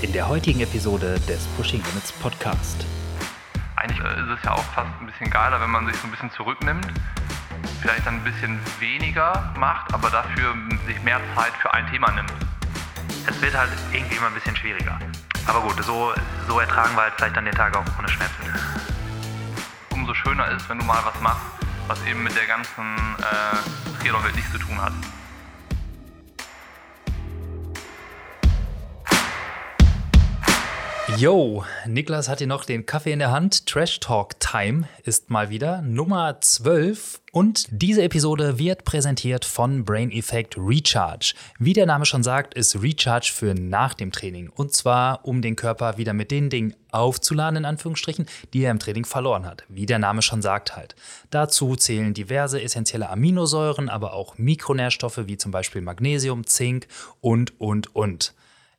in 0.00 0.12
der 0.12 0.28
heutigen 0.28 0.60
Episode 0.60 1.18
des 1.28 1.46
Pushing 1.56 1.82
Limits 1.82 2.12
Podcast. 2.12 2.86
Eigentlich 3.74 3.98
ist 3.98 4.38
es 4.38 4.44
ja 4.44 4.52
auch 4.52 4.62
fast 4.74 4.88
ein 5.00 5.06
bisschen 5.06 5.28
geiler, 5.28 5.60
wenn 5.60 5.70
man 5.70 5.86
sich 5.86 5.96
so 5.96 6.06
ein 6.06 6.10
bisschen 6.10 6.30
zurücknimmt, 6.30 6.86
vielleicht 7.80 8.06
dann 8.06 8.14
ein 8.14 8.24
bisschen 8.24 8.60
weniger 8.78 9.52
macht, 9.58 9.92
aber 9.92 10.08
dafür 10.10 10.54
sich 10.86 11.02
mehr 11.02 11.20
Zeit 11.34 11.52
für 11.60 11.72
ein 11.74 11.90
Thema 11.90 12.12
nimmt. 12.12 12.32
Es 13.26 13.40
wird 13.42 13.56
halt 13.56 13.70
irgendwie 13.92 14.16
immer 14.16 14.28
ein 14.28 14.34
bisschen 14.34 14.54
schwieriger. 14.54 14.98
Aber 15.46 15.62
gut, 15.62 15.82
so, 15.84 16.12
so 16.46 16.60
ertragen 16.60 16.94
wir 16.94 17.02
halt 17.02 17.14
vielleicht 17.16 17.36
dann 17.36 17.44
den 17.44 17.54
Tag 17.54 17.76
auch 17.76 17.84
ohne 17.98 18.08
Schmerzen. 18.08 18.42
Umso 19.90 20.14
schöner 20.14 20.48
ist, 20.52 20.68
wenn 20.68 20.78
du 20.78 20.84
mal 20.84 21.02
was 21.04 21.20
machst, 21.20 21.46
was 21.88 22.04
eben 22.06 22.22
mit 22.22 22.36
der 22.36 22.46
ganzen 22.46 22.94
äh, 23.18 24.00
Triathlon-Welt 24.00 24.36
nichts 24.36 24.52
zu 24.52 24.58
tun 24.58 24.80
hat. 24.80 24.92
Yo, 31.18 31.64
Niklas 31.84 32.28
hat 32.28 32.38
hier 32.38 32.46
noch 32.46 32.64
den 32.64 32.86
Kaffee 32.86 33.10
in 33.10 33.18
der 33.18 33.32
Hand. 33.32 33.66
Trash 33.66 33.98
Talk 33.98 34.38
Time 34.38 34.84
ist 35.02 35.30
mal 35.30 35.50
wieder 35.50 35.82
Nummer 35.82 36.40
12 36.40 37.20
und 37.32 37.66
diese 37.72 38.04
Episode 38.04 38.60
wird 38.60 38.84
präsentiert 38.84 39.44
von 39.44 39.84
Brain 39.84 40.12
Effect 40.12 40.54
Recharge. 40.56 41.34
Wie 41.58 41.72
der 41.72 41.86
Name 41.86 42.06
schon 42.06 42.22
sagt, 42.22 42.54
ist 42.54 42.80
Recharge 42.80 43.32
für 43.34 43.54
nach 43.54 43.94
dem 43.94 44.12
Training 44.12 44.48
und 44.48 44.72
zwar 44.74 45.24
um 45.24 45.42
den 45.42 45.56
Körper 45.56 45.98
wieder 45.98 46.12
mit 46.12 46.30
den 46.30 46.50
Dingen 46.50 46.76
aufzuladen 46.92 47.56
in 47.56 47.64
Anführungsstrichen, 47.64 48.26
die 48.52 48.62
er 48.62 48.70
im 48.70 48.78
Training 48.78 49.04
verloren 49.04 49.44
hat. 49.44 49.64
Wie 49.68 49.86
der 49.86 49.98
Name 49.98 50.22
schon 50.22 50.40
sagt 50.40 50.76
halt. 50.76 50.94
Dazu 51.30 51.74
zählen 51.74 52.14
diverse 52.14 52.62
essentielle 52.62 53.10
Aminosäuren, 53.10 53.88
aber 53.88 54.12
auch 54.12 54.38
Mikronährstoffe 54.38 55.22
wie 55.26 55.36
zum 55.36 55.50
Beispiel 55.50 55.82
Magnesium, 55.82 56.46
Zink 56.46 56.86
und 57.20 57.60
und 57.60 57.96
und. 57.96 58.34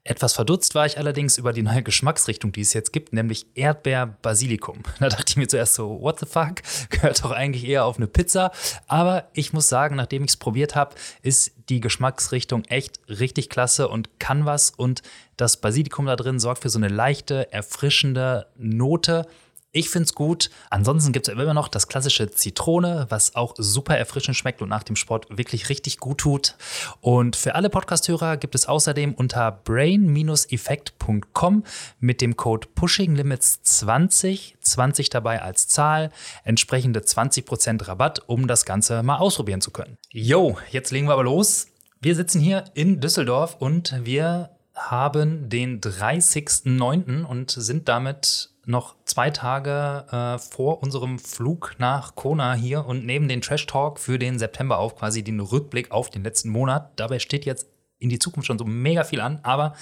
Etwas 0.05 0.33
verdutzt 0.33 0.75
war 0.75 0.85
ich 0.85 0.97
allerdings 0.97 1.37
über 1.37 1.51
die 1.51 1.61
neue 1.61 1.83
Geschmacksrichtung, 1.83 2.51
die 2.53 2.61
es 2.61 2.73
jetzt 2.73 2.93
gibt, 2.93 3.11
nämlich 3.11 3.45
Erdbeer-Basilikum. 3.55 4.79
Da 4.99 5.09
dachte 5.09 5.25
ich 5.27 5.37
mir 5.37 5.47
zuerst 5.47 5.73
so, 5.73 6.01
what 6.01 6.19
the 6.19 6.25
fuck? 6.25 6.61
Gehört 6.89 7.23
doch 7.23 7.31
eigentlich 7.31 7.65
eher 7.67 7.85
auf 7.85 7.97
eine 7.97 8.07
Pizza. 8.07 8.51
Aber 8.87 9.29
ich 9.33 9.53
muss 9.53 9.67
sagen, 9.67 9.95
nachdem 9.95 10.23
ich 10.23 10.31
es 10.31 10.37
probiert 10.37 10.75
habe, 10.75 10.95
ist 11.21 11.51
die 11.69 11.81
Geschmacksrichtung 11.81 12.63
echt 12.65 12.99
richtig 13.07 13.49
klasse 13.49 13.89
und 13.89 14.19
kann 14.19 14.45
was. 14.45 14.71
Und 14.71 15.01
das 15.37 15.57
Basilikum 15.57 16.05
da 16.05 16.15
drin 16.15 16.39
sorgt 16.39 16.61
für 16.61 16.69
so 16.69 16.79
eine 16.79 16.87
leichte, 16.87 17.51
erfrischende 17.51 18.47
Note 18.57 19.27
ich 19.71 19.89
finde 19.89 20.05
es 20.05 20.15
gut. 20.15 20.49
Ansonsten 20.69 21.11
gibt 21.11 21.27
es 21.27 21.33
immer 21.33 21.53
noch 21.53 21.67
das 21.67 21.87
klassische 21.87 22.31
Zitrone, 22.31 23.05
was 23.09 23.35
auch 23.35 23.53
super 23.57 23.95
erfrischend 23.97 24.35
schmeckt 24.35 24.63
und 24.63 24.69
nach 24.69 24.83
dem 24.83 24.95
Sport 24.95 25.27
wirklich 25.29 25.69
richtig 25.69 25.99
gut 25.99 26.19
tut. 26.19 26.55
Und 27.01 27.35
für 27.35 27.55
alle 27.55 27.69
Podcasthörer 27.69 28.37
gibt 28.37 28.55
es 28.55 28.67
außerdem 28.67 29.13
unter 29.13 29.51
brain-effekt.com 29.51 31.63
mit 31.99 32.21
dem 32.21 32.35
Code 32.35 32.67
PushingLimits20, 32.75 34.53
20 34.59 35.09
dabei 35.09 35.41
als 35.41 35.67
Zahl, 35.67 36.11
entsprechende 36.43 36.99
20% 37.01 37.87
Rabatt, 37.87 38.23
um 38.27 38.47
das 38.47 38.65
Ganze 38.65 39.01
mal 39.03 39.17
ausprobieren 39.17 39.61
zu 39.61 39.71
können. 39.71 39.97
Yo, 40.11 40.57
jetzt 40.71 40.91
legen 40.91 41.07
wir 41.07 41.13
aber 41.13 41.23
los. 41.23 41.67
Wir 42.01 42.15
sitzen 42.15 42.39
hier 42.39 42.63
in 42.73 43.01
Düsseldorf 43.01 43.57
und 43.59 43.93
wir 44.03 44.51
haben 44.73 45.49
den 45.49 45.81
30.09. 45.81 47.23
und 47.23 47.51
sind 47.51 47.89
damit 47.89 48.48
noch 48.69 48.95
zwei 49.03 49.31
Tage 49.31 50.05
äh, 50.11 50.37
vor 50.37 50.83
unserem 50.83 51.17
Flug 51.17 51.75
nach 51.79 52.15
Kona 52.15 52.53
hier 52.53 52.85
und 52.85 53.03
nehmen 53.05 53.27
den 53.27 53.41
Trash 53.41 53.65
Talk 53.65 53.99
für 53.99 54.19
den 54.19 54.37
September 54.37 54.77
auf, 54.77 54.95
quasi 54.95 55.23
den 55.23 55.39
Rückblick 55.39 55.91
auf 55.91 56.09
den 56.09 56.23
letzten 56.23 56.49
Monat. 56.49 56.91
Dabei 56.95 57.19
steht 57.19 57.45
jetzt 57.45 57.67
in 57.97 58.09
die 58.09 58.19
Zukunft 58.19 58.47
schon 58.47 58.59
so 58.59 58.65
mega 58.65 59.03
viel 59.03 59.21
an, 59.21 59.39
aber 59.43 59.73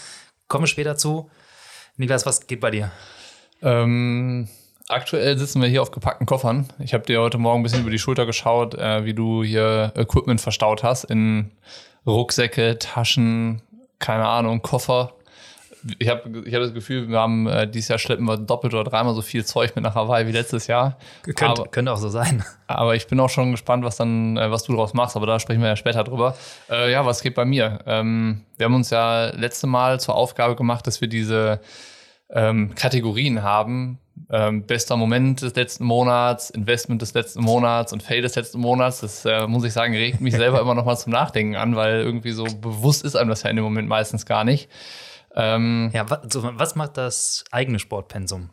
komme 0.48 0.68
später 0.68 0.96
zu. 0.96 1.30
Niklas, 1.98 2.26
was 2.26 2.48
geht 2.48 2.62
bei 2.62 2.72
dir? 2.72 2.92
Ähm, 3.62 4.48
aktuell 4.88 5.38
sitzen 5.38 5.62
wir 5.62 5.68
hier 5.68 5.82
auf 5.82 5.92
gepackten 5.92 6.26
Koffern. 6.26 6.68
Ich 6.80 6.94
habe 6.94 7.06
dir 7.06 7.20
heute 7.22 7.38
Morgen 7.38 7.60
ein 7.60 7.64
bisschen 7.64 7.82
über 7.82 7.92
die 7.92 8.00
Schulter 8.00 8.26
geschaut, 8.26 8.74
äh, 8.76 9.04
wie 9.04 9.14
du 9.14 9.44
hier 9.44 9.92
Equipment 9.96 10.40
verstaut 10.40 10.84
hast 10.84 11.04
in 11.04 11.52
Rucksäcke, 12.06 12.80
Taschen, 12.80 13.62
keine 14.00 14.28
Ahnung, 14.28 14.62
Koffer 14.62 15.17
ich 16.00 16.10
habe 16.10 16.44
ich 16.46 16.54
hab 16.54 16.62
das 16.62 16.74
Gefühl, 16.74 17.10
wir 17.10 17.20
haben 17.20 17.48
äh, 17.48 17.68
dieses 17.68 17.90
Jahr 17.90 18.00
schleppen 18.00 18.26
wir 18.26 18.38
doppelt 18.38 18.74
oder 18.74 18.84
dreimal 18.84 19.14
so 19.14 19.22
viel 19.22 19.46
Zeug 19.46 19.76
mit 19.76 19.84
nach 19.84 19.96
Hawaii 19.96 20.28
wie 20.28 20.32
letztes 20.32 20.68
Jahr. 20.68 20.98
Könnte, 21.24 21.64
könnte 21.72 21.92
auch 21.92 21.98
so 21.98 22.10
sein. 22.10 22.44
Aber 22.68 22.96
ich 22.96 23.08
bin 23.08 23.20
auch 23.20 23.30
schon 23.30 23.52
gespannt, 23.52 23.84
was 23.84 23.98
dann, 23.98 24.38
äh, 24.38 24.52
was 24.52 24.64
du 24.64 24.74
daraus 24.74 24.94
machst, 24.94 25.16
aber 25.16 25.26
da 25.26 25.40
sprechen 25.40 25.62
wir 25.62 25.70
ja 25.70 25.78
später 25.78 26.04
drüber. 26.04 26.36
Äh, 26.70 26.92
ja, 26.92 27.06
was 27.06 27.22
geht 27.22 27.34
bei 27.34 27.46
mir? 27.46 27.80
Ähm, 27.86 28.42
wir 28.58 28.66
haben 28.66 28.76
uns 28.76 28.90
ja 28.90 29.28
letzte 29.28 29.68
Mal 29.68 30.02
zur 30.02 30.16
Aufgabe 30.16 30.56
gemacht, 30.58 30.86
dass 30.86 31.00
wir 31.00 31.08
diese 31.08 31.62
ähm, 32.30 32.76
Kategorien 32.76 33.42
haben. 33.44 34.00
Ähm, 34.30 34.66
bester 34.66 34.98
Moment 34.98 35.42
des 35.44 35.56
letzten 35.56 35.86
Monats, 35.86 36.50
Investment 36.50 37.02
des 37.02 37.14
letzten 37.14 37.42
Monats 37.42 37.94
und 37.94 38.04
Fail 38.04 38.22
des 38.22 38.36
letzten 38.36 38.60
Monats. 38.60 39.02
Das 39.02 39.24
äh, 39.26 39.48
muss 39.48 39.64
ich 39.64 39.72
sagen, 39.72 39.94
regt 39.94 40.20
mich 40.20 40.36
selber 40.36 40.60
immer 40.62 40.76
noch 40.76 40.86
mal 40.86 40.98
zum 40.98 41.14
Nachdenken 41.14 41.56
an, 41.56 41.76
weil 41.76 42.02
irgendwie 42.02 42.32
so 42.32 42.44
bewusst 42.44 43.06
ist 43.06 43.16
einem 43.16 43.30
das 43.30 43.44
ja 43.44 43.50
in 43.50 43.56
dem 43.56 43.64
Moment 43.64 43.88
meistens 43.88 44.26
gar 44.26 44.44
nicht. 44.44 44.70
Ähm, 45.38 45.92
ja, 45.94 46.10
was, 46.10 46.34
so, 46.34 46.42
was 46.44 46.76
macht 46.76 46.98
das 46.98 47.46
eigene 47.52 47.78
Sportpensum? 47.78 48.50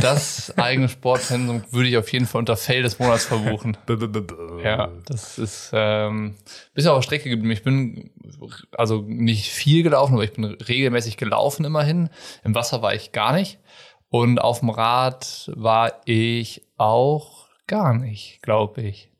Das 0.00 0.58
eigene 0.58 0.88
Sportpensum 0.88 1.62
würde 1.70 1.88
ich 1.88 1.96
auf 1.96 2.12
jeden 2.12 2.26
Fall 2.26 2.40
unter 2.40 2.56
Fail 2.56 2.82
des 2.82 2.98
Monats 2.98 3.26
verbuchen. 3.26 3.76
ja, 4.64 4.90
das 5.06 5.38
ist 5.38 5.70
ähm, 5.72 6.34
bis 6.74 6.86
auf 6.86 7.04
Strecke 7.04 7.30
geblieben. 7.30 7.52
Ich 7.52 7.62
bin 7.62 8.10
also 8.72 9.02
nicht 9.06 9.50
viel 9.50 9.84
gelaufen, 9.84 10.14
aber 10.14 10.24
ich 10.24 10.32
bin 10.32 10.44
regelmäßig 10.44 11.16
gelaufen 11.16 11.64
immerhin. 11.64 12.10
Im 12.42 12.56
Wasser 12.56 12.82
war 12.82 12.92
ich 12.92 13.12
gar 13.12 13.32
nicht. 13.32 13.60
Und 14.08 14.40
auf 14.40 14.60
dem 14.60 14.70
Rad 14.70 15.52
war 15.54 16.00
ich 16.06 16.66
auch 16.76 17.46
gar 17.68 17.94
nicht, 17.94 18.42
glaube 18.42 18.82
ich. 18.82 19.12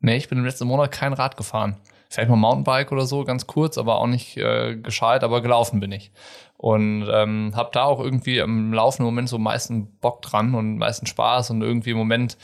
Nee, 0.00 0.16
ich 0.16 0.28
bin 0.28 0.36
im 0.36 0.44
letzten 0.44 0.66
Monat 0.66 0.92
kein 0.92 1.14
Rad 1.14 1.38
gefahren 1.38 1.80
vielleicht 2.08 2.30
mal 2.30 2.36
Mountainbike 2.36 2.92
oder 2.92 3.06
so, 3.06 3.24
ganz 3.24 3.46
kurz, 3.46 3.78
aber 3.78 3.98
auch 3.98 4.06
nicht 4.06 4.36
äh, 4.36 4.76
gescheit, 4.76 5.24
aber 5.24 5.40
gelaufen 5.42 5.80
bin 5.80 5.92
ich. 5.92 6.12
Und 6.56 7.06
ähm, 7.10 7.52
habe 7.54 7.70
da 7.72 7.84
auch 7.84 8.00
irgendwie 8.00 8.38
im 8.38 8.72
laufenden 8.72 9.06
Moment 9.06 9.28
so 9.28 9.38
meisten 9.38 9.98
Bock 9.98 10.22
dran 10.22 10.54
und 10.54 10.78
meisten 10.78 11.06
Spaß 11.06 11.50
und 11.50 11.62
irgendwie 11.62 11.90
im 11.90 11.98
Moment 11.98 12.38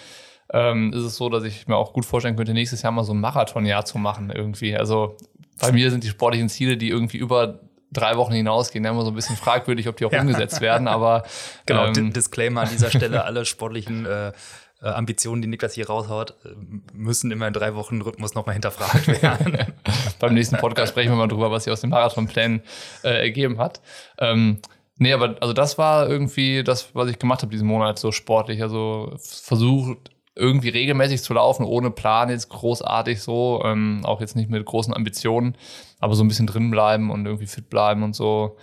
ähm, 0.52 0.92
ist 0.92 1.04
es 1.04 1.16
so, 1.16 1.30
dass 1.30 1.44
ich 1.44 1.66
mir 1.66 1.76
auch 1.76 1.92
gut 1.92 2.04
vorstellen 2.04 2.36
könnte, 2.36 2.52
nächstes 2.52 2.82
Jahr 2.82 2.92
mal 2.92 3.04
so 3.04 3.14
ein 3.14 3.20
Marathonjahr 3.20 3.84
zu 3.84 3.98
machen 3.98 4.30
irgendwie. 4.30 4.76
Also 4.76 5.16
bei 5.58 5.72
mir 5.72 5.90
sind 5.90 6.04
die 6.04 6.08
sportlichen 6.08 6.48
Ziele, 6.48 6.76
die 6.76 6.90
irgendwie 6.90 7.16
über 7.16 7.60
drei 7.92 8.16
Wochen 8.16 8.32
hinausgehen, 8.32 8.84
immer 8.84 9.02
so 9.02 9.10
ein 9.10 9.14
bisschen 9.14 9.36
fragwürdig, 9.36 9.88
ob 9.88 9.96
die 9.96 10.06
auch 10.06 10.12
ja. 10.12 10.20
umgesetzt 10.22 10.60
werden, 10.60 10.88
aber 10.88 11.24
genau, 11.66 11.86
ähm, 11.86 12.12
Disclaimer 12.12 12.62
an 12.62 12.68
dieser 12.70 12.90
Stelle, 12.90 13.24
alle 13.24 13.44
sportlichen 13.44 14.06
äh, 14.06 14.32
äh, 14.82 14.88
Ambitionen, 14.88 15.42
die 15.42 15.48
Niklas 15.48 15.74
hier 15.74 15.86
raushaut, 15.86 16.34
äh, 16.44 16.48
müssen 16.92 17.30
immer 17.30 17.46
in 17.46 17.54
drei 17.54 17.74
Wochen 17.74 18.00
Rhythmus 18.02 18.34
nochmal 18.34 18.54
hinterfragt 18.54 19.22
werden. 19.22 19.58
Beim 20.18 20.34
nächsten 20.34 20.56
Podcast 20.56 20.90
sprechen 20.90 21.10
wir 21.10 21.16
mal 21.16 21.28
drüber, 21.28 21.50
was 21.50 21.64
sich 21.64 21.72
aus 21.72 21.80
den 21.80 21.90
Marathonplänen 21.90 22.62
äh, 23.04 23.20
ergeben 23.20 23.58
hat. 23.58 23.80
Ähm, 24.18 24.58
nee, 24.98 25.12
aber 25.12 25.36
also 25.40 25.52
das 25.52 25.78
war 25.78 26.08
irgendwie 26.08 26.64
das, 26.64 26.94
was 26.94 27.08
ich 27.08 27.18
gemacht 27.18 27.42
habe 27.42 27.50
diesen 27.50 27.68
Monat, 27.68 27.98
so 27.98 28.12
sportlich. 28.12 28.62
Also 28.62 29.14
versucht 29.18 30.10
irgendwie 30.34 30.70
regelmäßig 30.70 31.22
zu 31.22 31.34
laufen, 31.34 31.64
ohne 31.64 31.90
Plan 31.90 32.30
jetzt 32.30 32.48
großartig 32.48 33.22
so, 33.22 33.62
ähm, 33.64 34.00
auch 34.04 34.20
jetzt 34.20 34.34
nicht 34.34 34.50
mit 34.50 34.64
großen 34.64 34.94
Ambitionen, 34.94 35.56
aber 36.00 36.14
so 36.14 36.24
ein 36.24 36.28
bisschen 36.28 36.46
drin 36.46 36.70
bleiben 36.70 37.10
und 37.10 37.26
irgendwie 37.26 37.46
fit 37.46 37.68
bleiben 37.68 38.02
und 38.02 38.16
so. 38.16 38.56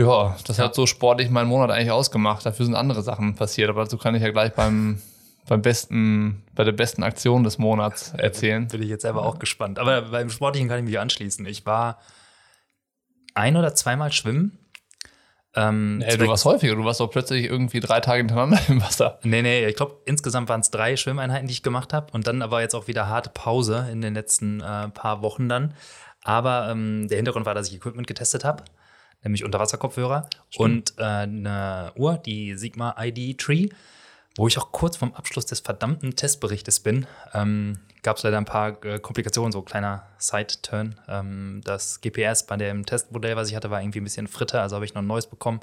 Ja, 0.00 0.36
das 0.46 0.56
ja. 0.56 0.64
hat 0.64 0.74
so 0.74 0.86
sportlich 0.86 1.28
meinen 1.28 1.48
Monat 1.48 1.70
eigentlich 1.70 1.90
ausgemacht. 1.90 2.46
Dafür 2.46 2.64
sind 2.64 2.74
andere 2.74 3.02
Sachen 3.02 3.34
passiert, 3.34 3.68
aber 3.68 3.82
dazu 3.82 3.98
kann 3.98 4.14
ich 4.14 4.22
ja 4.22 4.30
gleich 4.30 4.54
beim, 4.54 5.00
beim 5.46 5.60
besten, 5.60 6.42
bei 6.54 6.64
der 6.64 6.72
besten 6.72 7.02
Aktion 7.02 7.44
des 7.44 7.58
Monats 7.58 8.14
erzählen. 8.16 8.66
Bin 8.68 8.82
ich 8.82 8.88
jetzt 8.88 9.02
selber 9.02 9.26
auch 9.26 9.38
gespannt. 9.38 9.78
Aber 9.78 10.02
beim 10.02 10.30
Sportlichen 10.30 10.68
kann 10.68 10.78
ich 10.78 10.84
mich 10.86 10.98
anschließen. 10.98 11.44
Ich 11.44 11.66
war 11.66 11.98
ein 13.34 13.56
oder 13.56 13.74
zweimal 13.74 14.10
schwimmen. 14.10 14.58
Ähm, 15.54 16.00
hey, 16.02 16.16
du 16.16 16.28
warst 16.28 16.44
häufiger, 16.44 16.76
du 16.76 16.84
warst 16.84 17.00
doch 17.00 17.10
plötzlich 17.10 17.44
irgendwie 17.44 17.80
drei 17.80 18.00
Tage 18.00 18.18
hintereinander 18.18 18.60
im 18.68 18.80
Wasser. 18.80 19.18
Nee, 19.22 19.42
nee, 19.42 19.66
ich 19.66 19.76
glaube, 19.76 19.96
insgesamt 20.06 20.48
waren 20.48 20.60
es 20.60 20.70
drei 20.70 20.96
Schwimmeinheiten, 20.96 21.46
die 21.46 21.52
ich 21.52 21.62
gemacht 21.62 21.92
habe. 21.92 22.06
Und 22.12 22.26
dann 22.26 22.40
aber 22.40 22.62
jetzt 22.62 22.74
auch 22.74 22.86
wieder 22.86 23.08
harte 23.08 23.28
Pause 23.28 23.86
in 23.92 24.00
den 24.00 24.14
letzten 24.14 24.60
äh, 24.60 24.88
paar 24.88 25.20
Wochen 25.20 25.48
dann. 25.50 25.74
Aber 26.22 26.68
ähm, 26.70 27.06
der 27.08 27.16
Hintergrund 27.16 27.44
war, 27.44 27.54
dass 27.54 27.68
ich 27.68 27.74
Equipment 27.74 28.06
getestet 28.06 28.44
habe 28.44 28.62
nämlich 29.22 29.44
Unterwasserkopfhörer 29.44 30.28
und 30.56 30.94
äh, 30.98 31.02
eine 31.02 31.92
Uhr, 31.96 32.18
die 32.18 32.56
Sigma 32.56 32.94
ID 32.98 33.38
Tree, 33.38 33.68
wo 34.36 34.48
ich 34.48 34.58
auch 34.58 34.72
kurz 34.72 34.96
vorm 34.96 35.12
Abschluss 35.12 35.46
des 35.46 35.60
verdammten 35.60 36.16
Testberichtes 36.16 36.80
bin. 36.80 37.06
Ähm, 37.34 37.80
gab 38.02 38.16
es 38.16 38.22
leider 38.22 38.38
ein 38.38 38.44
paar 38.44 38.82
äh, 38.84 38.98
Komplikationen, 38.98 39.52
so 39.52 39.62
kleiner 39.62 40.06
Side-Turn. 40.18 40.98
Ähm, 41.08 41.60
das 41.64 42.00
GPS 42.00 42.46
bei 42.46 42.56
dem 42.56 42.86
Testmodell, 42.86 43.36
was 43.36 43.48
ich 43.48 43.56
hatte, 43.56 43.70
war 43.70 43.82
irgendwie 43.82 44.00
ein 44.00 44.04
bisschen 44.04 44.28
fritter, 44.28 44.62
also 44.62 44.76
habe 44.76 44.84
ich 44.84 44.94
noch 44.94 45.02
ein 45.02 45.06
neues 45.06 45.26
bekommen 45.26 45.60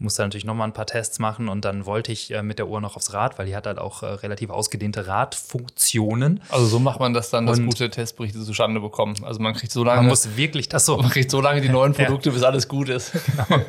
musste 0.00 0.22
natürlich 0.22 0.44
nochmal 0.44 0.66
ein 0.66 0.72
paar 0.72 0.86
Tests 0.86 1.18
machen 1.18 1.48
und 1.48 1.64
dann 1.64 1.84
wollte 1.84 2.10
ich 2.10 2.32
äh, 2.32 2.42
mit 2.42 2.58
der 2.58 2.68
Uhr 2.68 2.80
noch 2.80 2.96
aufs 2.96 3.12
Rad, 3.12 3.38
weil 3.38 3.46
die 3.46 3.54
hat 3.54 3.66
halt 3.66 3.78
auch 3.78 4.02
äh, 4.02 4.06
relativ 4.06 4.48
ausgedehnte 4.50 5.06
Radfunktionen. 5.06 6.40
Also 6.48 6.66
so 6.66 6.78
macht 6.78 7.00
man 7.00 7.12
das 7.12 7.30
dann, 7.30 7.46
dass 7.46 7.60
gute 7.60 7.90
Testberichte 7.90 8.42
zustande 8.42 8.80
bekommen. 8.80 9.14
Also 9.24 9.40
man 9.40 9.54
kriegt 9.54 9.72
so 9.72 9.84
lange. 9.84 10.00
Man 10.00 10.08
muss 10.08 10.36
wirklich 10.36 10.70
das 10.70 10.86
so. 10.86 10.96
Man 10.96 11.10
kriegt 11.10 11.30
so 11.30 11.40
lange 11.40 11.60
die 11.60 11.68
neuen 11.70 11.92
Produkte, 11.92 12.30
ja. 12.30 12.34
bis 12.34 12.42
alles 12.42 12.68
gut 12.68 12.88
ist. 12.88 13.12
Genau. 13.50 13.62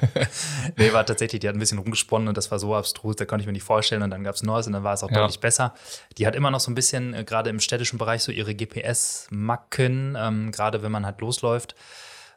nee, 0.78 0.92
war 0.92 1.06
tatsächlich, 1.06 1.39
die 1.39 1.48
hat 1.48 1.56
ein 1.56 1.60
bisschen 1.60 1.78
rumgesponnen 1.78 2.28
und 2.28 2.36
das 2.36 2.51
war 2.51 2.60
so 2.60 2.75
abstrus, 2.75 3.16
da 3.16 3.25
konnte 3.25 3.42
ich 3.42 3.48
mir 3.48 3.54
nicht 3.54 3.63
vorstellen. 3.63 4.01
Und 4.04 4.10
dann 4.10 4.24
gab 4.24 4.36
es 4.36 4.44
Neues 4.44 4.68
und 4.68 4.74
dann 4.74 4.84
war 4.84 4.94
es 4.94 5.04
auch 5.04 5.10
ja. 5.10 5.19
deutlich 5.19 5.39
besser. 5.39 5.74
Die 6.18 6.27
hat 6.27 6.36
immer 6.36 6.51
noch 6.51 6.60
so 6.60 6.72
ein 6.72 6.75
bisschen, 6.75 7.13
äh, 7.13 7.24
gerade 7.24 7.50
im 7.50 7.60
städtischen 7.60 7.98
Bereich, 7.98 8.24
so 8.24 8.31
ihre 8.31 8.54
GPS-Macken, 8.54 10.18
ähm, 10.19 10.51
gerade 10.51 10.84
wenn 10.84 10.92
man 10.92 11.06
halt 11.06 11.22
losläuft 11.22 11.75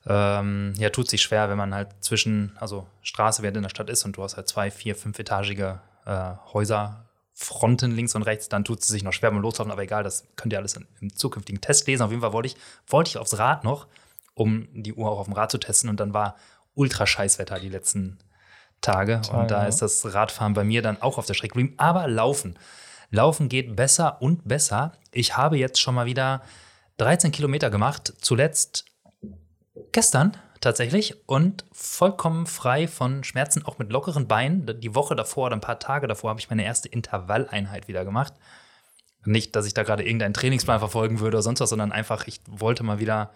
ähm, 0.06 0.74
ja, 0.76 0.90
tut 0.90 1.08
sich 1.08 1.22
schwer, 1.22 1.48
wenn 1.48 1.56
man 1.56 1.74
halt 1.74 1.88
zwischen, 2.00 2.56
also 2.60 2.86
Straße, 3.02 3.42
während 3.42 3.56
in 3.56 3.62
der 3.62 3.70
Stadt 3.70 3.88
ist 3.88 4.04
und 4.04 4.16
du 4.16 4.22
hast 4.22 4.36
halt 4.36 4.48
zwei, 4.48 4.70
vier, 4.70 4.96
fünfetagige 4.96 5.80
äh, 6.04 6.32
Häuser, 6.52 7.06
Fronten 7.32 7.90
links 7.90 8.14
und 8.14 8.22
rechts, 8.22 8.48
dann 8.48 8.64
tut 8.64 8.80
es 8.80 8.86
sich 8.86 9.02
noch 9.02 9.12
schwer 9.12 9.30
beim 9.30 9.40
Loslaufen, 9.40 9.72
aber 9.72 9.82
egal, 9.82 10.04
das 10.04 10.24
könnt 10.36 10.52
ihr 10.52 10.58
alles 10.58 10.78
im 11.00 11.16
zukünftigen 11.16 11.60
Test 11.60 11.86
lesen. 11.88 12.02
Auf 12.02 12.10
jeden 12.10 12.22
Fall 12.22 12.32
wollte 12.32 12.48
ich, 12.48 12.56
wollte 12.86 13.08
ich 13.08 13.18
aufs 13.18 13.38
Rad 13.38 13.64
noch, 13.64 13.88
um 14.34 14.68
die 14.72 14.92
Uhr 14.92 15.10
auch 15.10 15.18
auf 15.18 15.26
dem 15.26 15.34
Rad 15.34 15.50
zu 15.50 15.58
testen 15.58 15.90
und 15.90 15.98
dann 15.98 16.14
war 16.14 16.36
ultra 16.74 17.06
Scheißwetter 17.06 17.58
die 17.58 17.70
letzten 17.70 18.18
Tage 18.80 19.20
Total, 19.22 19.40
und 19.40 19.50
da 19.50 19.62
ja. 19.62 19.68
ist 19.68 19.80
das 19.80 20.14
Radfahren 20.14 20.52
bei 20.52 20.64
mir 20.64 20.82
dann 20.82 21.00
auch 21.00 21.18
auf 21.18 21.26
der 21.26 21.34
Strecke 21.34 21.54
geblieben, 21.54 21.74
aber 21.78 22.06
Laufen. 22.06 22.58
Laufen 23.10 23.48
geht 23.48 23.74
besser 23.74 24.20
und 24.20 24.46
besser. 24.46 24.92
Ich 25.12 25.36
habe 25.36 25.56
jetzt 25.56 25.80
schon 25.80 25.94
mal 25.94 26.06
wieder 26.06 26.42
13 26.98 27.32
Kilometer 27.32 27.70
gemacht, 27.70 28.12
zuletzt 28.20 28.84
Gestern 29.92 30.36
tatsächlich 30.60 31.16
und 31.26 31.64
vollkommen 31.72 32.46
frei 32.46 32.88
von 32.88 33.24
Schmerzen, 33.24 33.64
auch 33.64 33.78
mit 33.78 33.90
lockeren 33.90 34.28
Beinen. 34.28 34.80
Die 34.80 34.94
Woche 34.94 35.16
davor 35.16 35.46
oder 35.46 35.56
ein 35.56 35.60
paar 35.60 35.78
Tage 35.78 36.06
davor 36.06 36.30
habe 36.30 36.40
ich 36.40 36.48
meine 36.48 36.64
erste 36.64 36.88
Intervalleinheit 36.88 37.88
wieder 37.88 38.04
gemacht. 38.04 38.34
Nicht, 39.24 39.56
dass 39.56 39.66
ich 39.66 39.74
da 39.74 39.82
gerade 39.82 40.04
irgendeinen 40.04 40.34
Trainingsplan 40.34 40.78
verfolgen 40.78 41.20
würde 41.20 41.36
oder 41.36 41.42
sonst 41.42 41.60
was, 41.60 41.70
sondern 41.70 41.92
einfach, 41.92 42.26
ich 42.26 42.40
wollte 42.46 42.82
mal 42.82 42.98
wieder 42.98 43.30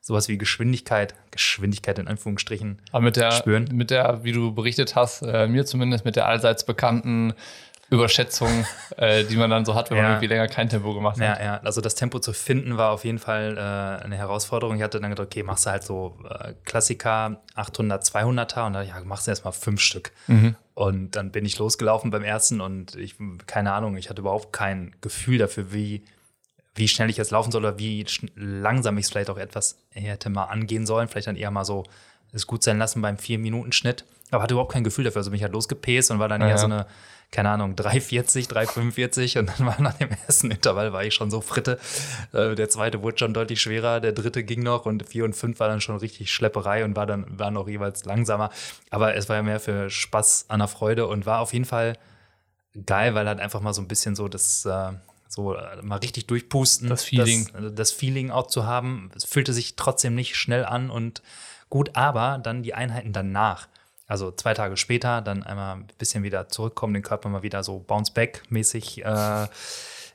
sowas 0.00 0.28
wie 0.28 0.38
Geschwindigkeit, 0.38 1.14
Geschwindigkeit 1.32 1.98
in 1.98 2.06
Anführungsstrichen 2.06 2.80
Aber 2.92 3.02
mit 3.02 3.16
der, 3.16 3.32
spüren. 3.32 3.68
Mit 3.72 3.90
der, 3.90 4.22
wie 4.22 4.32
du 4.32 4.54
berichtet 4.54 4.94
hast, 4.94 5.22
äh, 5.22 5.48
mir 5.48 5.66
zumindest 5.66 6.04
mit 6.04 6.14
der 6.14 6.26
allseits 6.26 6.64
bekannten 6.64 7.34
Überschätzung, 7.88 8.66
äh, 8.96 9.24
die 9.24 9.36
man 9.36 9.48
dann 9.48 9.64
so 9.64 9.74
hat, 9.74 9.90
wenn 9.90 9.98
ja. 9.98 10.02
man 10.02 10.12
irgendwie 10.12 10.26
länger 10.26 10.48
kein 10.48 10.68
Tempo 10.68 10.92
gemacht 10.92 11.20
hat. 11.20 11.38
Ja, 11.38 11.44
ja, 11.44 11.60
also 11.62 11.80
das 11.80 11.94
Tempo 11.94 12.18
zu 12.18 12.32
finden 12.32 12.76
war 12.76 12.90
auf 12.90 13.04
jeden 13.04 13.18
Fall 13.18 13.56
äh, 13.56 14.04
eine 14.04 14.16
Herausforderung. 14.16 14.76
Ich 14.76 14.82
hatte 14.82 15.00
dann 15.00 15.10
gedacht, 15.10 15.26
okay, 15.26 15.42
machst 15.44 15.66
du 15.66 15.70
halt 15.70 15.84
so 15.84 16.18
äh, 16.28 16.54
Klassiker 16.64 17.42
800, 17.54 18.02
200er 18.02 18.66
und 18.66 18.72
dann, 18.72 18.86
ja, 18.86 19.00
machst 19.04 19.26
du 19.26 19.30
erstmal 19.30 19.52
fünf 19.52 19.80
Stück. 19.80 20.12
Mhm. 20.26 20.56
Und 20.74 21.12
dann 21.12 21.30
bin 21.30 21.44
ich 21.44 21.58
losgelaufen 21.58 22.10
beim 22.10 22.24
ersten 22.24 22.60
und 22.60 22.96
ich, 22.96 23.14
keine 23.46 23.72
Ahnung, 23.72 23.96
ich 23.96 24.10
hatte 24.10 24.20
überhaupt 24.20 24.52
kein 24.52 24.94
Gefühl 25.00 25.38
dafür, 25.38 25.72
wie, 25.72 26.04
wie 26.74 26.88
schnell 26.88 27.08
ich 27.08 27.16
jetzt 27.16 27.30
laufen 27.30 27.52
soll 27.52 27.64
oder 27.64 27.78
wie 27.78 28.04
langsam 28.34 28.98
ich 28.98 29.04
es 29.04 29.10
vielleicht 29.10 29.30
auch 29.30 29.38
etwas 29.38 29.78
hätte 29.90 30.28
mal 30.28 30.44
angehen 30.44 30.86
sollen. 30.86 31.06
Vielleicht 31.06 31.28
dann 31.28 31.36
eher 31.36 31.52
mal 31.52 31.64
so 31.64 31.84
es 32.32 32.46
gut 32.46 32.62
sein 32.62 32.78
lassen 32.78 33.00
beim 33.00 33.16
Vier-Minuten-Schnitt. 33.16 34.04
Aber 34.30 34.42
hatte 34.42 34.54
überhaupt 34.54 34.72
kein 34.72 34.84
Gefühl 34.84 35.04
dafür. 35.04 35.20
Also 35.20 35.30
bin 35.30 35.36
ich 35.36 35.44
halt 35.44 35.52
losgepäst 35.52 36.10
und 36.10 36.18
war 36.18 36.28
dann 36.28 36.40
ja, 36.40 36.48
eher 36.48 36.58
so 36.58 36.66
eine 36.66 36.86
keine 37.36 37.50
Ahnung, 37.50 37.74
3,40, 37.74 38.48
3,45 38.48 39.40
und 39.40 39.50
dann 39.50 39.66
war 39.66 39.78
nach 39.78 39.92
dem 39.92 40.08
ersten 40.26 40.50
Intervall 40.50 40.94
war 40.94 41.04
ich 41.04 41.12
schon 41.12 41.30
so 41.30 41.42
fritte. 41.42 41.78
Äh, 42.32 42.54
der 42.54 42.70
zweite 42.70 43.02
wurde 43.02 43.18
schon 43.18 43.34
deutlich 43.34 43.60
schwerer, 43.60 44.00
der 44.00 44.12
dritte 44.12 44.42
ging 44.42 44.62
noch 44.62 44.86
und 44.86 45.06
vier 45.06 45.26
und 45.26 45.36
fünf 45.36 45.60
war 45.60 45.68
dann 45.68 45.82
schon 45.82 45.98
richtig 45.98 46.32
Schlepperei 46.32 46.82
und 46.82 46.96
war 46.96 47.04
dann 47.04 47.26
war 47.38 47.50
noch 47.50 47.68
jeweils 47.68 48.06
langsamer. 48.06 48.48
Aber 48.88 49.16
es 49.16 49.28
war 49.28 49.36
ja 49.36 49.42
mehr 49.42 49.60
für 49.60 49.90
Spaß 49.90 50.46
an 50.48 50.60
der 50.60 50.68
Freude 50.68 51.08
und 51.08 51.26
war 51.26 51.40
auf 51.40 51.52
jeden 51.52 51.66
Fall 51.66 51.98
geil, 52.86 53.14
weil 53.14 53.28
halt 53.28 53.40
einfach 53.40 53.60
mal 53.60 53.74
so 53.74 53.82
ein 53.82 53.88
bisschen 53.88 54.16
so 54.16 54.28
das 54.28 54.64
äh, 54.64 54.92
so 55.28 55.56
äh, 55.56 55.82
mal 55.82 55.96
richtig 55.96 56.26
durchpusten, 56.28 56.88
das 56.88 57.04
Feeling, 57.04 57.50
das, 57.52 57.74
das 57.74 57.92
Feeling 57.92 58.30
auch 58.30 58.46
zu 58.46 58.64
haben. 58.64 59.10
Es 59.14 59.26
fühlte 59.26 59.52
sich 59.52 59.76
trotzdem 59.76 60.14
nicht 60.14 60.36
schnell 60.36 60.64
an 60.64 60.88
und 60.88 61.20
gut, 61.68 61.96
aber 61.96 62.40
dann 62.42 62.62
die 62.62 62.72
Einheiten 62.72 63.12
danach 63.12 63.68
also 64.06 64.30
zwei 64.30 64.54
Tage 64.54 64.76
später 64.76 65.20
dann 65.20 65.42
einmal 65.42 65.76
ein 65.76 65.86
bisschen 65.98 66.22
wieder 66.22 66.48
zurückkommen, 66.48 66.94
den 66.94 67.02
Körper 67.02 67.28
mal 67.28 67.42
wieder 67.42 67.62
so 67.62 67.80
bounce-back-mäßig 67.80 69.04
äh, 69.04 69.46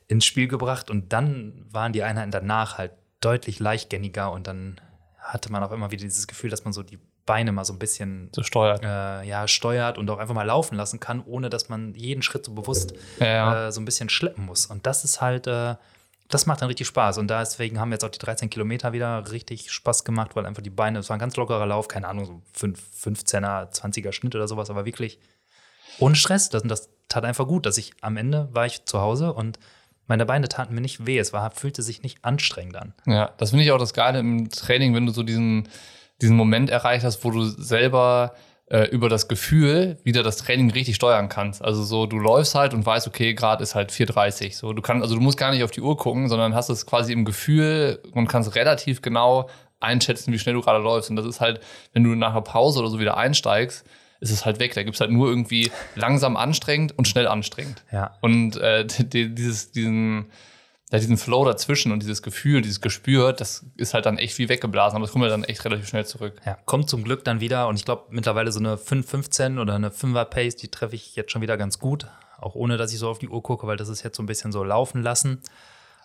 ins 0.08 0.24
Spiel 0.24 0.48
gebracht. 0.48 0.90
Und 0.90 1.12
dann 1.12 1.66
waren 1.70 1.92
die 1.92 2.02
Einheiten 2.02 2.30
danach 2.30 2.78
halt 2.78 2.92
deutlich 3.20 3.60
leichtgängiger 3.60 4.32
und 4.32 4.46
dann 4.46 4.80
hatte 5.18 5.52
man 5.52 5.62
auch 5.62 5.72
immer 5.72 5.90
wieder 5.90 6.02
dieses 6.02 6.26
Gefühl, 6.26 6.50
dass 6.50 6.64
man 6.64 6.72
so 6.72 6.82
die 6.82 6.98
Beine 7.24 7.52
mal 7.52 7.64
so 7.64 7.72
ein 7.72 7.78
bisschen 7.78 8.30
so 8.34 8.42
steuert. 8.42 8.82
Äh, 8.82 9.22
ja, 9.22 9.46
steuert 9.46 9.96
und 9.96 10.10
auch 10.10 10.18
einfach 10.18 10.34
mal 10.34 10.42
laufen 10.42 10.74
lassen 10.74 10.98
kann, 10.98 11.22
ohne 11.24 11.50
dass 11.50 11.68
man 11.68 11.94
jeden 11.94 12.22
Schritt 12.22 12.44
so 12.44 12.52
bewusst 12.52 12.94
ja, 13.20 13.26
ja. 13.26 13.68
Äh, 13.68 13.72
so 13.72 13.80
ein 13.80 13.84
bisschen 13.84 14.08
schleppen 14.08 14.44
muss. 14.44 14.66
Und 14.66 14.86
das 14.86 15.04
ist 15.04 15.20
halt 15.20 15.46
äh, 15.46 15.76
das 16.32 16.46
macht 16.46 16.62
dann 16.62 16.68
richtig 16.68 16.86
Spaß. 16.86 17.18
Und 17.18 17.28
deswegen 17.28 17.78
haben 17.78 17.92
jetzt 17.92 18.04
auch 18.04 18.10
die 18.10 18.18
13 18.18 18.48
Kilometer 18.48 18.92
wieder 18.92 19.30
richtig 19.30 19.70
Spaß 19.70 20.04
gemacht, 20.04 20.34
weil 20.34 20.46
einfach 20.46 20.62
die 20.62 20.70
Beine, 20.70 21.00
es 21.00 21.10
war 21.10 21.16
ein 21.16 21.20
ganz 21.20 21.36
lockerer 21.36 21.66
Lauf, 21.66 21.88
keine 21.88 22.08
Ahnung, 22.08 22.24
so 22.24 22.42
5, 22.54 22.80
15er, 23.04 23.70
20er 23.70 24.12
Schnitt 24.12 24.34
oder 24.34 24.48
sowas, 24.48 24.70
aber 24.70 24.86
wirklich 24.86 25.18
ohne 25.98 26.14
Stress. 26.14 26.48
Das, 26.48 26.62
das 26.62 26.88
tat 27.08 27.24
einfach 27.24 27.46
gut, 27.46 27.66
dass 27.66 27.76
ich 27.76 27.92
am 28.00 28.16
Ende 28.16 28.48
war 28.52 28.64
ich 28.64 28.86
zu 28.86 29.00
Hause 29.00 29.34
und 29.34 29.58
meine 30.06 30.24
Beine 30.24 30.48
taten 30.48 30.74
mir 30.74 30.80
nicht 30.80 31.06
weh. 31.06 31.18
Es 31.18 31.34
war, 31.34 31.50
fühlte 31.50 31.82
sich 31.82 32.02
nicht 32.02 32.24
anstrengend 32.24 32.76
an. 32.76 32.94
Ja, 33.06 33.32
das 33.36 33.50
finde 33.50 33.64
ich 33.64 33.70
auch 33.70 33.78
das 33.78 33.92
Geile 33.92 34.18
im 34.18 34.48
Training, 34.48 34.94
wenn 34.94 35.06
du 35.06 35.12
so 35.12 35.22
diesen, 35.22 35.68
diesen 36.22 36.36
Moment 36.36 36.70
erreicht 36.70 37.04
hast, 37.04 37.24
wo 37.24 37.30
du 37.30 37.44
selber 37.44 38.34
äh, 38.72 38.84
über 38.86 39.10
das 39.10 39.28
Gefühl 39.28 39.98
wieder 40.02 40.22
das 40.22 40.38
Training 40.38 40.70
richtig 40.70 40.96
steuern 40.96 41.28
kannst. 41.28 41.62
Also 41.62 41.82
so, 41.82 42.06
du 42.06 42.18
läufst 42.18 42.54
halt 42.54 42.72
und 42.72 42.86
weißt, 42.86 43.06
okay, 43.06 43.34
gerade 43.34 43.62
ist 43.62 43.74
halt 43.74 43.92
4,30. 43.92 44.56
So, 44.56 44.72
du 44.72 44.80
kannst, 44.80 45.02
also 45.02 45.14
du 45.14 45.20
musst 45.20 45.36
gar 45.36 45.50
nicht 45.50 45.62
auf 45.62 45.70
die 45.70 45.82
Uhr 45.82 45.98
gucken, 45.98 46.30
sondern 46.30 46.54
hast 46.54 46.70
es 46.70 46.86
quasi 46.86 47.12
im 47.12 47.26
Gefühl 47.26 48.00
und 48.12 48.28
kannst 48.28 48.54
relativ 48.54 49.02
genau 49.02 49.50
einschätzen, 49.78 50.32
wie 50.32 50.38
schnell 50.38 50.54
du 50.54 50.62
gerade 50.62 50.82
läufst. 50.82 51.10
Und 51.10 51.16
das 51.16 51.26
ist 51.26 51.42
halt, 51.42 51.60
wenn 51.92 52.02
du 52.02 52.14
nach 52.14 52.30
einer 52.30 52.40
Pause 52.40 52.80
oder 52.80 52.88
so 52.88 52.98
wieder 52.98 53.18
einsteigst, 53.18 53.84
ist 54.20 54.30
es 54.30 54.46
halt 54.46 54.58
weg. 54.58 54.72
Da 54.72 54.84
gibt 54.84 54.94
es 54.94 55.02
halt 55.02 55.10
nur 55.10 55.28
irgendwie 55.28 55.70
langsam 55.94 56.38
anstrengend 56.38 56.96
und 56.96 57.06
schnell 57.06 57.28
anstrengend. 57.28 57.84
Ja. 57.92 58.16
Und 58.22 58.56
äh, 58.56 58.86
dieses, 59.00 59.72
diesen, 59.72 60.30
ja, 60.92 60.98
diesen 60.98 61.16
Flow 61.16 61.44
dazwischen 61.46 61.90
und 61.90 62.02
dieses 62.02 62.22
Gefühl, 62.22 62.60
dieses 62.60 62.82
Gespür, 62.82 63.32
das 63.32 63.64
ist 63.76 63.94
halt 63.94 64.04
dann 64.04 64.18
echt 64.18 64.38
wie 64.38 64.50
weggeblasen, 64.50 64.96
aber 64.96 65.06
das 65.06 65.12
kommt 65.12 65.24
ja 65.24 65.30
dann 65.30 65.42
echt 65.42 65.64
relativ 65.64 65.88
schnell 65.88 66.04
zurück. 66.04 66.34
Ja, 66.44 66.58
kommt 66.66 66.90
zum 66.90 67.02
Glück 67.02 67.24
dann 67.24 67.40
wieder 67.40 67.66
und 67.68 67.76
ich 67.76 67.86
glaube 67.86 68.04
mittlerweile 68.10 68.52
so 68.52 68.60
eine 68.60 68.76
5,15 68.76 69.58
oder 69.58 69.74
eine 69.74 69.88
5er 69.88 70.26
Pace, 70.26 70.56
die 70.56 70.68
treffe 70.68 70.94
ich 70.94 71.16
jetzt 71.16 71.32
schon 71.32 71.40
wieder 71.40 71.56
ganz 71.56 71.78
gut, 71.78 72.08
auch 72.38 72.54
ohne 72.54 72.76
dass 72.76 72.92
ich 72.92 72.98
so 72.98 73.08
auf 73.08 73.18
die 73.18 73.28
Uhr 73.28 73.42
gucke, 73.42 73.66
weil 73.66 73.78
das 73.78 73.88
ist 73.88 74.02
jetzt 74.02 74.18
so 74.18 74.22
ein 74.22 74.26
bisschen 74.26 74.52
so 74.52 74.62
laufen 74.62 75.02
lassen. 75.02 75.40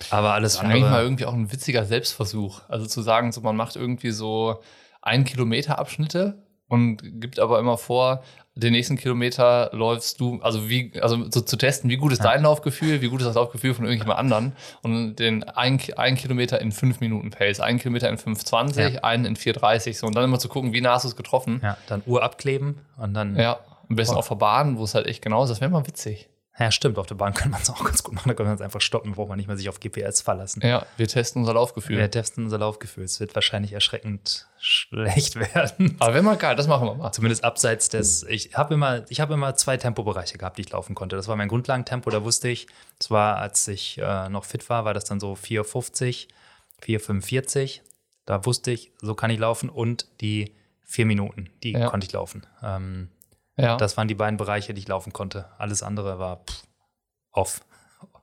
Aber 0.10 0.34
alles 0.34 0.54
das 0.54 0.62
andere. 0.62 0.78
Eigentlich 0.78 0.92
mal 0.92 1.04
irgendwie 1.04 1.26
auch 1.26 1.34
ein 1.34 1.52
witziger 1.52 1.84
Selbstversuch. 1.84 2.62
Also 2.70 2.86
zu 2.86 3.02
sagen, 3.02 3.34
so 3.34 3.42
man 3.42 3.58
macht 3.58 3.76
irgendwie 3.76 4.12
so 4.12 4.62
ein 5.02 5.26
Kilometer 5.26 5.80
Abschnitte 5.80 6.46
und 6.68 7.02
gibt 7.20 7.40
aber 7.40 7.60
immer 7.60 7.78
vor, 7.78 8.24
den 8.60 8.74
nächsten 8.74 8.98
Kilometer 8.98 9.70
läufst 9.74 10.20
du, 10.20 10.40
also 10.42 10.70
wie, 10.70 10.92
also 11.02 11.30
so 11.30 11.42
zu 11.42 11.56
testen, 11.58 11.90
wie 11.90 11.98
gut 11.98 12.12
ist 12.12 12.24
dein 12.24 12.44
Laufgefühl, 12.44 13.02
wie 13.02 13.08
gut 13.08 13.22
ist 13.22 13.28
das 13.28 13.36
Laufgefühl 13.36 13.74
von 13.74 13.86
irgendjemand 13.86 14.20
anderen 14.20 14.54
und 14.82 15.18
den 15.18 15.44
ein, 15.44 15.80
ein 15.96 16.16
Kilometer 16.16 16.60
in 16.60 16.72
fünf 16.72 17.00
Minuten 17.00 17.30
Pace, 17.30 17.60
einen 17.60 17.80
Kilometer 17.80 18.10
in 18.10 18.18
5,20, 18.18 18.90
ja. 18.90 19.04
einen 19.04 19.26
in 19.26 19.36
4,30 19.36 19.96
so 19.96 20.08
und 20.08 20.16
dann 20.16 20.24
immer 20.24 20.40
zu 20.40 20.50
gucken, 20.50 20.74
wie 20.74 20.82
nah 20.82 20.94
hast 20.94 21.04
du 21.04 21.10
es 21.10 21.16
getroffen. 21.16 21.62
Ja, 21.64 21.78
dann 21.88 22.02
Uhr 22.06 22.24
abkleben 22.24 22.80
und 22.98 23.14
dann. 23.14 23.36
Ja, 23.36 23.60
am 23.90 23.96
besten 23.96 24.16
auf 24.16 24.28
der 24.28 24.36
Bahn, 24.36 24.78
wo 24.78 24.84
es 24.84 24.96
halt 24.96 25.08
echt 25.08 25.22
genau 25.22 25.44
ist, 25.44 25.50
das 25.50 25.62
wäre 25.62 25.72
mal 25.72 25.88
witzig. 25.88 26.30
Ja, 26.60 26.72
stimmt. 26.72 26.98
Auf 26.98 27.06
der 27.06 27.16
Bahn 27.16 27.34
könnte 27.34 27.50
man 27.50 27.62
es 27.62 27.70
auch 27.70 27.84
ganz 27.84 28.02
gut 28.02 28.16
machen. 28.16 28.30
Da 28.30 28.34
kann 28.34 28.48
man 28.48 28.56
es 28.56 28.62
einfach 28.62 28.82
stoppen, 28.82 29.14
braucht 29.14 29.30
man 29.30 29.38
nicht 29.38 29.48
mehr 29.48 29.58
sich 29.58 29.70
auf 29.70 29.80
GPS 29.80 30.22
verlassen. 30.22 30.62
Ja, 30.66 30.86
wir 30.98 31.08
testen 31.08 31.42
unser 31.42 31.54
Laufgefühl. 31.54 31.98
Wir 31.98 32.10
testen 32.10 32.46
unser 32.46 32.58
Laufgefühl. 32.58 33.04
Es 33.04 33.20
wird 33.20 33.36
wahrscheinlich 33.36 33.74
erschreckend 33.74 34.48
schlecht 34.60 35.36
werden. 35.54 35.96
Aber 36.00 36.16
wenn 36.16 36.26
mal 36.26 36.36
geil, 36.36 36.56
das 36.56 36.68
machen 36.68 36.88
wir 36.88 36.96
mal. 36.96 37.12
Zumindest 37.12 37.44
abseits 37.44 37.90
des. 37.90 38.24
Ich 38.24 38.56
habe 38.56 38.74
immer, 38.74 39.04
hab 39.08 39.30
immer 39.30 39.56
zwei 39.56 39.78
Tempobereiche 39.78 40.38
gehabt, 40.38 40.58
die 40.58 40.64
ich 40.64 40.72
laufen 40.72 40.96
konnte. 40.96 41.16
Das 41.16 41.28
war 41.28 41.36
mein 41.36 41.48
Grundlagentempo, 41.48 42.10
da 42.10 42.24
wusste 42.24 42.48
ich, 42.48 42.68
das 42.98 43.12
war, 43.12 43.38
als 43.38 43.68
ich 43.68 44.00
äh, 44.00 44.30
noch 44.30 44.46
fit 44.46 44.68
war, 44.70 44.84
war 44.84 44.96
das 44.96 45.06
dann 45.06 45.20
so 45.20 45.34
4,50, 45.34 46.28
4,45. 46.84 47.82
Da 48.26 48.46
wusste 48.46 48.72
ich, 48.72 48.92
so 49.00 49.14
kann 49.14 49.30
ich 49.30 49.40
laufen 49.40 49.70
und 49.70 50.08
die 50.22 50.54
vier 50.84 51.06
Minuten, 51.06 51.50
die 51.64 51.74
ja. 51.74 51.90
konnte 51.90 52.08
ich 52.08 52.14
laufen. 52.14 52.48
Ähm, 52.64 53.10
ja. 53.58 53.78
Das 53.78 53.98
waren 53.98 54.08
die 54.08 54.16
beiden 54.16 54.38
Bereiche, 54.38 54.74
die 54.74 54.80
ich 54.80 54.88
laufen 54.88 55.14
konnte. 55.14 55.46
Alles 55.58 55.84
andere 55.84 56.20
war 56.20 56.38
pff, 56.38 56.64
off, 57.32 57.62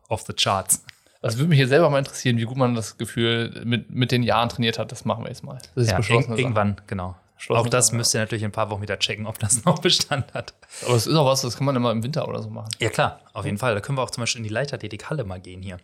off 0.08 0.22
the 0.22 0.32
charts. 0.32 0.84
Also 1.22 1.38
würde 1.38 1.48
mich 1.48 1.58
hier 1.58 1.68
selber 1.68 1.88
mal 1.88 1.98
interessieren, 1.98 2.36
wie 2.36 2.44
gut 2.44 2.56
man 2.56 2.74
das 2.74 2.98
Gefühl 2.98 3.62
mit, 3.64 3.90
mit 3.90 4.12
den 4.12 4.22
Jahren 4.22 4.48
trainiert 4.50 4.78
hat. 4.78 4.92
Das 4.92 5.04
machen 5.04 5.24
wir 5.24 5.30
jetzt 5.30 5.42
mal. 5.42 5.58
Das 5.74 5.84
ist 5.84 5.90
ja, 5.90 5.96
beschlossen. 5.96 6.36
Irgendwann, 6.36 6.80
genau. 6.86 7.16
Auch 7.48 7.66
das 7.66 7.92
müsst 7.92 8.14
ihr 8.14 8.20
natürlich 8.20 8.42
in 8.42 8.48
ein 8.48 8.52
paar 8.52 8.70
Wochen 8.70 8.82
wieder 8.82 8.98
checken, 8.98 9.26
ob 9.26 9.38
das 9.38 9.64
noch 9.64 9.78
Bestand 9.80 10.32
hat. 10.34 10.54
Aber 10.84 10.94
es 10.94 11.06
ist 11.06 11.14
auch 11.14 11.26
was, 11.26 11.42
das 11.42 11.56
kann 11.56 11.64
man 11.64 11.76
immer 11.76 11.90
im 11.90 12.02
Winter 12.02 12.28
oder 12.28 12.42
so 12.42 12.50
machen. 12.50 12.68
Ja, 12.78 12.90
klar, 12.90 13.20
auf 13.32 13.44
jeden 13.44 13.58
Fall. 13.58 13.74
Da 13.74 13.80
können 13.80 13.98
wir 13.98 14.02
auch 14.02 14.10
zum 14.10 14.22
Beispiel 14.22 14.40
in 14.40 14.44
die 14.44 14.52
Leichtathletik-Halle 14.52 15.24
mal 15.24 15.40
gehen 15.40 15.62
hier. 15.62 15.78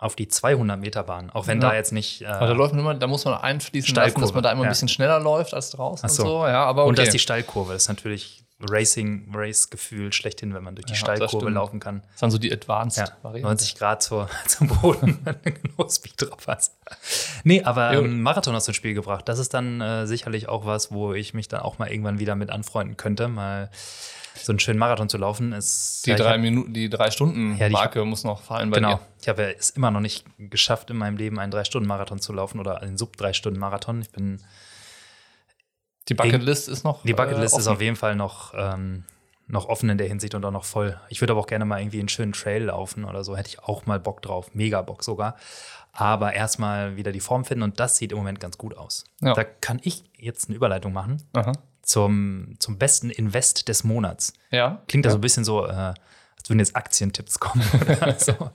Auf 0.00 0.16
die 0.16 0.28
200 0.28 0.80
Meter 0.80 1.02
Bahn, 1.02 1.28
auch 1.30 1.46
wenn 1.46 1.60
ja. 1.60 1.68
da 1.68 1.76
jetzt 1.76 1.92
nicht. 1.92 2.22
Äh, 2.22 2.26
aber 2.26 2.46
da 2.46 2.52
läuft 2.54 2.72
man 2.72 2.80
immer, 2.80 2.94
da 2.94 3.06
muss 3.06 3.26
man 3.26 3.34
einfließen 3.34 3.94
lassen, 3.94 4.20
dass 4.20 4.32
man 4.32 4.42
da 4.42 4.50
immer 4.50 4.62
ein 4.62 4.68
bisschen 4.70 4.88
schneller 4.88 5.20
läuft 5.20 5.52
als 5.52 5.70
draußen 5.70 6.08
so. 6.08 6.22
und 6.22 6.28
so. 6.28 6.46
Ja, 6.46 6.64
aber 6.64 6.82
okay. 6.82 6.88
Und 6.88 6.98
das 6.98 7.08
ist 7.08 7.14
die 7.14 7.18
Steilkurve. 7.18 7.74
Das 7.74 7.82
ist 7.82 7.88
natürlich 7.88 8.44
Racing, 8.62 9.30
Race-Gefühl 9.34 10.12
schlechthin, 10.14 10.54
wenn 10.54 10.62
man 10.62 10.74
durch 10.74 10.86
die 10.86 10.94
ja, 10.94 10.98
Steilkurve 10.98 11.50
laufen 11.50 11.80
kann. 11.80 12.02
Das 12.12 12.20
sind 12.20 12.30
so 12.30 12.38
die 12.38 12.50
Advanced-Varianten. 12.50 13.46
90 13.46 13.76
Grad 13.76 14.02
zur, 14.02 14.28
zum 14.46 14.68
Boden, 14.68 15.18
wenn 15.22 15.58
du 15.76 15.88
Speed 15.88 16.14
drauf 16.16 16.46
hast. 16.46 16.78
Nee, 17.44 17.62
aber 17.62 17.92
ähm, 17.92 18.22
Marathon 18.22 18.54
hast 18.54 18.68
du 18.68 18.70
ins 18.70 18.76
Spiel 18.76 18.94
gebracht. 18.94 19.28
Das 19.28 19.38
ist 19.38 19.52
dann 19.52 19.82
äh, 19.82 20.06
sicherlich 20.06 20.48
auch 20.48 20.64
was, 20.64 20.92
wo 20.92 21.12
ich 21.12 21.34
mich 21.34 21.48
dann 21.48 21.60
auch 21.60 21.78
mal 21.78 21.90
irgendwann 21.90 22.18
wieder 22.18 22.36
mit 22.36 22.48
anfreunden 22.48 22.96
könnte. 22.96 23.28
Mal 23.28 23.70
so 24.34 24.52
einen 24.52 24.58
schönen 24.58 24.78
Marathon 24.78 25.08
zu 25.08 25.18
laufen 25.18 25.52
ist. 25.52 26.06
Die 26.06 26.10
ja, 26.10 26.16
drei 26.16 26.38
Minuten, 26.38 26.72
die 26.72 26.88
drei 26.88 27.10
Stunden 27.10 27.58
Marke 27.70 27.98
ja, 27.98 28.04
muss 28.04 28.24
noch 28.24 28.42
fallen 28.42 28.70
bei 28.70 28.76
genau. 28.76 28.96
dir. 28.96 29.00
Ich 29.20 29.28
habe 29.28 29.56
es 29.56 29.70
immer 29.70 29.90
noch 29.90 30.00
nicht 30.00 30.24
geschafft, 30.38 30.90
in 30.90 30.96
meinem 30.96 31.16
Leben 31.16 31.38
einen 31.38 31.50
drei 31.50 31.64
Stunden 31.64 31.88
Marathon 31.88 32.20
zu 32.20 32.32
laufen 32.32 32.60
oder 32.60 32.82
einen 32.82 32.96
Sub 32.96 33.16
drei 33.16 33.32
Stunden 33.32 33.58
Marathon. 33.58 34.02
Ich 34.02 34.10
bin 34.10 34.40
die 36.08 36.14
Bucketlist 36.14 36.68
ist 36.68 36.84
noch. 36.84 37.02
Die 37.02 37.14
Bucketlist 37.14 37.54
äh, 37.54 37.58
ist 37.58 37.68
auf 37.68 37.80
jeden 37.80 37.96
Fall 37.96 38.16
noch, 38.16 38.52
ähm, 38.56 39.04
noch 39.46 39.68
offen 39.68 39.88
in 39.90 39.98
der 39.98 40.08
Hinsicht 40.08 40.34
und 40.34 40.44
auch 40.44 40.50
noch 40.50 40.64
voll. 40.64 40.98
Ich 41.08 41.20
würde 41.20 41.32
aber 41.32 41.40
auch 41.40 41.46
gerne 41.46 41.64
mal 41.64 41.80
irgendwie 41.80 42.00
einen 42.00 42.08
schönen 42.08 42.32
Trail 42.32 42.64
laufen 42.64 43.04
oder 43.04 43.22
so. 43.22 43.36
Hätte 43.36 43.48
ich 43.48 43.60
auch 43.60 43.86
mal 43.86 44.00
Bock 44.00 44.20
drauf. 44.22 44.50
Mega 44.52 44.82
Bock 44.82 45.04
sogar. 45.04 45.36
Aber 45.92 46.32
erstmal 46.32 46.96
wieder 46.96 47.12
die 47.12 47.20
Form 47.20 47.44
finden 47.44 47.62
und 47.62 47.78
das 47.78 47.96
sieht 47.96 48.12
im 48.12 48.18
Moment 48.18 48.40
ganz 48.40 48.58
gut 48.58 48.76
aus. 48.76 49.04
Ja. 49.20 49.34
Da 49.34 49.44
kann 49.44 49.80
ich 49.82 50.04
jetzt 50.16 50.48
eine 50.48 50.56
Überleitung 50.56 50.92
machen. 50.92 51.22
Aha 51.32 51.52
zum, 51.90 52.54
zum 52.60 52.78
besten 52.78 53.10
Invest 53.10 53.66
des 53.66 53.82
Monats. 53.82 54.32
Ja. 54.52 54.80
Klingt 54.86 55.06
ja 55.06 55.10
so 55.10 55.18
ein 55.18 55.20
bisschen 55.20 55.44
so, 55.44 55.66
äh, 55.66 55.70
als 55.72 56.48
würden 56.48 56.60
jetzt 56.60 56.76
Aktientipps 56.76 57.40
kommen. 57.40 57.64
so. 58.18 58.50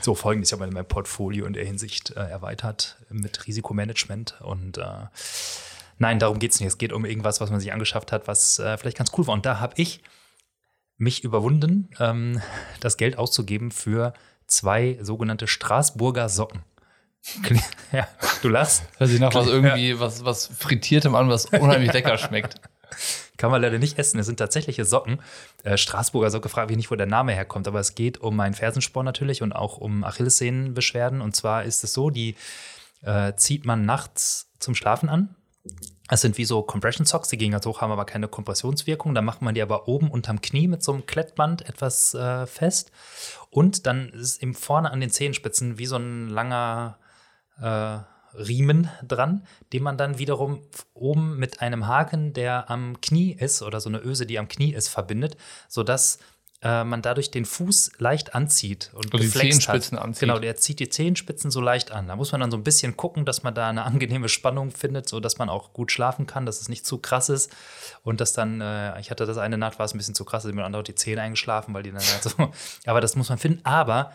so 0.00 0.14
folgendes, 0.16 0.50
ich 0.50 0.58
habe 0.58 0.68
mein 0.70 0.86
Portfolio 0.86 1.46
in 1.46 1.52
der 1.52 1.64
Hinsicht 1.64 2.10
äh, 2.10 2.20
erweitert 2.20 2.98
mit 3.10 3.46
Risikomanagement 3.46 4.40
und 4.40 4.78
äh, 4.78 5.06
nein, 5.98 6.18
darum 6.18 6.40
geht 6.40 6.50
es 6.50 6.58
nicht. 6.58 6.66
Es 6.66 6.78
geht 6.78 6.92
um 6.92 7.04
irgendwas, 7.04 7.40
was 7.40 7.50
man 7.50 7.60
sich 7.60 7.72
angeschafft 7.72 8.10
hat, 8.10 8.26
was 8.26 8.58
äh, 8.58 8.76
vielleicht 8.76 8.98
ganz 8.98 9.12
cool 9.16 9.26
war. 9.28 9.34
Und 9.34 9.46
da 9.46 9.60
habe 9.60 9.74
ich 9.76 10.02
mich 10.96 11.22
überwunden, 11.22 11.90
ähm, 12.00 12.42
das 12.80 12.96
Geld 12.96 13.18
auszugeben 13.18 13.70
für 13.70 14.14
zwei 14.48 14.98
sogenannte 15.00 15.46
Straßburger 15.46 16.28
Socken. 16.28 16.62
Ja, 17.92 18.08
du 18.42 18.48
lachst. 18.48 18.82
Hört 18.98 19.10
sich 19.10 19.20
nach 19.20 19.34
was 19.34 19.46
irgendwie, 19.46 19.90
ja. 19.90 20.00
was, 20.00 20.24
was 20.24 20.46
frittiertem 20.46 21.14
an, 21.14 21.28
was 21.28 21.46
unheimlich 21.46 21.92
lecker 21.92 22.18
schmeckt. 22.18 22.56
Kann 23.36 23.50
man 23.50 23.62
leider 23.62 23.78
nicht 23.78 23.98
essen. 23.98 24.18
Es 24.18 24.26
sind 24.26 24.38
tatsächliche 24.38 24.84
Socken. 24.84 25.20
Äh, 25.64 25.76
Straßburger 25.76 26.30
Socke, 26.30 26.48
frage 26.48 26.72
ich 26.72 26.76
nicht, 26.76 26.90
wo 26.90 26.94
der 26.94 27.06
Name 27.06 27.32
herkommt, 27.32 27.66
aber 27.66 27.80
es 27.80 27.94
geht 27.94 28.18
um 28.18 28.36
meinen 28.36 28.54
Fersensporn 28.54 29.04
natürlich 29.04 29.42
und 29.42 29.52
auch 29.52 29.78
um 29.78 30.04
Achillessehnenbeschwerden. 30.04 31.20
Und 31.20 31.34
zwar 31.34 31.64
ist 31.64 31.82
es 31.82 31.92
so, 31.92 32.10
die 32.10 32.36
äh, 33.02 33.34
zieht 33.34 33.64
man 33.64 33.84
nachts 33.84 34.50
zum 34.60 34.74
Schlafen 34.74 35.08
an. 35.08 35.34
Es 36.08 36.20
sind 36.20 36.36
wie 36.36 36.44
so 36.44 36.62
Compression 36.62 37.06
Socks, 37.06 37.28
die 37.28 37.38
gehen 37.38 37.50
ganz 37.50 37.64
hoch, 37.66 37.80
haben 37.80 37.90
aber 37.90 38.04
keine 38.04 38.28
Kompressionswirkung. 38.28 39.14
Dann 39.14 39.24
macht 39.24 39.42
man 39.42 39.54
die 39.54 39.62
aber 39.62 39.88
oben 39.88 40.10
unterm 40.10 40.40
Knie 40.40 40.68
mit 40.68 40.82
so 40.82 40.92
einem 40.92 41.06
Klettband 41.06 41.68
etwas 41.68 42.14
äh, 42.14 42.46
fest. 42.46 42.92
Und 43.50 43.86
dann 43.86 44.10
ist 44.10 44.42
eben 44.42 44.54
vorne 44.54 44.90
an 44.90 45.00
den 45.00 45.10
Zehenspitzen 45.10 45.78
wie 45.78 45.86
so 45.86 45.96
ein 45.96 46.28
langer 46.28 46.98
äh, 47.60 47.98
Riemen 48.36 48.88
dran, 49.06 49.46
den 49.72 49.82
man 49.82 49.96
dann 49.96 50.18
wiederum 50.18 50.62
oben 50.92 51.38
mit 51.38 51.60
einem 51.60 51.86
Haken, 51.86 52.32
der 52.32 52.70
am 52.70 53.00
Knie 53.00 53.32
ist, 53.32 53.62
oder 53.62 53.80
so 53.80 53.88
eine 53.88 54.02
Öse, 54.02 54.26
die 54.26 54.38
am 54.38 54.48
Knie 54.48 54.72
ist, 54.72 54.88
verbindet, 54.88 55.36
sodass 55.68 56.18
äh, 56.64 56.82
man 56.82 57.02
dadurch 57.02 57.30
den 57.30 57.44
Fuß 57.44 57.92
leicht 57.98 58.34
anzieht 58.34 58.90
und, 58.94 59.12
und 59.12 59.22
die 59.22 59.28
Zehenspitzen 59.28 59.98
hat. 59.98 60.04
anzieht. 60.04 60.20
Genau, 60.20 60.38
der 60.38 60.56
zieht 60.56 60.80
die 60.80 60.88
Zehenspitzen 60.88 61.50
so 61.50 61.60
leicht 61.60 61.92
an. 61.92 62.08
Da 62.08 62.16
muss 62.16 62.32
man 62.32 62.40
dann 62.40 62.50
so 62.50 62.56
ein 62.56 62.64
bisschen 62.64 62.96
gucken, 62.96 63.26
dass 63.26 63.42
man 63.42 63.54
da 63.54 63.68
eine 63.68 63.84
angenehme 63.84 64.28
Spannung 64.30 64.70
findet, 64.70 65.08
sodass 65.08 65.36
man 65.36 65.50
auch 65.50 65.74
gut 65.74 65.92
schlafen 65.92 66.26
kann, 66.26 66.46
dass 66.46 66.60
es 66.60 66.70
nicht 66.70 66.86
zu 66.86 66.98
krass 66.98 67.28
ist. 67.28 67.54
Und 68.02 68.20
dass 68.20 68.32
dann, 68.32 68.62
äh, 68.62 68.98
ich 68.98 69.10
hatte 69.10 69.26
das 69.26 69.36
eine 69.36 69.58
Nacht, 69.58 69.78
war 69.78 69.84
es 69.84 69.94
ein 69.94 69.98
bisschen 69.98 70.14
zu 70.14 70.24
krass, 70.24 70.42
da 70.42 70.48
sind 70.48 70.56
mir 70.56 70.64
andere 70.64 70.82
die 70.82 70.94
Zähne 70.94 71.20
eingeschlafen, 71.20 71.74
weil 71.74 71.82
die 71.82 71.92
dann 71.92 72.00
halt 72.00 72.22
so. 72.22 72.50
aber 72.90 73.02
das 73.02 73.14
muss 73.14 73.28
man 73.28 73.38
finden. 73.38 73.60
Aber 73.64 74.12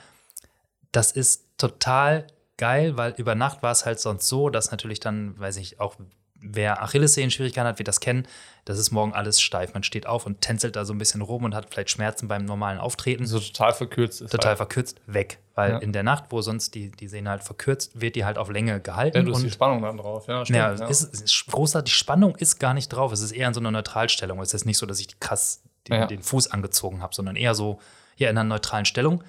das 0.91 1.11
ist 1.11 1.45
total 1.57 2.25
geil, 2.59 2.95
weil 2.97 3.13
über 3.17 3.33
Nacht 3.33 3.63
war 3.63 3.71
es 3.71 3.85
halt 3.85 3.99
sonst 3.99 4.27
so, 4.27 4.51
dass 4.51 4.69
natürlich 4.69 4.99
dann, 4.99 5.39
weiß 5.39 5.57
ich, 5.57 5.79
auch 5.79 5.95
wer 6.41 6.81
Achillessehenschwierigkeiten 6.83 7.67
hat, 7.67 7.79
wird 7.79 7.87
das 7.87 7.99
kennen, 7.99 8.27
das 8.65 8.77
ist 8.77 8.91
morgen 8.91 9.13
alles 9.13 9.41
steif. 9.41 9.73
Man 9.73 9.83
steht 9.83 10.05
auf 10.05 10.25
und 10.25 10.41
tänzelt 10.41 10.75
da 10.75 10.85
so 10.85 10.93
ein 10.93 10.97
bisschen 10.97 11.21
rum 11.21 11.43
und 11.43 11.55
hat 11.55 11.67
vielleicht 11.69 11.89
Schmerzen 11.89 12.27
beim 12.27 12.45
normalen 12.45 12.77
Auftreten. 12.77 13.25
So 13.25 13.39
total 13.39 13.73
verkürzt 13.73 14.21
ist. 14.21 14.31
Total 14.31 14.49
halt. 14.49 14.57
verkürzt, 14.57 15.01
weg. 15.07 15.39
Weil 15.55 15.71
ja. 15.71 15.77
in 15.79 15.91
der 15.91 16.03
Nacht, 16.03 16.25
wo 16.29 16.41
sonst 16.41 16.75
die, 16.75 16.91
die 16.91 17.07
Sehne 17.07 17.29
halt 17.29 17.43
verkürzt, 17.43 17.99
wird 17.99 18.15
die 18.15 18.25
halt 18.25 18.37
auf 18.37 18.49
Länge 18.49 18.79
gehalten. 18.79 19.17
Ja, 19.17 19.23
du 19.23 19.33
hast 19.33 19.43
die 19.43 19.51
Spannung 19.51 19.81
dann 19.81 19.97
drauf, 19.97 20.27
ja. 20.27 20.45
Stimmt, 20.45 20.57
ja, 20.57 20.73
ja. 20.73 20.87
Ist, 20.87 21.03
ist 21.13 21.47
großer, 21.47 21.81
die 21.81 21.91
Spannung 21.91 22.35
ist 22.35 22.59
gar 22.59 22.73
nicht 22.73 22.89
drauf. 22.89 23.11
Es 23.11 23.21
ist 23.21 23.31
eher 23.31 23.47
in 23.47 23.53
so 23.53 23.59
einer 23.59 23.71
Neutralstellung. 23.71 24.39
Es 24.39 24.53
ist 24.53 24.65
nicht 24.65 24.77
so, 24.77 24.85
dass 24.85 24.99
ich 24.99 25.07
die 25.07 25.15
krass 25.19 25.63
die, 25.87 25.93
ja. 25.93 26.05
den 26.05 26.21
Fuß 26.21 26.51
angezogen 26.51 27.01
habe, 27.01 27.13
sondern 27.15 27.35
eher 27.35 27.55
so 27.55 27.79
hier 28.15 28.29
in 28.29 28.37
einer 28.37 28.47
neutralen 28.47 28.85
Stellung 28.85 29.23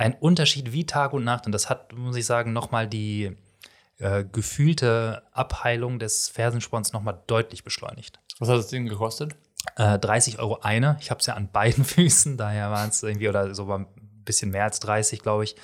ein 0.00 0.14
Unterschied 0.14 0.72
wie 0.72 0.86
Tag 0.86 1.12
und 1.12 1.24
Nacht. 1.24 1.44
Und 1.44 1.52
das 1.52 1.68
hat, 1.68 1.92
muss 1.92 2.16
ich 2.16 2.24
sagen, 2.24 2.54
nochmal 2.54 2.88
die 2.88 3.36
äh, 3.98 4.24
gefühlte 4.24 5.22
Abheilung 5.32 5.98
des 5.98 6.30
Fersensporns 6.30 6.94
nochmal 6.94 7.20
deutlich 7.26 7.64
beschleunigt. 7.64 8.18
Was 8.38 8.48
hat 8.48 8.56
das 8.56 8.68
Ding 8.68 8.86
gekostet? 8.86 9.36
Äh, 9.76 9.98
30 9.98 10.38
Euro 10.38 10.60
eine. 10.62 10.96
Ich 11.00 11.10
habe 11.10 11.20
es 11.20 11.26
ja 11.26 11.34
an 11.34 11.50
beiden 11.52 11.84
Füßen, 11.84 12.38
daher 12.38 12.70
waren 12.70 12.88
es 12.88 13.02
irgendwie, 13.02 13.28
oder 13.28 13.54
so 13.54 13.70
ein 13.70 13.86
bisschen 14.24 14.50
mehr 14.50 14.64
als 14.64 14.80
30, 14.80 15.20
glaube 15.20 15.44
ich. 15.44 15.56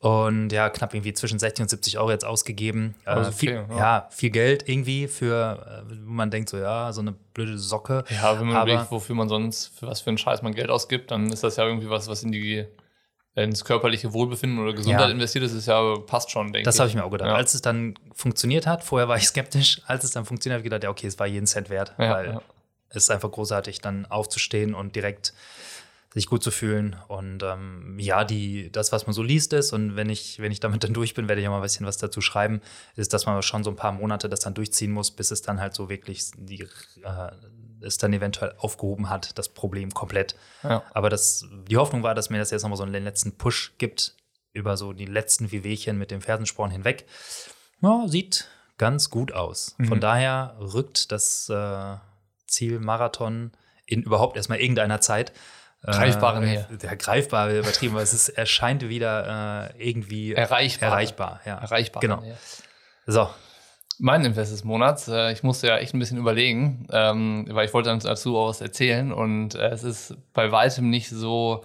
Und 0.00 0.50
ja, 0.50 0.68
knapp 0.68 0.92
irgendwie 0.94 1.12
zwischen 1.12 1.38
60 1.38 1.62
und 1.62 1.68
70 1.68 1.98
Euro 1.98 2.10
jetzt 2.10 2.24
ausgegeben. 2.24 2.96
Äh, 3.04 3.10
also 3.10 3.30
viel, 3.30 3.52
ja. 3.52 3.76
ja. 3.76 4.08
viel 4.10 4.30
Geld 4.30 4.68
irgendwie 4.68 5.06
für, 5.06 5.84
äh, 5.88 5.94
wo 6.04 6.10
man 6.10 6.32
denkt, 6.32 6.48
so 6.48 6.56
ja, 6.56 6.92
so 6.92 7.02
eine 7.02 7.12
blöde 7.12 7.56
Socke. 7.56 8.02
Ja, 8.10 8.40
wenn 8.40 8.48
man 8.48 8.62
überlegt, 8.62 8.90
wofür 8.90 9.14
man 9.14 9.28
sonst, 9.28 9.78
für 9.78 9.86
was 9.86 10.00
für 10.00 10.10
einen 10.10 10.18
Scheiß 10.18 10.42
man 10.42 10.54
Geld 10.54 10.70
ausgibt, 10.70 11.12
dann 11.12 11.30
ist 11.30 11.44
das 11.44 11.54
ja 11.54 11.64
irgendwie 11.66 11.88
was, 11.88 12.08
was 12.08 12.24
in 12.24 12.32
die 12.32 12.66
ins 13.34 13.64
körperliche 13.64 14.12
Wohlbefinden 14.12 14.58
oder 14.58 14.72
Gesundheit 14.72 15.08
ja. 15.08 15.10
investiert 15.10 15.44
ist, 15.44 15.52
ist 15.52 15.66
ja 15.66 15.96
passt 16.06 16.30
schon, 16.30 16.46
denke 16.46 16.60
ich. 16.60 16.64
Das 16.64 16.78
habe 16.78 16.88
ich 16.88 16.94
mir 16.94 17.04
auch 17.04 17.10
gedacht. 17.10 17.28
Ja. 17.28 17.36
Als 17.36 17.54
es 17.54 17.62
dann 17.62 17.94
funktioniert 18.12 18.66
hat, 18.66 18.82
vorher 18.82 19.08
war 19.08 19.16
ich 19.16 19.24
skeptisch, 19.28 19.80
als 19.86 20.04
es 20.04 20.10
dann 20.10 20.24
funktioniert 20.24 20.54
hat, 20.54 20.60
habe 20.60 20.66
ich 20.66 20.70
gedacht, 20.70 20.84
ja, 20.84 20.90
okay, 20.90 21.06
es 21.06 21.18
war 21.18 21.26
jeden 21.26 21.46
Cent 21.46 21.70
wert, 21.70 21.94
ja, 21.98 22.10
weil 22.10 22.40
es 22.88 23.04
ist 23.04 23.10
einfach 23.10 23.30
großartig, 23.30 23.80
dann 23.80 24.06
aufzustehen 24.06 24.74
und 24.74 24.96
direkt 24.96 25.32
sich 26.12 26.26
gut 26.26 26.42
zu 26.42 26.50
fühlen. 26.50 26.96
Und 27.06 27.42
ähm, 27.44 27.96
ja, 27.98 28.24
die, 28.24 28.70
das, 28.72 28.90
was 28.90 29.06
man 29.06 29.14
so 29.14 29.22
liest, 29.22 29.52
ist, 29.52 29.72
und 29.72 29.94
wenn 29.94 30.10
ich, 30.10 30.40
wenn 30.40 30.50
ich 30.50 30.58
damit 30.58 30.82
dann 30.82 30.92
durch 30.92 31.14
bin, 31.14 31.28
werde 31.28 31.40
ich 31.40 31.46
auch 31.46 31.52
mal 31.52 31.58
ein 31.58 31.62
bisschen 31.62 31.86
was 31.86 31.98
dazu 31.98 32.20
schreiben, 32.20 32.60
ist, 32.96 33.12
dass 33.12 33.26
man 33.26 33.40
schon 33.42 33.62
so 33.62 33.70
ein 33.70 33.76
paar 33.76 33.92
Monate 33.92 34.28
das 34.28 34.40
dann 34.40 34.54
durchziehen 34.54 34.90
muss, 34.90 35.12
bis 35.12 35.30
es 35.30 35.42
dann 35.42 35.60
halt 35.60 35.74
so 35.74 35.88
wirklich 35.88 36.24
die, 36.36 36.62
äh, 36.62 37.30
es 37.82 37.98
dann 37.98 38.12
eventuell 38.12 38.54
aufgehoben 38.58 39.08
hat, 39.08 39.38
das 39.38 39.48
Problem 39.48 39.92
komplett. 39.92 40.36
Ja. 40.62 40.82
Aber 40.92 41.10
das, 41.10 41.44
die 41.68 41.76
Hoffnung 41.76 42.02
war, 42.02 42.14
dass 42.14 42.30
mir 42.30 42.38
das 42.38 42.50
jetzt 42.50 42.62
nochmal 42.62 42.76
so 42.76 42.84
einen 42.84 43.04
letzten 43.04 43.36
Push 43.36 43.74
gibt 43.78 44.14
über 44.52 44.76
so 44.76 44.92
die 44.92 45.06
letzten 45.06 45.52
Wehwehchen 45.52 45.98
mit 45.98 46.10
dem 46.10 46.20
Fersensporn 46.20 46.70
hinweg. 46.70 47.06
Ja, 47.80 48.04
sieht 48.06 48.48
ganz 48.78 49.10
gut 49.10 49.32
aus. 49.32 49.74
Mhm. 49.78 49.86
Von 49.86 50.00
daher 50.00 50.56
rückt 50.58 51.12
das 51.12 51.48
äh, 51.48 51.96
Ziel 52.46 52.80
Marathon 52.80 53.52
in 53.86 54.02
überhaupt 54.02 54.36
erstmal 54.36 54.60
irgendeiner 54.60 55.00
Zeit. 55.00 55.32
Äh, 55.82 55.92
greifbare 55.92 56.40
Nähe. 56.40 56.66
Der 56.82 56.96
greifbare 56.96 57.58
übertrieben, 57.58 57.94
weil 57.94 58.02
es 58.02 58.12
ist, 58.12 58.28
erscheint 58.30 58.88
wieder 58.88 59.72
äh, 59.76 59.88
irgendwie 59.88 60.32
erreichbar. 60.32 60.88
Erreichbar, 60.90 61.40
ja. 61.44 61.58
Erreichbar. 61.58 62.00
Genau. 62.00 62.22
So, 63.06 63.30
mein 64.00 64.24
Invest 64.24 64.52
des 64.52 64.64
Monats. 64.64 65.08
Äh, 65.08 65.32
ich 65.32 65.42
musste 65.42 65.68
ja 65.68 65.76
echt 65.76 65.94
ein 65.94 65.98
bisschen 65.98 66.18
überlegen, 66.18 66.86
ähm, 66.90 67.46
weil 67.50 67.66
ich 67.66 67.74
wollte 67.74 67.96
dazu 67.96 68.36
auch 68.36 68.48
was 68.48 68.60
erzählen 68.60 69.12
und 69.12 69.54
äh, 69.54 69.68
es 69.68 69.84
ist 69.84 70.16
bei 70.32 70.50
weitem 70.50 70.90
nicht 70.90 71.10
so 71.10 71.64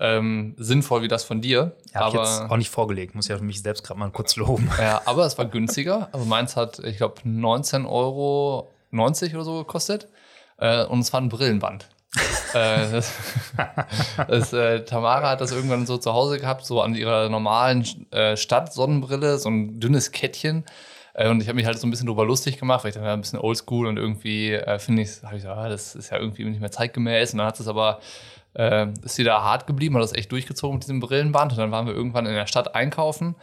ähm, 0.00 0.54
sinnvoll 0.58 1.02
wie 1.02 1.08
das 1.08 1.24
von 1.24 1.40
dir. 1.40 1.72
Ja, 1.94 2.02
aber 2.02 2.22
ich 2.22 2.28
jetzt 2.28 2.50
auch 2.50 2.56
nicht 2.56 2.70
vorgelegt, 2.70 3.14
muss 3.14 3.28
ja 3.28 3.38
mich 3.38 3.62
selbst 3.62 3.82
gerade 3.82 3.98
mal 3.98 4.10
kurz 4.10 4.36
loben. 4.36 4.70
Ja, 4.78 5.02
aber 5.04 5.26
es 5.26 5.36
war 5.38 5.46
günstiger. 5.46 6.08
Also 6.12 6.26
meins 6.26 6.56
hat, 6.56 6.78
ich 6.80 6.98
glaube, 6.98 7.20
19,90 7.22 7.88
Euro 7.88 8.70
oder 8.92 9.44
so 9.44 9.58
gekostet 9.58 10.08
äh, 10.58 10.84
und 10.84 11.00
es 11.00 11.12
war 11.12 11.20
ein 11.20 11.28
Brillenband. 11.28 11.88
äh, 12.54 12.90
das, 12.92 13.12
das, 14.28 14.52
äh, 14.52 14.84
Tamara 14.84 15.30
hat 15.30 15.40
das 15.40 15.52
irgendwann 15.52 15.86
so 15.86 15.98
zu 15.98 16.12
Hause 16.12 16.38
gehabt, 16.38 16.64
so 16.64 16.80
an 16.80 16.94
ihrer 16.94 17.28
normalen 17.28 17.84
äh, 18.12 18.36
Stadt-Sonnenbrille, 18.36 19.38
so 19.38 19.48
ein 19.48 19.80
dünnes 19.80 20.12
Kettchen. 20.12 20.64
Äh, 21.16 21.30
und 21.30 21.40
ich 21.40 21.48
habe 21.48 21.56
mich 21.56 21.66
halt 21.66 21.78
so 21.78 21.86
ein 21.86 21.90
bisschen 21.90 22.06
drüber 22.06 22.24
lustig 22.24 22.58
gemacht, 22.58 22.84
weil 22.84 22.90
ich 22.90 22.94
dachte, 22.94 23.10
ein 23.10 23.20
bisschen 23.20 23.38
oldschool 23.38 23.86
und 23.86 23.96
irgendwie 23.96 24.52
äh, 24.52 24.78
finde 24.78 25.02
ich, 25.02 25.22
habe 25.22 25.36
ich 25.36 25.42
so, 25.42 25.48
ah, 25.48 25.68
das 25.68 25.94
ist 25.94 26.10
ja 26.10 26.18
irgendwie 26.18 26.44
nicht 26.44 26.60
mehr 26.60 26.70
zeitgemäß. 26.70 27.32
Und 27.32 27.38
dann 27.38 27.46
hat 27.46 27.58
es 27.58 27.68
aber, 27.68 28.00
äh, 28.54 28.88
ist 29.02 29.16
sie 29.16 29.24
da 29.24 29.42
hart 29.42 29.66
geblieben, 29.66 29.96
hat 29.96 30.02
das 30.02 30.12
echt 30.12 30.30
durchgezogen 30.30 30.76
mit 30.76 30.84
diesem 30.84 31.00
Brillenband. 31.00 31.52
Und 31.52 31.58
dann 31.58 31.70
waren 31.70 31.86
wir 31.86 31.94
irgendwann 31.94 32.26
in 32.26 32.34
der 32.34 32.46
Stadt 32.46 32.74
einkaufen 32.74 33.34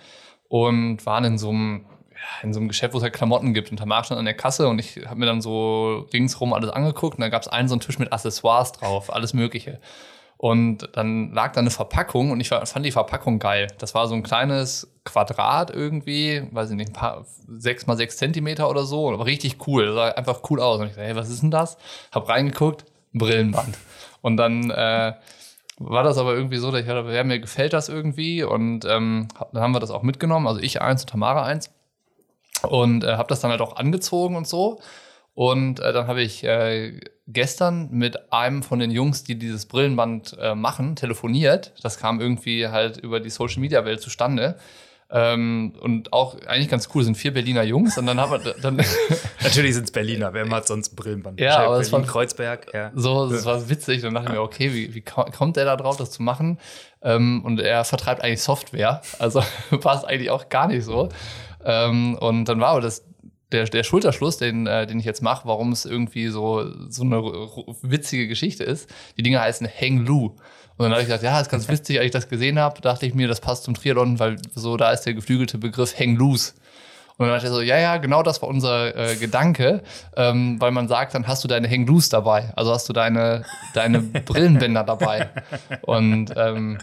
und 0.50 1.04
waren 1.08 1.26
in 1.26 1.38
so 1.40 1.50
einem, 1.50 1.86
in 2.44 2.54
so 2.54 2.60
einem 2.60 2.70
Geschäft, 2.70 2.94
wo 2.94 2.98
es 2.98 3.04
halt 3.04 3.14
Klamotten 3.14 3.56
gibt. 3.56 3.72
Und 3.72 3.78
Tamar 3.78 4.04
stand 4.04 4.20
an 4.20 4.26
der 4.26 4.36
Kasse 4.36 4.68
und 4.68 4.78
ich 4.78 5.08
habe 5.08 5.20
mir 5.20 5.26
dann 5.26 5.42
so 5.42 6.08
ringsrum 6.14 6.54
alles 6.54 6.70
angeguckt 6.70 7.18
und 7.18 7.22
da 7.22 7.30
gab 7.30 7.42
es 7.42 7.48
einen 7.48 7.68
so 7.68 7.74
einen 7.74 7.82
Tisch 7.82 7.98
mit 7.98 8.14
Accessoires 8.14 8.74
drauf, 8.74 9.12
alles 9.12 9.34
Mögliche. 9.34 9.80
Und 10.44 10.90
dann 10.92 11.32
lag 11.32 11.54
da 11.54 11.62
eine 11.62 11.70
Verpackung 11.70 12.32
und 12.32 12.42
ich 12.42 12.50
fand 12.50 12.86
die 12.86 12.92
Verpackung 12.92 13.40
geil. 13.40 13.68
Das 13.78 13.96
war 13.96 14.10
so 14.10 14.14
ein 14.14 14.24
kleines 14.24 14.94
Quadrat 15.06 15.72
irgendwie, 15.72 16.46
weiß 16.52 16.72
ich 16.72 16.76
nicht, 16.76 16.90
ein 16.90 16.94
paar, 16.94 17.26
sechs 17.48 17.88
mal 17.88 17.96
sechs 17.96 18.18
Zentimeter 18.18 18.70
oder 18.70 18.84
so, 18.84 19.10
aber 19.14 19.26
richtig 19.26 19.66
cool. 19.68 19.86
Das 19.86 19.96
sah 19.96 20.10
einfach 20.10 20.42
cool 20.50 20.60
aus. 20.60 20.82
Und 20.82 20.88
ich 20.88 20.96
dachte, 20.96 21.08
hey, 21.08 21.16
was 21.16 21.30
ist 21.30 21.44
denn 21.44 21.50
das? 21.50 21.78
Hab 22.12 22.28
reingeguckt, 22.28 22.84
Brillenband. 23.14 23.78
Und 24.22 24.36
dann 24.36 24.70
äh, 24.70 25.14
war 25.78 26.04
das 26.04 26.18
aber 26.18 26.34
irgendwie 26.34 26.58
so, 26.58 26.72
dass 26.72 26.82
ich 26.82 26.88
dachte, 26.88 27.14
ja, 27.14 27.24
mir 27.24 27.40
gefällt 27.40 27.72
das 27.72 27.88
irgendwie. 27.88 28.44
Und 28.44 28.84
ähm, 28.84 29.30
dann 29.54 29.64
haben 29.64 29.74
wir 29.74 29.80
das 29.80 29.92
auch 29.92 30.04
mitgenommen, 30.04 30.48
also 30.48 30.60
ich 30.60 30.82
eins 30.82 31.04
und 31.04 31.10
Tamara 31.10 31.46
eins. 31.46 31.72
Und 32.64 33.06
äh, 33.06 33.14
habe 33.14 33.30
das 33.30 33.40
dann 33.40 33.52
halt 33.52 33.62
auch 33.62 33.78
angezogen 33.78 34.36
und 34.36 34.46
so. 34.46 34.82
Und 35.36 35.80
äh, 35.80 35.94
dann 35.94 36.08
habe 36.08 36.22
ich 36.22 36.44
äh, 36.44 37.00
gestern 37.28 37.90
mit 37.92 38.32
einem 38.32 38.64
von 38.64 38.80
den 38.80 38.92
Jungs, 38.92 39.24
die 39.24 39.38
dieses 39.38 39.66
Brillenband 39.66 40.38
äh, 40.40 40.56
machen, 40.56 40.96
telefoniert. 40.96 41.74
Das 41.82 41.98
kam 41.98 42.22
irgendwie 42.22 42.68
halt 42.68 42.98
über 42.98 43.20
die 43.20 43.30
Social 43.30 43.60
Media 43.60 43.84
Welt 43.86 44.02
zustande. 44.02 44.58
Ähm, 45.10 45.74
und 45.80 46.12
auch 46.12 46.40
eigentlich 46.48 46.70
ganz 46.70 46.90
cool, 46.94 47.04
sind 47.04 47.16
vier 47.16 47.34
Berliner 47.34 47.64
Jungs. 47.64 47.98
Und 47.98 48.08
dann 48.08 48.20
haben 48.20 48.32
wir 48.32 48.54
dann. 48.54 48.78
Natürlich 49.44 49.76
sind 49.76 49.84
es 49.86 49.92
Berliner, 49.92 50.34
wer 50.34 50.46
macht 50.46 50.68
sonst 50.68 50.94
ein 50.94 50.96
Brillenband? 50.96 51.40
Ja, 51.40 51.60
aber 51.60 51.80
es 51.80 51.92
war 51.92 52.02
Kreuzberg, 52.02 52.74
ja. 52.74 52.92
So, 52.96 53.30
das 53.30 53.46
war 53.46 53.70
witzig. 53.70 54.02
Dann 54.02 54.16
dachte 54.16 54.30
ich 54.30 54.34
mir, 54.34 54.42
okay, 54.42 54.74
wie, 54.74 54.94
wie 54.96 55.02
kommt 55.02 55.56
der 55.56 55.66
da 55.66 55.76
drauf, 55.76 55.98
das 55.98 56.10
zu 56.12 56.24
machen? 56.24 56.60
Ähm, 57.02 57.44
und 57.46 57.60
er 57.60 57.84
vertreibt 57.86 58.24
eigentlich 58.24 58.42
Software. 58.42 59.02
Also 59.20 59.44
passt 59.82 60.06
eigentlich 60.06 60.32
auch 60.32 60.50
gar 60.50 60.68
nicht 60.68 60.84
so. 60.84 61.10
Ähm, 61.64 62.16
und 62.16 62.46
dann 62.46 62.60
war 62.60 62.70
aber 62.70 62.82
das 62.82 63.06
der, 63.54 63.66
der 63.66 63.84
Schulterschluss, 63.84 64.38
den, 64.38 64.68
äh, 64.68 64.86
den 64.86 65.00
ich 65.00 65.06
jetzt 65.06 65.22
mache, 65.22 65.48
warum 65.48 65.72
es 65.72 65.86
irgendwie 65.86 66.28
so, 66.28 66.66
so 66.90 67.04
eine 67.04 67.22
witzige 67.82 68.28
Geschichte 68.28 68.64
ist. 68.64 68.90
Die 69.18 69.24
Dinge 69.24 69.40
heißen 69.40 69.68
Hang 69.68 70.00
Lu. 70.00 70.36
Und 70.76 70.86
dann 70.86 70.92
habe 70.92 71.02
ich 71.02 71.08
gesagt, 71.08 71.24
ja, 71.24 71.40
ist 71.40 71.52
ganz 71.52 71.70
witzig, 71.70 72.00
als 72.00 72.08
ich 72.08 72.12
das 72.12 72.30
gesehen 72.30 72.60
habe, 72.60 72.82
dachte 72.82 73.06
ich 73.06 73.14
mir, 73.14 73.28
das 73.28 73.42
passt 73.42 73.64
zum 73.64 73.76
Triathlon, 73.76 74.20
weil 74.20 74.38
so 74.56 74.76
da 74.76 74.92
ist 74.92 75.02
der 75.02 75.14
geflügelte 75.14 75.58
Begriff 75.58 75.98
Hang 76.00 76.16
Loose. 76.16 76.54
Und 77.18 77.28
dann 77.28 77.36
dachte 77.36 77.46
ich 77.46 77.54
so, 77.54 77.62
ja, 77.62 77.78
ja, 77.78 77.98
genau 77.98 78.24
das 78.24 78.42
war 78.42 78.50
unser 78.50 78.96
äh, 78.96 79.16
Gedanke, 79.16 79.84
ähm, 80.18 80.60
weil 80.60 80.72
man 80.72 80.88
sagt, 80.88 81.14
dann 81.14 81.28
hast 81.28 81.44
du 81.44 81.48
deine 81.48 81.70
Hang 81.70 81.86
Loose 81.86 82.10
dabei, 82.10 82.52
also 82.56 82.74
hast 82.74 82.90
du 82.90 82.94
deine, 82.94 83.46
deine 83.76 84.00
Brillenbänder 84.26 84.84
dabei. 84.84 85.30
Und 85.84 86.34
ähm, 86.36 86.80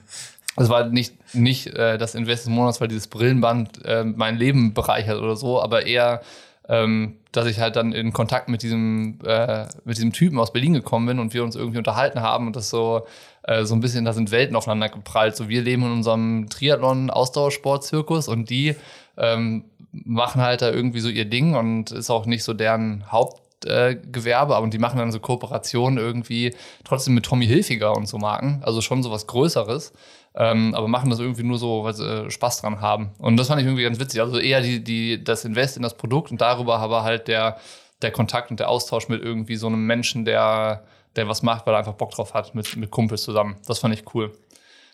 es 0.57 0.69
war 0.69 0.87
nicht, 0.87 1.35
nicht 1.35 1.67
äh, 1.69 1.99
das 1.99 2.15
Invest 2.15 2.47
des 2.47 2.53
Monats, 2.53 2.81
weil 2.81 2.89
dieses 2.89 3.09
Brillenband 3.09 3.85
äh, 3.85 4.05
mein 4.05 4.37
Leben 4.37 4.73
bereichert 4.73 5.21
oder 5.21 5.35
so, 5.35 5.61
aber 5.61 5.87
eher 5.87 6.23
ähm, 6.71 7.17
dass 7.33 7.47
ich 7.47 7.59
halt 7.59 7.75
dann 7.75 7.93
in 7.93 8.13
Kontakt 8.13 8.49
mit 8.49 8.63
diesem, 8.63 9.19
äh, 9.25 9.67
mit 9.85 9.97
diesem 9.97 10.13
Typen 10.13 10.39
aus 10.39 10.53
Berlin 10.53 10.73
gekommen 10.73 11.07
bin 11.07 11.19
und 11.19 11.35
wir 11.35 11.43
uns 11.43 11.57
irgendwie 11.57 11.79
unterhalten 11.79 12.23
haben 12.23 12.47
und 12.47 12.55
das 12.55 12.71
so, 12.71 13.07
äh, 13.43 13.65
so 13.65 13.75
ein 13.75 13.81
bisschen, 13.81 14.05
da 14.05 14.13
sind 14.13 14.31
Welten 14.31 14.55
aufeinander 14.55 14.89
geprallt. 14.89 15.35
So, 15.35 15.49
wir 15.49 15.63
leben 15.63 15.83
in 15.83 15.91
unserem 15.91 16.49
Triathlon-Ausdauersport-Zirkus 16.49 18.29
und 18.29 18.51
die 18.51 18.77
ähm, 19.17 19.65
machen 19.91 20.41
halt 20.41 20.63
da 20.63 20.71
irgendwie 20.71 21.01
so 21.01 21.09
ihr 21.09 21.25
Ding 21.25 21.57
und 21.57 21.91
ist 21.91 22.09
auch 22.09 22.25
nicht 22.25 22.45
so 22.45 22.55
deren 22.55 23.11
Hauptgewerbe, 23.11 24.53
äh, 24.53 24.57
aber 24.57 24.67
die 24.69 24.79
machen 24.79 25.01
dann 25.01 25.11
so 25.11 25.19
Kooperationen 25.19 25.99
irgendwie 25.99 26.55
trotzdem 26.85 27.15
mit 27.15 27.25
Tommy 27.25 27.49
Hilfiger 27.49 27.97
und 27.97 28.07
so 28.07 28.19
Marken, 28.19 28.63
also 28.65 28.81
schon 28.81 29.03
so 29.03 29.11
was 29.11 29.27
Größeres 29.27 29.93
ähm, 30.35 30.75
aber 30.75 30.89
machen 30.89 31.11
das 31.11 31.19
irgendwie 31.19 31.43
nur 31.43 31.59
so, 31.59 31.85
weil 31.85 31.95
sie 31.95 32.05
äh, 32.05 32.31
Spaß 32.31 32.61
dran 32.61 32.81
haben. 32.81 33.11
Und 33.19 33.37
das 33.37 33.49
fand 33.49 33.61
ich 33.61 33.67
irgendwie 33.67 33.83
ganz 33.83 33.99
witzig. 33.99 34.21
Also 34.21 34.39
eher 34.39 34.61
die, 34.61 34.83
die, 34.83 35.23
das 35.23 35.45
Invest 35.45 35.77
in 35.77 35.83
das 35.83 35.97
Produkt 35.97 36.31
und 36.31 36.41
darüber 36.41 36.79
aber 36.79 37.03
halt 37.03 37.29
der, 37.29 37.59
der 38.03 38.13
Kontakt 38.13 38.51
und 38.51 38.61
der 38.61 38.69
Austausch 38.69 39.09
mit 39.09 39.23
irgendwie 39.23 39.57
so 39.57 39.67
einem 39.67 39.87
Menschen, 39.87 40.25
der, 40.25 40.85
der 41.17 41.29
was 41.29 41.43
macht, 41.43 41.67
weil 41.67 41.75
er 41.75 41.79
einfach 41.79 41.95
Bock 41.95 42.13
drauf 42.13 42.35
hat, 42.35 42.55
mit, 42.55 42.77
mit 42.77 42.91
Kumpels 42.91 43.23
zusammen. 43.23 43.57
Das 43.67 43.81
fand 43.81 43.93
ich 43.95 44.15
cool. 44.15 44.33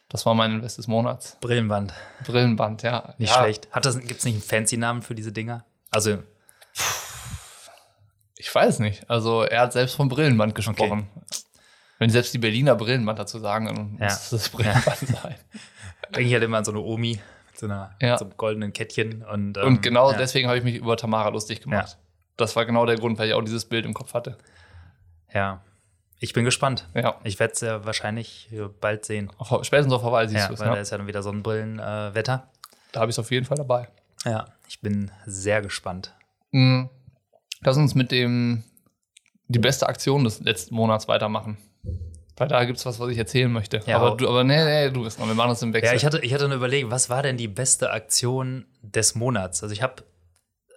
Das 0.09 0.25
war 0.25 0.35
mein 0.35 0.53
Invest 0.53 0.79
des 0.79 0.87
Monats. 0.87 1.37
Brillenband. 1.41 1.93
Brillenband, 2.25 2.83
ja. 2.83 3.15
Nicht 3.19 3.35
ja. 3.35 3.41
schlecht. 3.41 3.69
Gibt 3.73 3.87
es 3.87 4.25
nicht 4.25 4.35
einen 4.35 4.43
fancy 4.43 4.77
Namen 4.77 5.03
für 5.03 5.15
diese 5.15 5.33
Dinger? 5.33 5.65
Also. 5.91 6.19
Ich 8.39 8.55
weiß 8.55 8.79
nicht. 8.79 9.09
Also, 9.11 9.43
er 9.43 9.63
hat 9.63 9.73
selbst 9.73 9.97
vom 9.97 10.09
Brillenband 10.09 10.55
gesprochen. 10.55 11.09
Okay. 11.17 11.46
Wenn 11.99 12.11
selbst 12.11 12.35
die 12.35 12.39
Berliner 12.39 12.75
Brillenband 12.75 13.19
dazu 13.19 13.39
sagen, 13.39 13.67
dann 13.67 13.97
ja. 13.99 14.07
muss 14.07 14.31
das 14.31 14.49
Brillenband 14.51 15.03
ja. 15.03 15.17
sein. 15.23 15.35
Denke 16.15 16.29
ich 16.29 16.33
halt 16.33 16.45
immer 16.45 16.59
an 16.59 16.65
so 16.65 16.73
eine 16.73 16.81
Omi 16.81 17.19
mit 17.49 17.59
so, 17.59 17.67
einer, 17.67 17.95
ja. 18.01 18.19
so 18.19 18.27
einem 18.27 18.37
goldenen 18.37 18.73
Kettchen. 18.73 19.23
Und, 19.23 19.57
ähm, 19.57 19.65
und 19.65 19.83
genau 19.83 20.13
ja. 20.13 20.19
deswegen 20.19 20.49
habe 20.49 20.59
ich 20.59 20.65
mich 20.65 20.77
über 20.77 20.97
Tamara 20.97 21.31
lustig 21.31 21.63
gemacht. 21.63 21.99
Das 22.37 22.55
war 22.55 22.67
genau 22.67 22.85
der 22.85 22.97
Grund, 22.97 23.19
weil 23.19 23.29
ich 23.29 23.35
auch 23.35 23.43
dieses 23.43 23.65
Bild 23.65 23.87
im 23.87 23.95
Kopf 23.95 24.13
hatte. 24.13 24.37
Ja. 25.33 25.63
Ich 26.19 26.33
bin 26.33 26.45
gespannt. 26.45 26.89
Ja. 26.95 27.19
Ich 27.25 27.39
werde 27.39 27.55
es 27.55 27.61
ja 27.61 27.85
wahrscheinlich 27.85 28.51
bald 28.81 29.05
sehen. 29.05 29.31
Auf, 29.39 29.65
spätestens 29.65 29.93
auf 29.93 30.03
Hawaii 30.03 30.29
siehst 30.29 30.43
ja, 30.43 30.49
du 30.49 30.55
es. 30.55 30.61
Weil 30.61 30.69
ja. 30.69 30.75
da 30.75 30.81
ist 30.81 30.91
ja 30.91 30.99
dann 30.99 31.07
wieder 31.07 31.23
Sonnenbrillenwetter. 31.23 32.35
Äh, 32.35 32.77
da 32.93 33.01
habe 33.01 33.11
ich 33.11 33.15
es 33.15 33.19
auf 33.19 33.31
jeden 33.31 33.47
Fall 33.47 33.57
dabei. 33.57 33.89
Ja, 34.25 34.47
ich 34.69 34.81
bin 34.81 35.11
sehr 35.27 35.63
gespannt. 35.63 36.15
Mhm. 36.53 36.89
Lass 37.61 37.77
uns 37.77 37.95
mit 37.95 38.11
dem 38.11 38.65
die 39.49 39.59
beste 39.59 39.89
Aktion 39.89 40.25
des 40.25 40.41
letzten 40.41 40.75
Monats 40.75 41.07
weitermachen. 41.09 41.59
Weil 42.37 42.49
da 42.49 42.65
gibt 42.65 42.79
es 42.79 42.85
was, 42.85 43.01
was 43.01 43.11
ich 43.11 43.17
erzählen 43.17 43.51
möchte. 43.51 43.81
Ja, 43.87 43.97
aber, 43.97 44.17
du, 44.17 44.29
aber 44.29 44.45
nee, 44.45 44.63
nee, 44.63 44.91
du 44.91 45.05
bist 45.05 45.19
noch. 45.19 45.27
Wir 45.27 45.35
machen 45.35 45.51
das 45.51 45.63
im 45.63 45.73
Wechsel. 45.73 45.91
Ja, 45.91 45.97
ich 45.97 46.05
hatte, 46.05 46.19
ich 46.19 46.35
hatte 46.35 46.45
eine 46.45 46.55
Überlegung, 46.55 46.91
was 46.91 47.09
war 47.09 47.23
denn 47.23 47.39
die 47.39 47.49
beste 47.49 47.91
Aktion 47.91 48.67
des 48.83 49.15
Monats? 49.15 49.63
Also 49.63 49.73
ich 49.73 49.83
habe 49.83 50.05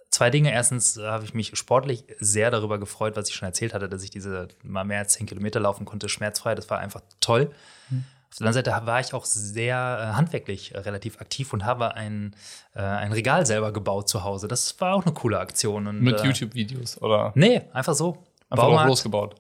zwei 0.10 0.30
Dinge. 0.30 0.52
Erstens 0.54 0.98
habe 0.98 1.26
ich 1.26 1.34
mich 1.34 1.58
sportlich 1.58 2.06
sehr 2.20 2.50
darüber 2.50 2.80
gefreut, 2.80 3.18
was 3.18 3.28
ich 3.30 3.36
schon 3.36 3.48
erzählt 3.48 3.74
hatte, 3.74 3.90
dass 3.90 4.04
ich 4.04 4.10
diese 4.10 4.48
mal 4.64 4.86
mehr 4.86 5.00
als 5.00 5.14
10 5.14 5.28
Kilometer 5.28 5.60
laufen 5.60 5.86
konnte, 5.86 6.08
schmerzfrei. 6.08 6.56
Das 6.56 6.70
war 6.70 6.80
einfach 6.80 7.02
toll. 7.20 7.52
Mhm. 7.90 8.06
Auf 8.30 8.38
der 8.38 8.48
anderen 8.48 8.66
Seite 8.66 8.86
war 8.86 9.00
ich 9.00 9.14
auch 9.14 9.26
sehr 9.26 9.76
äh, 9.76 10.16
handwerklich 10.16 10.76
äh, 10.76 10.80
relativ 10.80 11.20
aktiv 11.20 11.52
und 11.52 11.66
habe 11.66 11.96
ein, 11.96 12.36
äh, 12.76 12.80
ein 12.80 13.12
Regal 13.12 13.46
selber 13.46 13.74
gebaut 13.74 14.08
zu 14.08 14.24
Hause. 14.24 14.48
Das 14.48 14.80
war 14.80 14.94
auch 14.94 15.04
eine 15.04 15.14
coole 15.14 15.40
Aktion. 15.40 15.88
Und, 15.88 16.02
Mit 16.02 16.22
äh, 16.22 16.26
YouTube-Videos, 16.26 17.02
oder? 17.02 17.32
Nee, 17.36 17.64
einfach 17.74 17.96
so. 17.96 18.24
Einfach 18.50 18.66
Baumarkt, 18.66 18.90
losgebaut. 18.90 19.36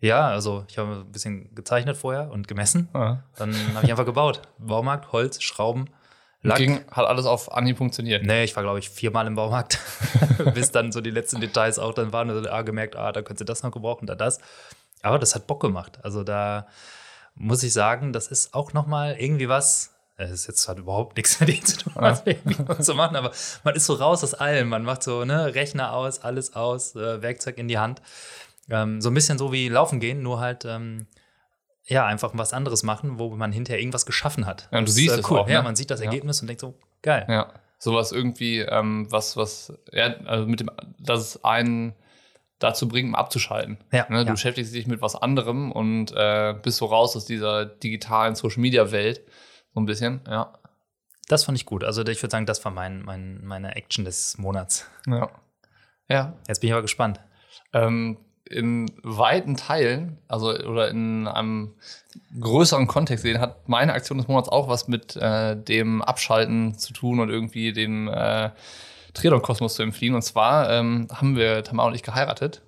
Ja, 0.00 0.28
also 0.28 0.64
ich 0.68 0.78
habe 0.78 1.04
ein 1.06 1.12
bisschen 1.12 1.54
gezeichnet 1.54 1.96
vorher 1.96 2.30
und 2.30 2.48
gemessen. 2.48 2.88
Ja. 2.94 3.22
Dann 3.36 3.54
habe 3.74 3.84
ich 3.84 3.90
einfach 3.90 4.04
gebaut. 4.04 4.42
Baumarkt, 4.58 5.12
Holz, 5.12 5.42
Schrauben, 5.42 5.88
Lack. 6.44 6.58
Ging, 6.58 6.84
hat 6.90 7.06
alles 7.06 7.24
auf 7.24 7.50
Anhieb 7.52 7.78
funktioniert. 7.78 8.22
Nee, 8.22 8.44
ich 8.44 8.54
war, 8.54 8.62
glaube 8.62 8.78
ich, 8.78 8.90
viermal 8.90 9.26
im 9.26 9.34
Baumarkt, 9.34 9.78
bis 10.54 10.70
dann 10.70 10.92
so 10.92 11.00
die 11.00 11.10
letzten 11.10 11.40
Details 11.40 11.78
auch 11.78 11.94
dann 11.94 12.12
waren. 12.12 12.28
Also, 12.28 12.50
ah, 12.50 12.60
gemerkt, 12.60 12.96
ah, 12.96 13.12
da 13.12 13.22
könntest 13.22 13.40
du 13.40 13.44
das 13.46 13.62
noch 13.62 13.72
gebrauchen, 13.72 14.06
da 14.06 14.14
das. 14.14 14.40
Aber 15.00 15.18
das 15.18 15.34
hat 15.34 15.46
Bock 15.46 15.60
gemacht. 15.60 15.98
Also 16.02 16.22
da 16.22 16.66
muss 17.34 17.62
ich 17.62 17.72
sagen, 17.72 18.12
das 18.12 18.28
ist 18.28 18.52
auch 18.52 18.74
noch 18.74 18.86
mal 18.86 19.16
irgendwie 19.18 19.48
was. 19.48 19.94
Es 20.16 20.30
ist 20.30 20.46
jetzt 20.46 20.68
hat 20.68 20.78
überhaupt 20.78 21.16
nichts 21.16 21.40
mit 21.40 21.48
dem 21.48 21.64
zu 21.64 21.78
tun, 21.78 21.92
was 21.96 22.22
ja. 22.24 22.80
zu 22.80 22.94
machen, 22.94 23.16
aber 23.16 23.32
man 23.64 23.74
ist 23.74 23.86
so 23.86 23.94
raus 23.94 24.22
aus 24.22 24.34
allem. 24.34 24.68
Man 24.68 24.84
macht 24.84 25.02
so 25.02 25.24
ne 25.24 25.54
Rechner 25.54 25.92
aus, 25.92 26.20
alles 26.20 26.54
aus, 26.54 26.94
äh, 26.94 27.20
Werkzeug 27.20 27.58
in 27.58 27.68
die 27.68 27.78
Hand. 27.78 28.00
Ähm, 28.70 29.00
so 29.00 29.10
ein 29.10 29.14
bisschen 29.14 29.38
so 29.38 29.52
wie 29.52 29.68
Laufen 29.68 30.00
gehen, 30.00 30.22
nur 30.22 30.40
halt 30.40 30.64
ähm, 30.64 31.06
ja, 31.86 32.06
einfach 32.06 32.30
was 32.34 32.52
anderes 32.52 32.82
machen, 32.82 33.18
wo 33.18 33.34
man 33.36 33.52
hinterher 33.52 33.80
irgendwas 33.80 34.06
geschaffen 34.06 34.46
hat. 34.46 34.68
Ja, 34.72 34.78
und 34.78 34.88
du 34.88 34.92
siehst 34.92 35.14
es 35.14 35.20
äh, 35.20 35.30
cool. 35.30 35.40
auch. 35.40 35.46
Ne? 35.46 35.52
Ja, 35.52 35.62
man 35.62 35.76
sieht 35.76 35.90
das 35.90 36.00
Ergebnis 36.00 36.38
ja. 36.38 36.42
und 36.42 36.46
denkt 36.48 36.60
so, 36.60 36.78
geil. 37.02 37.26
Ja, 37.28 37.52
sowas 37.78 38.12
irgendwie, 38.12 38.60
ähm, 38.60 39.06
was, 39.10 39.36
was, 39.36 39.72
ja, 39.92 40.14
also 40.24 40.46
mit 40.46 40.60
dem, 40.60 40.70
dass 40.98 41.20
es 41.20 41.44
einen 41.44 41.94
dazu 42.58 42.88
bringt, 42.88 43.10
mal 43.10 43.18
abzuschalten. 43.18 43.78
Ja, 43.92 44.06
ne? 44.08 44.24
Du 44.24 44.32
beschäftigst 44.32 44.74
dich 44.74 44.86
mit 44.86 45.02
was 45.02 45.14
anderem 45.14 45.70
und 45.70 46.12
äh, 46.12 46.54
bist 46.62 46.78
so 46.78 46.86
raus 46.86 47.16
aus 47.16 47.26
dieser 47.26 47.66
digitalen 47.66 48.34
Social-Media-Welt. 48.34 49.20
So 49.74 49.80
ein 49.80 49.86
bisschen, 49.86 50.20
ja. 50.26 50.54
Das 51.28 51.44
fand 51.44 51.58
ich 51.58 51.66
gut. 51.66 51.84
Also 51.84 52.02
ich 52.02 52.22
würde 52.22 52.30
sagen, 52.30 52.46
das 52.46 52.64
war 52.64 52.72
mein, 52.72 53.02
mein, 53.02 53.44
meine 53.44 53.76
Action 53.76 54.04
des 54.04 54.38
Monats. 54.38 54.88
Ja. 55.06 55.30
Ja. 56.08 56.34
Jetzt 56.48 56.60
bin 56.60 56.68
ich 56.68 56.72
aber 56.74 56.82
gespannt. 56.82 57.20
Ähm, 57.72 58.18
in 58.48 58.90
weiten 59.02 59.56
Teilen, 59.56 60.18
also 60.28 60.50
oder 60.50 60.88
in 60.90 61.26
einem 61.26 61.72
größeren 62.38 62.86
Kontext 62.86 63.22
sehen, 63.22 63.40
hat 63.40 63.68
meine 63.68 63.92
Aktion 63.92 64.18
des 64.18 64.28
Monats 64.28 64.48
auch 64.48 64.68
was 64.68 64.88
mit 64.88 65.16
äh, 65.16 65.56
dem 65.56 66.02
Abschalten 66.02 66.78
zu 66.78 66.92
tun 66.92 67.20
und 67.20 67.30
irgendwie 67.30 67.72
dem 67.72 68.08
äh, 68.08 68.50
Triathlon-Kosmos 69.14 69.74
zu 69.74 69.82
entfliehen. 69.82 70.14
Und 70.14 70.22
zwar 70.22 70.70
ähm, 70.70 71.08
haben 71.12 71.36
wir 71.36 71.64
Tamara 71.64 71.88
und 71.88 71.94
ich 71.94 72.02
geheiratet. 72.02 72.62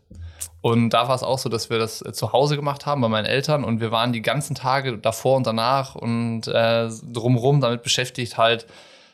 Und 0.61 0.91
da 0.91 1.09
war 1.09 1.15
es 1.15 1.23
auch 1.23 1.39
so, 1.39 1.49
dass 1.49 1.71
wir 1.71 1.79
das 1.79 2.03
äh, 2.03 2.13
zu 2.13 2.33
Hause 2.33 2.57
gemacht 2.57 2.87
haben 2.87 3.01
bei 3.01 3.09
meinen 3.09 3.27
Eltern 3.27 3.63
und 3.63 3.81
wir 3.81 3.91
waren 3.91 4.13
die 4.13 4.23
ganzen 4.23 4.55
Tage 4.55 4.99
davor 4.99 5.37
und 5.37 5.47
danach 5.47 5.95
und 5.95 6.49
äh, 6.49 6.89
drumherum 7.13 7.61
damit 7.61 7.83
beschäftigt, 7.83 8.39
halt 8.39 8.67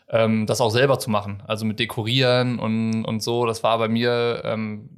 ähm, 0.09 0.47
das 0.47 0.61
auch 0.61 0.71
selber 0.71 0.99
zu 0.99 1.11
machen. 1.11 1.43
Also 1.47 1.65
mit 1.65 1.79
Dekorieren 1.79 2.59
und, 2.59 3.05
und 3.05 3.23
so. 3.23 3.47
Das 3.47 3.63
war 3.63 3.79
bei 3.79 3.89
mir 3.89 4.43
ähm, 4.45 4.89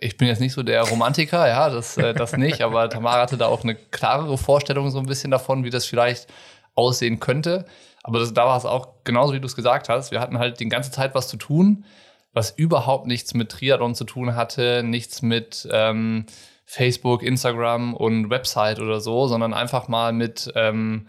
ich 0.00 0.16
bin 0.16 0.28
jetzt 0.28 0.40
nicht 0.40 0.52
so 0.52 0.62
der 0.62 0.82
Romantiker, 0.82 1.48
ja, 1.48 1.70
das, 1.70 1.96
äh, 1.96 2.14
das 2.14 2.36
nicht, 2.36 2.62
aber 2.62 2.88
Tamara 2.88 3.22
hatte 3.22 3.36
da 3.36 3.46
auch 3.46 3.62
eine 3.62 3.74
klarere 3.74 4.38
Vorstellung 4.38 4.90
so 4.90 4.98
ein 4.98 5.06
bisschen 5.06 5.30
davon, 5.30 5.64
wie 5.64 5.70
das 5.70 5.86
vielleicht 5.86 6.28
aussehen 6.74 7.20
könnte. 7.20 7.66
Aber 8.02 8.18
das, 8.18 8.34
da 8.34 8.44
war 8.46 8.56
es 8.56 8.64
auch 8.64 8.88
genauso, 9.04 9.32
wie 9.32 9.40
du 9.40 9.46
es 9.46 9.56
gesagt 9.56 9.88
hast. 9.88 10.10
Wir 10.10 10.20
hatten 10.20 10.38
halt 10.38 10.60
die 10.60 10.68
ganze 10.68 10.90
Zeit 10.90 11.14
was 11.14 11.28
zu 11.28 11.36
tun, 11.36 11.84
was 12.32 12.50
überhaupt 12.50 13.06
nichts 13.06 13.32
mit 13.34 13.50
Triathlon 13.50 13.94
zu 13.94 14.04
tun 14.04 14.34
hatte, 14.34 14.82
nichts 14.82 15.22
mit, 15.22 15.68
ähm, 15.72 16.26
Facebook, 16.64 17.22
Instagram 17.22 17.94
und 17.94 18.30
Website 18.30 18.80
oder 18.80 19.00
so, 19.00 19.26
sondern 19.28 19.54
einfach 19.54 19.88
mal 19.88 20.12
mit 20.12 20.50
ähm, 20.54 21.06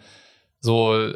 so 0.60 1.13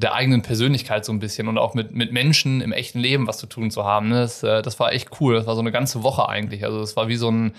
der 0.00 0.14
eigenen 0.14 0.42
Persönlichkeit 0.42 1.04
so 1.04 1.12
ein 1.12 1.18
bisschen 1.18 1.48
und 1.48 1.58
auch 1.58 1.74
mit, 1.74 1.92
mit 1.92 2.12
Menschen 2.12 2.60
im 2.60 2.72
echten 2.72 3.00
Leben 3.00 3.26
was 3.26 3.38
zu 3.38 3.46
tun 3.46 3.70
zu 3.70 3.84
haben. 3.84 4.08
Ne? 4.08 4.20
Das, 4.20 4.42
äh, 4.42 4.62
das 4.62 4.78
war 4.78 4.92
echt 4.92 5.20
cool. 5.20 5.34
Das 5.34 5.46
war 5.46 5.54
so 5.54 5.60
eine 5.60 5.72
ganze 5.72 6.02
Woche 6.02 6.28
eigentlich. 6.28 6.64
Also 6.64 6.80
es 6.80 6.96
war 6.96 7.08
wie 7.08 7.16
so 7.16 7.30
ein, 7.30 7.52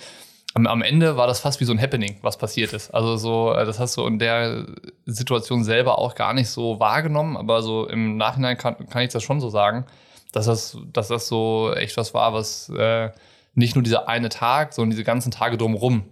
am, 0.53 0.65
am 0.65 0.81
Ende 0.81 1.17
war 1.17 1.27
das 1.27 1.41
fast 1.41 1.59
wie 1.59 1.65
so 1.65 1.73
ein 1.73 1.81
Happening, 1.81 2.17
was 2.21 2.37
passiert 2.37 2.71
ist. 2.71 2.91
Also 2.91 3.17
so, 3.17 3.53
äh, 3.53 3.65
das 3.65 3.79
hast 3.79 3.97
du 3.97 4.05
in 4.05 4.19
der 4.19 4.67
Situation 5.05 5.65
selber 5.65 5.99
auch 5.99 6.15
gar 6.15 6.33
nicht 6.33 6.49
so 6.49 6.79
wahrgenommen, 6.79 7.35
aber 7.35 7.61
so 7.61 7.87
im 7.87 8.15
Nachhinein 8.15 8.57
kann, 8.57 8.87
kann 8.87 9.01
ich 9.01 9.11
das 9.11 9.23
schon 9.23 9.41
so 9.41 9.49
sagen, 9.49 9.85
dass 10.31 10.45
das, 10.45 10.77
dass 10.93 11.09
das 11.09 11.27
so 11.27 11.73
echt 11.75 11.97
was 11.97 12.13
war, 12.13 12.33
was 12.33 12.69
äh, 12.69 13.09
nicht 13.53 13.75
nur 13.75 13.83
dieser 13.83 14.07
eine 14.07 14.29
Tag, 14.29 14.73
sondern 14.73 14.91
diese 14.91 15.03
ganzen 15.03 15.31
Tage 15.31 15.57
drumherum 15.57 16.05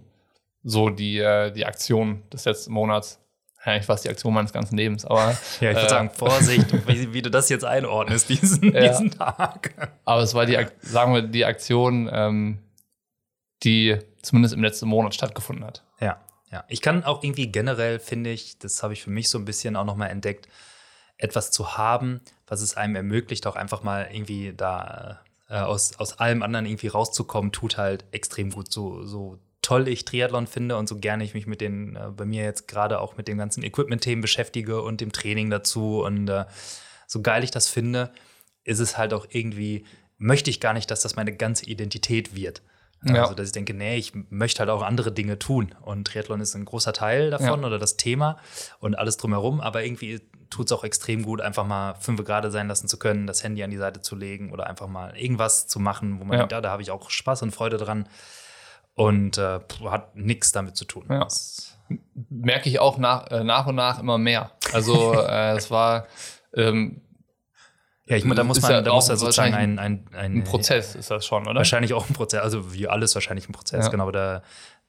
so 0.62 0.90
die, 0.90 1.18
äh, 1.20 1.52
die 1.52 1.64
Aktion 1.64 2.22
des 2.30 2.44
letzten 2.44 2.72
Monats 2.72 3.18
eigentlich 3.68 3.86
fast 3.86 4.04
die 4.04 4.08
Aktion 4.08 4.34
meines 4.34 4.52
ganzen 4.52 4.76
Lebens. 4.76 5.04
Aber, 5.04 5.36
ja, 5.60 5.70
ich 5.70 5.76
würde 5.76 5.86
äh, 5.86 5.88
sagen, 5.88 6.10
Vorsicht, 6.10 6.66
wie, 6.88 7.12
wie, 7.12 7.22
du 7.22 7.30
das 7.30 7.48
jetzt 7.48 7.64
einordnest, 7.64 8.28
diesen, 8.28 8.72
ja. 8.72 8.88
diesen 8.88 9.10
Tag. 9.10 9.90
Aber 10.04 10.22
es 10.22 10.34
war 10.34 10.46
die, 10.46 10.58
sagen 10.80 11.14
wir, 11.14 11.22
die 11.22 11.44
Aktion, 11.44 12.08
ähm, 12.12 12.58
die 13.62 13.98
zumindest 14.22 14.54
im 14.54 14.62
letzten 14.62 14.88
Monat 14.88 15.14
stattgefunden 15.14 15.64
hat. 15.64 15.82
Ja, 16.00 16.20
ja. 16.50 16.64
Ich 16.68 16.80
kann 16.80 17.04
auch 17.04 17.22
irgendwie 17.22 17.50
generell, 17.50 17.98
finde 17.98 18.30
ich, 18.30 18.58
das 18.58 18.82
habe 18.82 18.92
ich 18.92 19.02
für 19.02 19.10
mich 19.10 19.28
so 19.28 19.38
ein 19.38 19.44
bisschen 19.44 19.76
auch 19.76 19.84
nochmal 19.84 20.10
entdeckt, 20.10 20.48
etwas 21.16 21.50
zu 21.50 21.76
haben, 21.76 22.20
was 22.46 22.60
es 22.60 22.76
einem 22.76 22.96
ermöglicht, 22.96 23.46
auch 23.46 23.56
einfach 23.56 23.82
mal 23.82 24.08
irgendwie 24.10 24.54
da 24.56 25.20
äh, 25.48 25.58
aus, 25.58 25.98
aus 25.98 26.18
allem 26.18 26.42
anderen 26.42 26.66
irgendwie 26.66 26.88
rauszukommen, 26.88 27.52
tut 27.52 27.76
halt 27.76 28.04
extrem 28.12 28.50
gut. 28.50 28.72
So, 28.72 29.04
so 29.04 29.38
toll 29.68 29.86
ich 29.86 30.06
Triathlon 30.06 30.46
finde 30.46 30.78
und 30.78 30.88
so 30.88 30.96
gerne 30.96 31.22
ich 31.22 31.34
mich 31.34 31.46
mit 31.46 31.60
den, 31.60 31.94
äh, 31.94 32.08
bei 32.16 32.24
mir 32.24 32.42
jetzt 32.42 32.68
gerade 32.68 33.00
auch 33.00 33.18
mit 33.18 33.28
den 33.28 33.36
ganzen 33.36 33.62
Equipment-Themen 33.62 34.22
beschäftige 34.22 34.80
und 34.80 35.02
dem 35.02 35.12
Training 35.12 35.50
dazu 35.50 36.02
und 36.02 36.26
äh, 36.30 36.46
so 37.06 37.20
geil 37.20 37.44
ich 37.44 37.50
das 37.50 37.68
finde, 37.68 38.10
ist 38.64 38.78
es 38.78 38.96
halt 38.96 39.12
auch 39.12 39.26
irgendwie, 39.28 39.84
möchte 40.16 40.48
ich 40.48 40.60
gar 40.60 40.72
nicht, 40.72 40.90
dass 40.90 41.02
das 41.02 41.16
meine 41.16 41.36
ganze 41.36 41.66
Identität 41.66 42.34
wird. 42.34 42.62
Ja. 43.04 43.24
Also, 43.24 43.34
dass 43.34 43.48
ich 43.48 43.52
denke, 43.52 43.74
nee, 43.74 43.98
ich 43.98 44.12
möchte 44.30 44.60
halt 44.60 44.70
auch 44.70 44.80
andere 44.82 45.12
Dinge 45.12 45.38
tun. 45.38 45.74
Und 45.82 46.06
Triathlon 46.06 46.40
ist 46.40 46.54
ein 46.54 46.64
großer 46.64 46.94
Teil 46.94 47.30
davon 47.30 47.60
ja. 47.60 47.66
oder 47.66 47.78
das 47.78 47.98
Thema 47.98 48.38
und 48.80 48.98
alles 48.98 49.18
drumherum. 49.18 49.60
Aber 49.60 49.84
irgendwie 49.84 50.22
tut 50.48 50.66
es 50.66 50.72
auch 50.72 50.82
extrem 50.82 51.24
gut, 51.24 51.42
einfach 51.42 51.66
mal 51.66 51.94
fünf 51.96 52.24
Grad 52.24 52.50
sein 52.50 52.68
lassen 52.68 52.88
zu 52.88 52.98
können, 52.98 53.26
das 53.26 53.44
Handy 53.44 53.62
an 53.62 53.70
die 53.70 53.76
Seite 53.76 54.00
zu 54.00 54.16
legen 54.16 54.50
oder 54.50 54.66
einfach 54.66 54.88
mal 54.88 55.14
irgendwas 55.16 55.66
zu 55.66 55.78
machen, 55.78 56.20
wo 56.20 56.24
man 56.24 56.32
ja. 56.32 56.38
denkt, 56.38 56.52
ja, 56.52 56.60
da 56.62 56.70
habe 56.70 56.80
ich 56.80 56.90
auch 56.90 57.10
Spaß 57.10 57.42
und 57.42 57.50
Freude 57.50 57.76
dran 57.76 58.08
und 58.98 59.38
äh, 59.38 59.60
hat 59.84 60.16
nichts 60.16 60.50
damit 60.50 60.76
zu 60.76 60.84
tun. 60.84 61.06
Ja. 61.08 61.28
Merke 62.28 62.68
ich 62.68 62.80
auch 62.80 62.98
nach, 62.98 63.28
äh, 63.30 63.44
nach 63.44 63.66
und 63.66 63.76
nach 63.76 64.00
immer 64.00 64.18
mehr. 64.18 64.50
Also 64.72 65.14
äh, 65.28 65.56
es 65.56 65.70
war 65.70 66.08
ähm, 66.52 67.00
ja, 68.06 68.16
ich 68.16 68.24
meine, 68.24 68.36
da 68.36 68.44
muss 68.44 68.60
man, 68.60 68.70
ja 68.70 68.80
da 68.80 68.94
muss 68.94 69.08
ja 69.08 69.16
sozusagen 69.16 69.54
ein, 69.54 69.78
ein, 69.78 70.06
ein, 70.12 70.38
ein, 70.38 70.44
Prozess 70.44 70.94
ist 70.94 71.10
das 71.10 71.26
schon, 71.26 71.46
oder? 71.46 71.56
Wahrscheinlich 71.56 71.92
auch 71.92 72.08
ein 72.08 72.14
Prozess, 72.14 72.40
also 72.40 72.72
wie 72.72 72.88
alles 72.88 73.14
wahrscheinlich 73.14 73.48
ein 73.48 73.52
Prozess, 73.52 73.84
ja. 73.84 73.90
genau. 73.90 74.10
Da, 74.10 74.42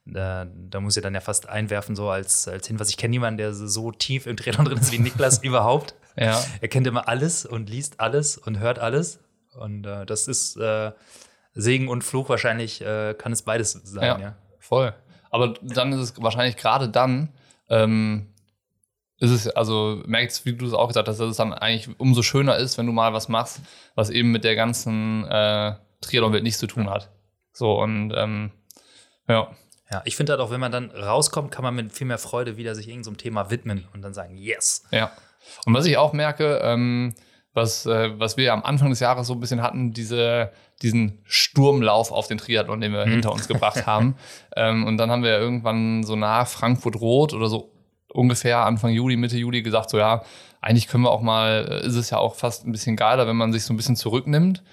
da, 0.06 0.48
da 0.70 0.80
muss 0.80 0.98
ich 0.98 1.04
dann 1.04 1.14
ja 1.14 1.20
fast 1.20 1.48
einwerfen, 1.48 1.96
so 1.96 2.10
als, 2.10 2.48
als 2.48 2.66
Hinweis. 2.66 2.90
Ich 2.90 2.98
kenne 2.98 3.12
niemanden, 3.12 3.38
der 3.38 3.54
so 3.54 3.92
tief 3.92 4.26
im 4.26 4.38
Trainer 4.38 4.64
drin 4.64 4.80
ist 4.80 4.92
wie 4.92 5.00
Niklas 5.00 5.38
überhaupt. 5.44 5.96
Ja. 6.16 6.42
Er 6.62 6.68
kennt 6.70 6.88
immer 6.88 7.08
alles 7.08 7.46
und 7.46 7.70
liest 7.70 8.00
alles 8.00 8.38
und 8.38 8.60
hört 8.60 8.80
alles. 8.80 9.20
Und 9.54 9.86
äh, 9.86 10.06
das 10.06 10.28
ist 10.28 10.56
äh, 10.56 10.94
Segen 11.54 11.88
und 11.88 12.04
Fluch 12.04 12.30
wahrscheinlich 12.30 12.82
äh, 12.82 13.14
kann 13.14 13.32
es 13.32 13.42
beides 13.42 13.72
sein, 13.72 14.04
ja, 14.04 14.20
ja. 14.20 14.36
Voll. 14.60 14.94
Aber 15.30 15.54
dann 15.62 15.92
ist 15.94 16.00
es 16.00 16.22
wahrscheinlich 16.22 16.58
gerade 16.58 16.90
dann, 16.90 17.30
ähm, 17.70 18.34
ist 19.20 19.32
es, 19.32 19.50
also 19.50 20.02
merkst, 20.06 20.46
wie 20.46 20.54
du 20.54 20.66
es 20.66 20.74
auch 20.74 20.88
gesagt 20.88 21.08
hast, 21.08 21.20
dass 21.20 21.30
es 21.30 21.38
dann 21.38 21.54
eigentlich 21.54 22.00
umso 22.00 22.22
schöner 22.22 22.58
ist, 22.58 22.78
wenn 22.78 22.86
du 22.86 22.94
mal 22.94 23.14
was 23.14 23.28
machst, 23.28 23.62
was 23.96 24.10
eben 24.10 24.32
mit 24.32 24.44
der 24.44 24.56
ganzen 24.56 25.26
äh, 25.26 25.76
Triathlon-Welt 26.02 26.44
nichts 26.44 26.60
zu 26.60 26.68
tun 26.68 26.90
hat. 26.90 27.12
So 27.52 27.80
und 27.80 28.14
ähm, 28.16 28.52
ja. 29.28 29.50
Ja, 29.92 30.04
ich 30.06 30.16
finde 30.16 30.34
halt 30.34 30.42
auch, 30.42 30.52
wenn 30.52 30.60
man 30.60 30.72
dann 30.72 30.92
rauskommt, 30.92 31.52
kann 31.52 31.64
man 31.64 31.76
mit 31.76 31.92
viel 31.92 32.06
mehr 32.06 32.20
Freude 32.20 32.58
wieder 32.58 32.76
sich 32.76 32.88
irgendeinem 32.88 33.16
so 33.16 33.20
Thema 33.20 33.50
widmen 33.50 33.88
und 33.94 34.04
dann 34.04 34.14
sagen, 34.14 34.38
yes. 34.38 34.84
Ja. 34.92 35.12
Und 35.66 35.74
was 35.74 35.86
ich 35.88 35.98
auch 35.98 36.14
merke, 36.14 36.60
ähm, 36.64 37.16
was, 37.60 37.86
äh, 37.86 38.12
was 38.18 38.38
wir 38.38 38.54
am 38.54 38.64
Anfang 38.64 38.90
des 38.90 39.00
Jahres 39.00 39.28
so 39.28 39.34
ein 39.34 39.40
bisschen 39.40 39.62
hatten, 39.62 39.94
diese, 39.94 40.52
diesen 40.82 41.20
Sturmlauf 41.26 42.12
auf 42.12 42.28
den 42.28 42.38
Triathlon, 42.38 42.82
den 42.82 42.94
wir 42.94 43.06
mhm. 43.06 43.12
hinter 43.12 43.32
uns 43.32 43.48
gebracht 43.48 43.86
haben. 43.86 44.16
Ähm, 44.56 44.86
und 44.86 44.98
dann 44.98 45.12
haben 45.12 45.24
wir 45.24 45.40
irgendwann 45.40 46.04
so 46.04 46.16
nach 46.16 46.48
Frankfurt 46.48 47.00
Rot 47.00 47.34
oder 47.34 47.48
so 47.48 47.72
ungefähr 48.12 48.66
Anfang 48.66 48.92
Juli, 48.92 49.16
Mitte 49.16 49.38
Juli 49.38 49.62
gesagt, 49.62 49.92
so 49.92 50.00
ja, 50.00 50.24
eigentlich 50.60 50.88
können 50.88 51.04
wir 51.04 51.12
auch 51.12 51.22
mal, 51.22 51.68
äh, 51.70 51.88
ist 51.88 51.96
es 51.96 52.10
ja 52.10 52.18
auch 52.18 52.36
fast 52.36 52.66
ein 52.66 52.72
bisschen 52.72 52.96
geiler, 52.96 53.28
wenn 53.28 53.36
man 53.36 53.54
sich 53.54 53.64
so 53.64 53.74
ein 53.74 53.78
bisschen 53.78 53.96
zurücknimmt, 53.96 54.64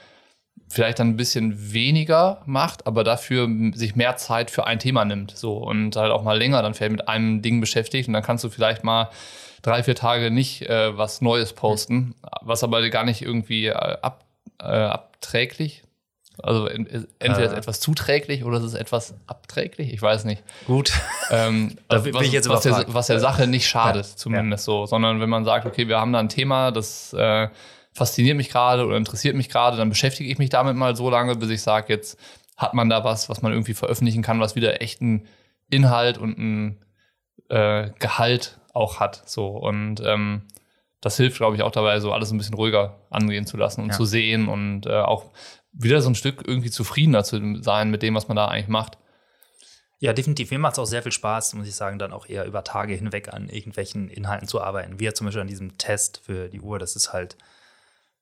vielleicht 0.68 0.98
dann 0.98 1.08
ein 1.08 1.16
bisschen 1.16 1.72
weniger 1.72 2.42
macht, 2.46 2.86
aber 2.86 3.04
dafür 3.04 3.48
sich 3.74 3.96
mehr 3.96 4.16
Zeit 4.16 4.50
für 4.50 4.66
ein 4.66 4.78
Thema 4.78 5.04
nimmt, 5.04 5.36
so 5.36 5.56
und 5.58 5.96
halt 5.96 6.10
auch 6.10 6.22
mal 6.22 6.36
länger 6.36 6.62
dann 6.62 6.74
vielleicht 6.74 6.92
mit 6.92 7.08
einem 7.08 7.42
Ding 7.42 7.60
beschäftigt 7.60 8.08
und 8.08 8.14
dann 8.14 8.22
kannst 8.22 8.44
du 8.44 8.50
vielleicht 8.50 8.84
mal 8.84 9.10
drei, 9.62 9.82
vier 9.82 9.94
Tage 9.94 10.30
nicht 10.30 10.62
äh, 10.62 10.96
was 10.96 11.20
Neues 11.20 11.52
posten, 11.52 12.14
was 12.40 12.64
aber 12.64 12.88
gar 12.90 13.04
nicht 13.04 13.22
irgendwie 13.22 13.66
äh, 13.66 13.72
ab, 13.72 14.24
äh, 14.60 14.64
abträglich. 14.64 15.82
Also 16.42 16.66
entweder 16.66 17.44
ist 17.44 17.52
es 17.52 17.58
etwas 17.58 17.80
zuträglich 17.80 18.44
oder 18.44 18.58
ist 18.58 18.64
es 18.64 18.74
etwas 18.74 19.14
abträglich, 19.26 19.92
ich 19.92 20.02
weiß 20.02 20.24
nicht. 20.24 20.42
Gut. 20.66 20.92
Ähm, 21.30 21.78
da 21.88 22.04
was, 22.12 22.26
ich 22.26 22.32
jetzt 22.32 22.48
was 22.48 22.62
der, 22.62 22.84
was 22.88 23.06
der 23.06 23.20
Sache 23.20 23.46
nicht 23.46 23.66
schadet, 23.66 24.06
ja. 24.06 24.16
zumindest 24.16 24.68
ja. 24.68 24.72
so. 24.72 24.86
Sondern 24.86 25.20
wenn 25.20 25.30
man 25.30 25.46
sagt, 25.46 25.64
okay, 25.64 25.88
wir 25.88 25.98
haben 25.98 26.12
da 26.12 26.18
ein 26.18 26.28
Thema, 26.28 26.72
das 26.72 27.14
äh, 27.14 27.48
fasziniert 27.96 28.36
mich 28.36 28.50
gerade 28.50 28.84
oder 28.84 28.96
interessiert 28.96 29.34
mich 29.34 29.48
gerade, 29.48 29.76
dann 29.76 29.88
beschäftige 29.88 30.30
ich 30.30 30.38
mich 30.38 30.50
damit 30.50 30.76
mal 30.76 30.94
so 30.94 31.08
lange, 31.08 31.34
bis 31.34 31.50
ich 31.50 31.62
sage, 31.62 31.92
jetzt 31.92 32.18
hat 32.56 32.74
man 32.74 32.88
da 32.88 33.04
was, 33.04 33.28
was 33.28 33.42
man 33.42 33.52
irgendwie 33.52 33.74
veröffentlichen 33.74 34.22
kann, 34.22 34.38
was 34.38 34.54
wieder 34.54 34.80
echten 34.82 35.26
Inhalt 35.70 36.18
und 36.18 36.38
ein 36.38 36.84
äh, 37.48 37.90
Gehalt 37.98 38.60
auch 38.72 39.00
hat. 39.00 39.22
So 39.26 39.48
und 39.48 40.00
ähm, 40.04 40.42
das 41.00 41.16
hilft, 41.16 41.38
glaube 41.38 41.56
ich, 41.56 41.62
auch 41.62 41.70
dabei, 41.70 41.98
so 42.00 42.12
alles 42.12 42.30
ein 42.30 42.38
bisschen 42.38 42.54
ruhiger 42.54 43.00
angehen 43.10 43.46
zu 43.46 43.56
lassen 43.56 43.82
und 43.82 43.90
ja. 43.90 43.96
zu 43.96 44.04
sehen 44.04 44.48
und 44.48 44.86
äh, 44.86 45.00
auch 45.00 45.30
wieder 45.72 46.00
so 46.02 46.10
ein 46.10 46.14
Stück 46.14 46.42
irgendwie 46.46 46.70
zufriedener 46.70 47.24
zu 47.24 47.62
sein 47.62 47.90
mit 47.90 48.02
dem, 48.02 48.14
was 48.14 48.28
man 48.28 48.36
da 48.36 48.48
eigentlich 48.48 48.68
macht. 48.68 48.98
Ja, 49.98 50.12
definitiv. 50.12 50.50
Mir 50.50 50.58
macht 50.58 50.74
es 50.74 50.78
auch 50.78 50.86
sehr 50.86 51.02
viel 51.02 51.12
Spaß, 51.12 51.54
muss 51.54 51.68
ich 51.68 51.74
sagen, 51.74 51.98
dann 51.98 52.12
auch 52.12 52.28
eher 52.28 52.44
über 52.44 52.64
Tage 52.64 52.94
hinweg 52.94 53.32
an 53.32 53.48
irgendwelchen 53.48 54.08
Inhalten 54.10 54.46
zu 54.46 54.60
arbeiten. 54.60 55.00
Wie 55.00 55.04
ja 55.04 55.14
zum 55.14 55.26
Beispiel 55.26 55.40
an 55.40 55.48
diesem 55.48 55.78
Test 55.78 56.20
für 56.24 56.48
die 56.48 56.60
Uhr. 56.60 56.78
Das 56.78 56.96
ist 56.96 57.14
halt, 57.14 57.36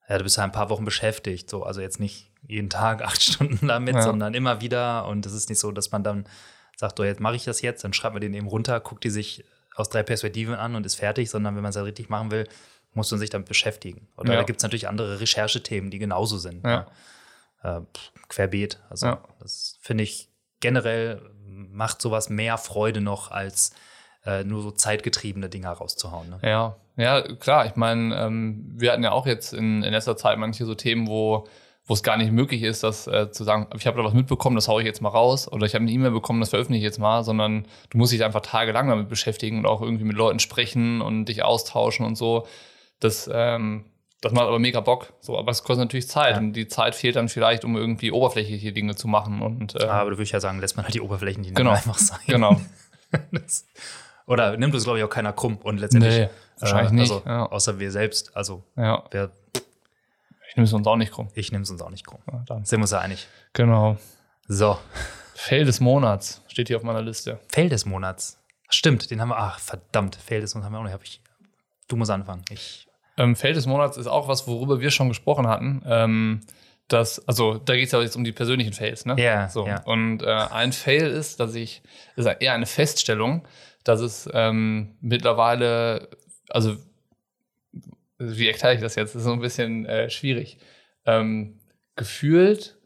ja, 0.07 0.17
du 0.17 0.23
bist 0.23 0.37
halt 0.37 0.49
ein 0.49 0.51
paar 0.51 0.69
Wochen 0.69 0.85
beschäftigt. 0.85 1.49
So, 1.49 1.63
also 1.63 1.81
jetzt 1.81 1.99
nicht 1.99 2.31
jeden 2.47 2.69
Tag 2.69 3.01
acht 3.05 3.21
Stunden 3.21 3.67
damit, 3.67 3.95
ja. 3.95 4.01
sondern 4.01 4.33
immer 4.33 4.61
wieder. 4.61 5.07
Und 5.07 5.25
es 5.25 5.33
ist 5.33 5.49
nicht 5.49 5.59
so, 5.59 5.71
dass 5.71 5.91
man 5.91 6.03
dann 6.03 6.25
sagt, 6.75 6.99
oh, 6.99 7.03
jetzt 7.03 7.21
mache 7.21 7.35
ich 7.35 7.45
das 7.45 7.61
jetzt, 7.61 7.83
dann 7.83 7.93
schreibt 7.93 8.13
man 8.13 8.21
den 8.21 8.33
eben 8.33 8.47
runter, 8.47 8.79
guckt 8.79 9.03
die 9.03 9.09
sich 9.09 9.45
aus 9.75 9.89
drei 9.89 10.03
Perspektiven 10.03 10.55
an 10.55 10.75
und 10.75 10.85
ist 10.85 10.95
fertig, 10.95 11.29
sondern 11.29 11.55
wenn 11.55 11.63
man 11.63 11.69
es 11.69 11.75
halt 11.75 11.87
richtig 11.87 12.09
machen 12.09 12.31
will, 12.31 12.47
muss 12.93 13.11
man 13.11 13.19
sich 13.19 13.29
damit 13.29 13.47
beschäftigen. 13.47 14.07
Oder 14.17 14.33
ja. 14.33 14.39
da 14.39 14.43
gibt 14.43 14.59
es 14.59 14.63
natürlich 14.63 14.87
andere 14.87 15.19
Recherchethemen, 15.19 15.91
die 15.91 15.99
genauso 15.99 16.37
sind. 16.37 16.63
Ja. 16.63 16.87
Ja. 17.63 17.77
Äh, 17.77 17.81
querbeet. 18.29 18.79
Also 18.89 19.07
ja. 19.07 19.23
das 19.39 19.77
finde 19.81 20.03
ich 20.03 20.29
generell 20.59 21.21
macht 21.45 22.01
sowas 22.01 22.29
mehr 22.29 22.57
Freude 22.57 23.01
noch, 23.01 23.31
als 23.31 23.71
äh, 24.25 24.43
nur 24.43 24.61
so 24.61 24.71
zeitgetriebene 24.71 25.49
Dinge 25.49 25.67
rauszuhauen. 25.67 26.29
Ne? 26.29 26.39
Ja, 26.43 26.75
ja, 26.97 27.21
klar. 27.21 27.65
Ich 27.65 27.75
meine, 27.75 28.15
ähm, 28.15 28.73
wir 28.75 28.91
hatten 28.91 29.03
ja 29.03 29.11
auch 29.11 29.27
jetzt 29.27 29.53
in, 29.53 29.83
in 29.83 29.91
letzter 29.91 30.17
Zeit 30.17 30.37
manche 30.37 30.65
so 30.65 30.75
Themen, 30.75 31.07
wo 31.07 31.47
wo 31.87 31.93
es 31.93 32.01
gar 32.01 32.17
nicht 32.17 32.31
möglich 32.31 32.63
ist, 32.63 32.83
das 32.83 33.05
äh, 33.05 33.29
zu 33.31 33.43
sagen, 33.43 33.67
ich 33.75 33.85
habe 33.85 33.97
da 33.97 34.03
was 34.03 34.13
mitbekommen, 34.13 34.55
das 34.55 34.67
haue 34.67 34.81
ich 34.81 34.87
jetzt 34.87 35.01
mal 35.01 35.09
raus 35.09 35.51
oder 35.51 35.67
ich 35.67 35.75
habe 35.75 35.83
eine 35.83 35.91
E-Mail 35.91 36.11
bekommen, 36.11 36.39
das 36.39 36.49
veröffentliche 36.49 36.83
ich 36.83 36.89
jetzt 36.89 36.97
mal, 36.97 37.23
sondern 37.23 37.67
du 37.91 37.97
musst 37.97 38.11
dich 38.11 38.23
einfach 38.23 38.41
tagelang 38.41 38.89
damit 38.89 39.07
beschäftigen 39.07 39.59
und 39.59 39.65
auch 39.67 39.81
irgendwie 39.81 40.03
mit 40.03 40.17
Leuten 40.17 40.39
sprechen 40.39 41.01
und 41.01 41.25
dich 41.25 41.43
austauschen 41.43 42.05
und 42.05 42.15
so. 42.15 42.47
Das, 42.99 43.29
ähm, 43.31 43.85
das 44.21 44.33
macht 44.33 44.47
aber 44.47 44.57
mega 44.57 44.79
Bock. 44.79 45.13
So, 45.19 45.37
aber 45.37 45.51
es 45.51 45.61
kostet 45.61 45.85
natürlich 45.85 46.07
Zeit 46.07 46.31
ja. 46.31 46.37
und 46.39 46.53
die 46.53 46.67
Zeit 46.67 46.95
fehlt 46.95 47.17
dann 47.17 47.29
vielleicht, 47.29 47.63
um 47.63 47.75
irgendwie 47.77 48.11
oberflächliche 48.11 48.73
Dinge 48.73 48.95
zu 48.95 49.07
machen. 49.07 49.43
Und, 49.43 49.79
äh, 49.79 49.85
aber 49.85 50.09
du 50.09 50.17
würdest 50.17 50.31
ja 50.31 50.39
sagen, 50.39 50.59
lässt 50.59 50.77
man 50.77 50.85
halt 50.85 50.95
die 50.95 51.01
oberflächlichen 51.01 51.43
Dinge 51.43 51.55
genau, 51.55 51.71
einfach 51.71 51.99
sein. 51.99 52.19
Genau. 52.25 52.59
das, 53.31 53.67
oder 54.27 54.57
nimmt 54.57 54.73
es, 54.75 54.83
glaube 54.83 54.99
ich, 54.99 55.03
auch 55.03 55.09
keiner 55.09 55.33
krumm 55.33 55.57
und 55.57 55.79
letztendlich. 55.79 56.17
Nee, 56.17 56.29
wahrscheinlich 56.59 56.97
äh, 56.97 57.01
also, 57.01 57.15
nicht. 57.15 57.25
Ja. 57.25 57.45
Außer 57.45 57.79
wir 57.79 57.91
selbst. 57.91 58.35
Also, 58.35 58.63
ja. 58.75 59.03
wer 59.11 59.31
ich 60.55 60.57
nehme 60.57 60.67
es 60.67 60.73
uns 60.73 60.87
auch 60.87 60.95
nicht 60.95 61.11
krumm. 61.11 61.27
Ich 61.33 61.51
nehme 61.51 61.63
es 61.63 61.69
uns 61.69 61.81
auch 61.81 61.89
nicht 61.89 62.05
krumm. 62.05 62.21
Ja, 62.31 62.43
dann. 62.47 62.63
Sind 62.63 62.79
wir 62.79 62.83
uns 62.83 62.91
ja 62.91 62.99
einig. 62.99 63.27
Genau. 63.51 63.97
So. 64.47 64.77
Fail 65.33 65.65
des 65.65 65.81
Monats 65.81 66.41
steht 66.47 66.69
hier 66.69 66.77
auf 66.77 66.83
meiner 66.83 67.01
Liste. 67.01 67.39
Fail 67.49 67.67
des 67.67 67.85
Monats. 67.85 68.39
Stimmt, 68.69 69.11
den 69.11 69.19
haben 69.19 69.29
wir. 69.29 69.37
Ach, 69.37 69.59
verdammt. 69.59 70.15
Fail 70.15 70.39
des 70.39 70.55
Monats 70.55 70.67
haben 70.67 70.73
wir 70.73 70.79
auch 70.79 70.83
nicht. 70.83 70.93
Hab 70.93 71.03
ich, 71.03 71.19
du 71.89 71.97
musst 71.97 72.09
anfangen. 72.09 72.45
Ich. 72.49 72.87
Ähm, 73.17 73.35
Fail 73.35 73.53
des 73.53 73.65
Monats 73.65 73.97
ist 73.97 74.07
auch 74.07 74.29
was, 74.29 74.47
worüber 74.47 74.79
wir 74.79 74.91
schon 74.91 75.09
gesprochen 75.09 75.45
hatten. 75.47 75.81
Ähm, 75.85 76.41
dass, 76.87 77.27
also 77.27 77.57
da 77.57 77.75
geht 77.75 77.87
es 77.87 77.91
ja 77.91 78.01
jetzt 78.01 78.15
um 78.15 78.23
die 78.23 78.31
persönlichen 78.31 78.71
Fails, 78.71 79.05
ne? 79.05 79.15
Ja. 79.21 79.49
So. 79.49 79.67
ja. 79.67 79.81
Und 79.83 80.23
äh, 80.23 80.27
ein 80.27 80.71
Fail 80.71 81.07
ist, 81.07 81.41
dass 81.41 81.53
ich, 81.55 81.81
ist 82.15 82.27
eher 82.27 82.53
eine 82.53 82.65
Feststellung, 82.65 83.45
dass 83.85 84.01
es 84.01 84.29
ähm, 84.33 84.97
mittlerweile, 84.99 86.09
also 86.49 86.75
wie 88.17 88.47
erkläre 88.47 88.75
ich 88.75 88.81
das 88.81 88.95
jetzt? 88.95 89.15
Das 89.15 89.21
ist 89.21 89.25
so 89.25 89.33
ein 89.33 89.39
bisschen 89.39 89.85
äh, 89.85 90.09
schwierig. 90.09 90.57
Ähm, 91.05 91.59
gefühlt 91.95 92.77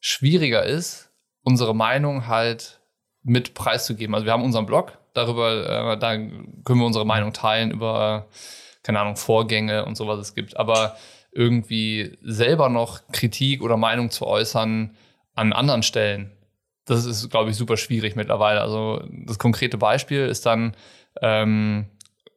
schwieriger 0.00 0.64
ist, 0.64 1.10
unsere 1.42 1.74
Meinung 1.74 2.26
halt 2.26 2.80
mit 3.22 3.54
preiszugeben. 3.54 4.14
Also 4.14 4.26
wir 4.26 4.32
haben 4.32 4.44
unseren 4.44 4.66
Blog, 4.66 4.98
darüber, 5.14 5.92
äh, 5.92 5.98
da 5.98 6.16
können 6.16 6.80
wir 6.80 6.86
unsere 6.86 7.06
Meinung 7.06 7.32
teilen 7.32 7.70
über, 7.70 8.26
keine 8.82 9.00
Ahnung, 9.00 9.16
Vorgänge 9.16 9.84
und 9.84 9.96
so, 9.96 10.06
was 10.08 10.18
es 10.18 10.34
gibt. 10.34 10.56
Aber 10.56 10.96
irgendwie 11.30 12.18
selber 12.22 12.68
noch 12.68 13.00
Kritik 13.12 13.62
oder 13.62 13.76
Meinung 13.76 14.10
zu 14.10 14.26
äußern 14.26 14.96
an 15.34 15.52
anderen 15.52 15.82
Stellen, 15.82 16.32
das 16.84 17.04
ist, 17.04 17.30
glaube 17.30 17.50
ich, 17.50 17.56
super 17.56 17.76
schwierig 17.76 18.16
mittlerweile. 18.16 18.60
Also 18.60 19.02
das 19.08 19.38
konkrete 19.38 19.78
Beispiel 19.78 20.26
ist 20.26 20.46
dann, 20.46 20.76
ähm, 21.20 21.86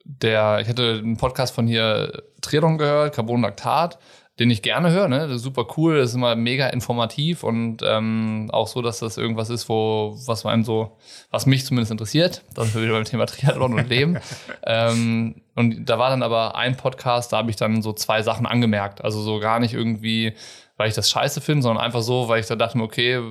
der, 0.04 0.60
ich 0.62 0.68
hatte 0.68 1.02
einen 1.04 1.18
Podcast 1.18 1.56
von 1.56 1.68
hier 1.68 2.24
Triathlon 2.42 2.78
gehört, 2.78 3.16
Carbonlactat, 3.16 3.98
den 4.38 4.52
ich 4.52 4.62
gerne 4.62 4.92
höre, 4.92 5.08
ne? 5.08 5.20
Das 5.28 5.38
ist 5.38 5.44
super 5.44 5.66
cool, 5.78 5.98
das 5.98 6.10
ist 6.10 6.16
immer 6.16 6.36
mega 6.36 6.68
informativ 6.68 7.44
und 7.44 7.78
ähm, 7.84 8.50
auch 8.52 8.68
so, 8.68 8.82
dass 8.82 9.00
das 9.00 9.18
irgendwas 9.18 9.50
ist, 9.50 9.70
wo, 9.70 10.18
was 10.26 10.46
einem 10.46 10.66
so, 10.66 10.98
was 11.32 11.46
mich 11.46 11.66
zumindest 11.66 11.92
interessiert. 11.92 12.44
Das 12.54 12.68
ist 12.68 12.76
wieder 12.76 12.92
beim 12.92 13.06
Thema 13.06 13.26
Triathlon 13.26 13.74
und 13.74 13.90
Leben. 13.90 14.20
ähm, 14.64 15.42
und 15.56 15.86
da 15.86 15.98
war 15.98 16.10
dann 16.10 16.22
aber 16.22 16.56
ein 16.56 16.76
Podcast, 16.76 17.32
da 17.32 17.38
habe 17.38 17.50
ich 17.50 17.56
dann 17.56 17.82
so 17.82 17.94
zwei 17.94 18.24
Sachen 18.24 18.46
angemerkt. 18.46 19.04
Also 19.04 19.22
so 19.22 19.40
gar 19.40 19.60
nicht 19.60 19.74
irgendwie, 19.74 20.34
weil 20.76 20.90
ich 20.90 20.96
das 20.96 21.10
scheiße 21.10 21.40
finde, 21.40 21.64
sondern 21.64 21.84
einfach 21.84 22.02
so, 22.02 22.28
weil 22.28 22.42
ich 22.42 22.48
da 22.48 22.58
dachte, 22.58 22.78
okay, 22.80 23.22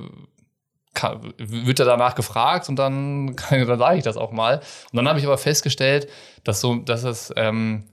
kann, 0.94 1.34
wird 1.38 1.80
er 1.80 1.86
danach 1.86 2.14
gefragt 2.14 2.68
und 2.68 2.76
dann, 2.76 3.36
dann 3.50 3.78
sage 3.78 3.98
ich 3.98 4.04
das 4.04 4.16
auch 4.16 4.32
mal. 4.32 4.58
Und 4.92 4.96
dann 4.96 5.08
habe 5.08 5.18
ich 5.18 5.26
aber 5.26 5.38
festgestellt, 5.38 6.08
dass 6.44 6.60
so, 6.60 6.76
dass 6.76 7.04
es, 7.04 7.32
ähm, 7.36 7.84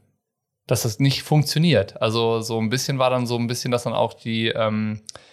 dass 0.67 0.83
das 0.83 0.99
nicht 0.99 1.23
funktioniert. 1.23 2.01
Also 2.01 2.41
so 2.41 2.59
ein 2.59 2.69
bisschen 2.69 2.99
war 2.99 3.09
dann 3.09 3.27
so 3.27 3.37
ein 3.37 3.47
bisschen, 3.47 3.71
dass 3.71 3.83
dann 3.83 3.93
auch 3.93 4.13
die, 4.13 4.47
ähm, 4.49 5.01
die 5.07 5.30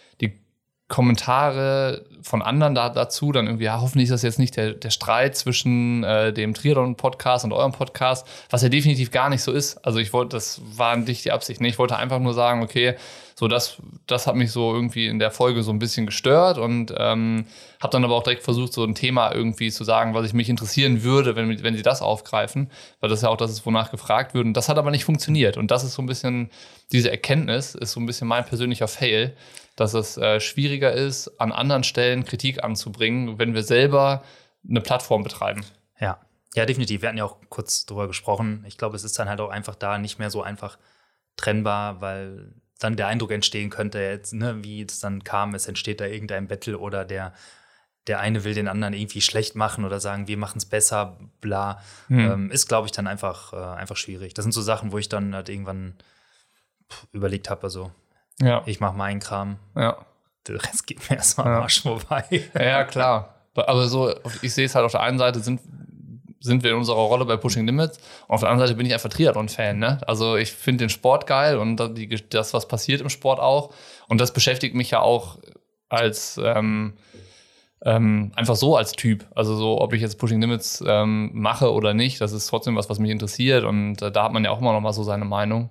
Kommentare 0.88 2.04
von 2.22 2.42
anderen 2.42 2.74
da, 2.74 2.88
dazu 2.88 3.30
dann 3.30 3.46
irgendwie, 3.46 3.64
ja, 3.64 3.80
hoffentlich 3.80 4.04
ist 4.04 4.12
das 4.12 4.22
jetzt 4.22 4.38
nicht 4.38 4.56
der, 4.56 4.72
der 4.72 4.90
Streit 4.90 5.36
zwischen 5.36 6.02
äh, 6.02 6.32
dem 6.32 6.54
Triathlon-Podcast 6.54 7.44
und 7.44 7.52
eurem 7.52 7.72
Podcast, 7.72 8.26
was 8.50 8.62
ja 8.62 8.68
definitiv 8.68 9.10
gar 9.10 9.28
nicht 9.28 9.42
so 9.42 9.52
ist. 9.52 9.76
Also 9.84 9.98
ich 9.98 10.12
wollte, 10.12 10.36
das 10.36 10.60
war 10.76 10.96
nicht 10.96 11.24
die 11.24 11.32
Absicht. 11.32 11.60
Ne? 11.60 11.68
Ich 11.68 11.78
wollte 11.78 11.96
einfach 11.96 12.18
nur 12.18 12.34
sagen, 12.34 12.62
okay, 12.62 12.96
so 13.34 13.48
das, 13.48 13.76
das 14.06 14.26
hat 14.26 14.34
mich 14.34 14.50
so 14.50 14.74
irgendwie 14.74 15.06
in 15.06 15.18
der 15.18 15.30
Folge 15.30 15.62
so 15.62 15.70
ein 15.70 15.78
bisschen 15.78 16.06
gestört 16.06 16.58
und 16.58 16.92
ähm, 16.96 17.46
habe 17.80 17.92
dann 17.92 18.04
aber 18.04 18.16
auch 18.16 18.24
direkt 18.24 18.42
versucht, 18.42 18.72
so 18.72 18.82
ein 18.82 18.94
Thema 18.94 19.32
irgendwie 19.32 19.70
zu 19.70 19.84
sagen, 19.84 20.12
was 20.14 20.26
ich 20.26 20.32
mich 20.32 20.48
interessieren 20.48 21.04
würde, 21.04 21.36
wenn, 21.36 21.62
wenn 21.62 21.76
sie 21.76 21.82
das 21.82 22.02
aufgreifen, 22.02 22.70
weil 23.00 23.10
das 23.10 23.22
ja 23.22 23.28
auch 23.28 23.36
das 23.36 23.52
ist, 23.52 23.64
wonach 23.64 23.90
gefragt 23.90 24.34
wird. 24.34 24.44
Und 24.44 24.54
das 24.54 24.68
hat 24.68 24.78
aber 24.78 24.90
nicht 24.90 25.04
funktioniert. 25.04 25.56
Und 25.56 25.70
das 25.70 25.84
ist 25.84 25.94
so 25.94 26.02
ein 26.02 26.06
bisschen, 26.06 26.50
diese 26.90 27.10
Erkenntnis 27.10 27.74
ist 27.74 27.92
so 27.92 28.00
ein 28.00 28.06
bisschen 28.06 28.26
mein 28.26 28.44
persönlicher 28.44 28.88
Fail, 28.88 29.36
dass 29.78 29.94
es 29.94 30.16
äh, 30.16 30.40
schwieriger 30.40 30.92
ist, 30.92 31.40
an 31.40 31.52
anderen 31.52 31.84
Stellen 31.84 32.24
Kritik 32.24 32.64
anzubringen, 32.64 33.38
wenn 33.38 33.54
wir 33.54 33.62
selber 33.62 34.24
eine 34.68 34.80
Plattform 34.80 35.22
betreiben. 35.22 35.64
Ja. 36.00 36.18
Ja, 36.54 36.66
definitiv. 36.66 37.02
Wir 37.02 37.08
hatten 37.10 37.18
ja 37.18 37.24
auch 37.24 37.36
kurz 37.48 37.86
drüber 37.86 38.08
gesprochen. 38.08 38.64
Ich 38.66 38.76
glaube, 38.76 38.96
es 38.96 39.04
ist 39.04 39.16
dann 39.18 39.28
halt 39.28 39.40
auch 39.40 39.50
einfach 39.50 39.76
da 39.76 39.98
nicht 39.98 40.18
mehr 40.18 40.30
so 40.30 40.42
einfach 40.42 40.78
trennbar, 41.36 42.00
weil 42.00 42.54
dann 42.80 42.96
der 42.96 43.06
Eindruck 43.06 43.30
entstehen 43.30 43.70
könnte, 43.70 44.00
jetzt, 44.00 44.32
ne, 44.34 44.64
wie 44.64 44.82
es 44.82 44.98
dann 44.98 45.22
kam, 45.22 45.54
es 45.54 45.68
entsteht 45.68 46.00
da 46.00 46.06
irgendein 46.06 46.48
Battle 46.48 46.78
oder 46.78 47.04
der, 47.04 47.32
der 48.08 48.18
eine 48.18 48.42
will 48.42 48.54
den 48.54 48.66
anderen 48.66 48.94
irgendwie 48.94 49.20
schlecht 49.20 49.54
machen 49.54 49.84
oder 49.84 50.00
sagen, 50.00 50.26
wir 50.26 50.38
machen 50.38 50.58
es 50.58 50.64
besser, 50.64 51.18
bla, 51.40 51.80
hm. 52.08 52.18
ähm, 52.18 52.50
ist, 52.50 52.66
glaube 52.66 52.86
ich, 52.86 52.92
dann 52.92 53.06
einfach, 53.06 53.52
äh, 53.52 53.56
einfach 53.56 53.96
schwierig. 53.96 54.34
Das 54.34 54.44
sind 54.44 54.52
so 54.52 54.62
Sachen, 54.62 54.90
wo 54.90 54.98
ich 54.98 55.08
dann 55.08 55.34
halt 55.34 55.48
irgendwann 55.48 55.94
überlegt 57.12 57.50
habe, 57.50 57.62
also 57.62 57.92
ja. 58.40 58.62
ich 58.66 58.80
mache 58.80 58.96
meinen 58.96 59.20
Kram. 59.20 59.58
Ja. 59.76 59.98
Der 60.46 60.62
Rest 60.62 60.86
geht 60.86 61.08
mir 61.10 61.16
erstmal 61.16 61.46
am 61.48 61.62
Arsch 61.62 61.82
vorbei. 61.82 62.24
Ja, 62.54 62.84
klar. 62.84 63.34
Aber 63.54 63.88
so, 63.88 64.14
ich 64.42 64.54
sehe 64.54 64.66
es 64.66 64.74
halt 64.74 64.84
auf 64.84 64.92
der 64.92 65.00
einen 65.00 65.18
Seite 65.18 65.40
sind 65.40 65.60
sind 66.40 66.62
wir 66.62 66.70
in 66.70 66.76
unserer 66.76 66.96
Rolle 66.96 67.24
bei 67.24 67.36
Pushing 67.36 67.66
Limits. 67.66 67.98
Und 68.26 68.34
auf 68.34 68.40
der 68.40 68.50
anderen 68.50 68.68
Seite 68.68 68.76
bin 68.76 68.86
ich 68.86 68.94
einfach 68.94 69.08
Triathlon-Fan. 69.08 69.78
Ne? 69.78 69.98
Also 70.06 70.36
ich 70.36 70.52
finde 70.52 70.84
den 70.84 70.88
Sport 70.88 71.26
geil 71.26 71.58
und 71.58 71.76
das, 72.30 72.54
was 72.54 72.68
passiert 72.68 73.00
im 73.00 73.08
Sport 73.08 73.40
auch. 73.40 73.74
Und 74.08 74.20
das 74.20 74.32
beschäftigt 74.32 74.74
mich 74.74 74.90
ja 74.90 75.00
auch 75.00 75.38
als 75.88 76.40
ähm, 76.42 76.94
ähm, 77.84 78.32
einfach 78.34 78.56
so 78.56 78.76
als 78.76 78.92
Typ. 78.92 79.26
Also 79.34 79.56
so, 79.56 79.80
ob 79.80 79.92
ich 79.92 80.00
jetzt 80.00 80.18
Pushing 80.18 80.40
Limits 80.40 80.82
ähm, 80.86 81.30
mache 81.32 81.72
oder 81.72 81.94
nicht, 81.94 82.20
das 82.20 82.32
ist 82.32 82.46
trotzdem 82.46 82.76
was, 82.76 82.90
was 82.90 82.98
mich 82.98 83.10
interessiert. 83.10 83.64
Und 83.64 84.02
äh, 84.02 84.10
da 84.10 84.24
hat 84.24 84.32
man 84.32 84.44
ja 84.44 84.50
auch 84.50 84.60
immer 84.60 84.72
noch 84.72 84.80
mal 84.80 84.92
so 84.92 85.02
seine 85.02 85.24
Meinung. 85.24 85.70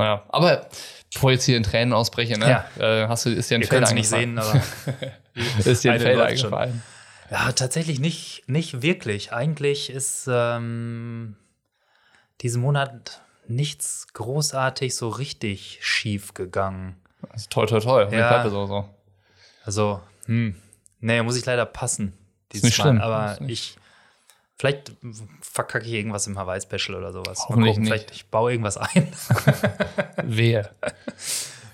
Naja, 0.00 0.24
aber 0.30 0.66
bevor 1.12 1.30
ich 1.30 1.36
jetzt 1.36 1.44
hier 1.44 1.58
in 1.58 1.62
Tränen 1.62 1.92
ausbreche, 1.92 2.38
ne? 2.38 2.64
Ja. 2.78 3.02
Äh, 3.02 3.08
hast 3.08 3.26
du, 3.26 3.30
ist 3.30 3.50
dir 3.50 3.56
ein 3.56 3.64
Feld 3.64 3.92
nicht 3.92 4.08
sehen, 4.08 4.38
aber 4.38 4.62
ist 5.64 5.84
dir 5.84 5.92
ein 5.92 6.00
Feld 6.00 6.18
eingefallen. 6.18 6.82
Schon. 7.28 7.36
Ja, 7.38 7.52
tatsächlich 7.52 8.00
nicht, 8.00 8.44
nicht 8.46 8.80
wirklich. 8.80 9.34
Eigentlich 9.34 9.90
ist 9.90 10.26
ähm, 10.32 11.36
diesen 12.40 12.62
Monat 12.62 13.20
nichts 13.46 14.06
großartig 14.14 14.96
so 14.96 15.10
richtig 15.10 15.80
schief 15.82 16.32
gegangen. 16.32 16.96
Also 17.28 17.48
toll, 17.50 17.66
toll, 17.66 17.82
toll. 17.82 18.08
Ja. 18.10 18.48
So, 18.48 18.64
so. 18.64 18.88
Also, 19.66 20.00
hm. 20.24 20.56
Nee, 21.00 21.22
muss 21.22 21.36
ich 21.36 21.44
leider 21.44 21.66
passen. 21.66 22.14
Ist 22.50 22.64
nicht 22.64 22.78
Mal. 22.78 22.84
schlimm. 22.84 23.00
Aber 23.02 23.38
ich. 23.46 23.76
Vielleicht 24.60 24.92
verkacke 25.40 25.86
ich 25.86 25.94
irgendwas 25.94 26.26
im 26.26 26.38
Hawaii-Special 26.38 26.94
oder 26.94 27.14
sowas. 27.14 27.46
Hoffentlich 27.48 27.78
nicht. 27.78 27.88
Vielleicht 27.88 28.10
ich 28.10 28.26
baue 28.26 28.50
irgendwas 28.50 28.76
ein. 28.76 29.10
Wer? 30.22 30.68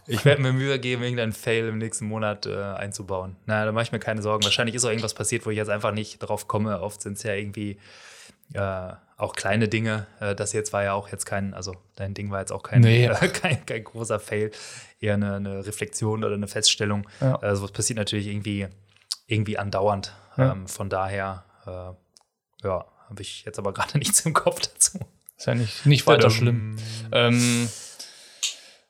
Ich 0.07 0.25
werde 0.25 0.41
mir 0.41 0.53
Mühe 0.53 0.79
geben, 0.79 1.03
irgendeinen 1.03 1.33
Fail 1.33 1.67
im 1.67 1.79
nächsten 1.79 2.07
Monat 2.07 2.47
äh, 2.47 2.55
einzubauen. 2.55 3.35
Na, 3.45 3.65
da 3.65 3.73
mache 3.73 3.83
ich 3.83 3.91
mir 3.91 3.99
keine 3.99 4.23
Sorgen. 4.23 4.45
Wahrscheinlich 4.45 4.77
ist 4.77 4.85
auch 4.85 4.91
irgendwas 4.91 5.15
passiert, 5.15 5.45
wo 5.47 5.51
ich 5.51 5.57
jetzt 5.57 5.69
einfach 5.69 5.91
nicht 5.91 6.21
drauf 6.21 6.47
komme. 6.47 6.81
Oft 6.81 7.03
sind 7.03 7.17
es 7.17 7.25
ja 7.25 7.33
irgendwie 7.33 7.77
äh, 8.55 8.93
auch 9.17 9.33
kleine 9.35 9.67
Dinge. 9.67 10.07
Äh, 10.21 10.37
das 10.37 10.53
jetzt 10.53 10.73
war 10.73 10.85
ja 10.85 10.93
auch 10.93 11.09
jetzt 11.09 11.25
kein, 11.25 11.55
also 11.55 11.75
dein 11.97 12.15
Ding 12.15 12.31
war 12.31 12.39
jetzt 12.39 12.53
auch 12.53 12.63
kein, 12.63 12.83
nee. 12.83 13.09
kein, 13.33 13.67
kein, 13.67 13.83
großer 13.83 14.21
Fail, 14.21 14.53
eher 15.01 15.15
eine, 15.15 15.35
eine 15.35 15.67
Reflexion 15.67 16.23
oder 16.23 16.35
eine 16.35 16.47
Feststellung. 16.47 17.09
Ja. 17.21 17.35
Also 17.41 17.65
was 17.65 17.73
passiert 17.73 17.97
natürlich 17.97 18.29
irgendwie, 18.29 18.69
irgendwie 19.27 19.59
andauernd. 19.59 20.15
Ja. 20.37 20.53
Ähm, 20.53 20.69
von 20.69 20.89
daher, 20.89 21.47
äh, 21.67 22.06
ja, 22.63 22.85
habe 23.09 23.23
ich 23.23 23.45
jetzt 23.45 23.59
aber 23.59 23.73
gerade 23.73 23.99
nichts 23.99 24.21
im 24.21 24.33
Kopf 24.33 24.61
dazu. 24.61 24.99
Ist 25.37 25.47
ja 25.47 25.55
nicht, 25.55 25.85
nicht 25.85 26.07
weiter 26.07 26.31
schlimm. 26.31 26.77
Ähm, 27.13 27.69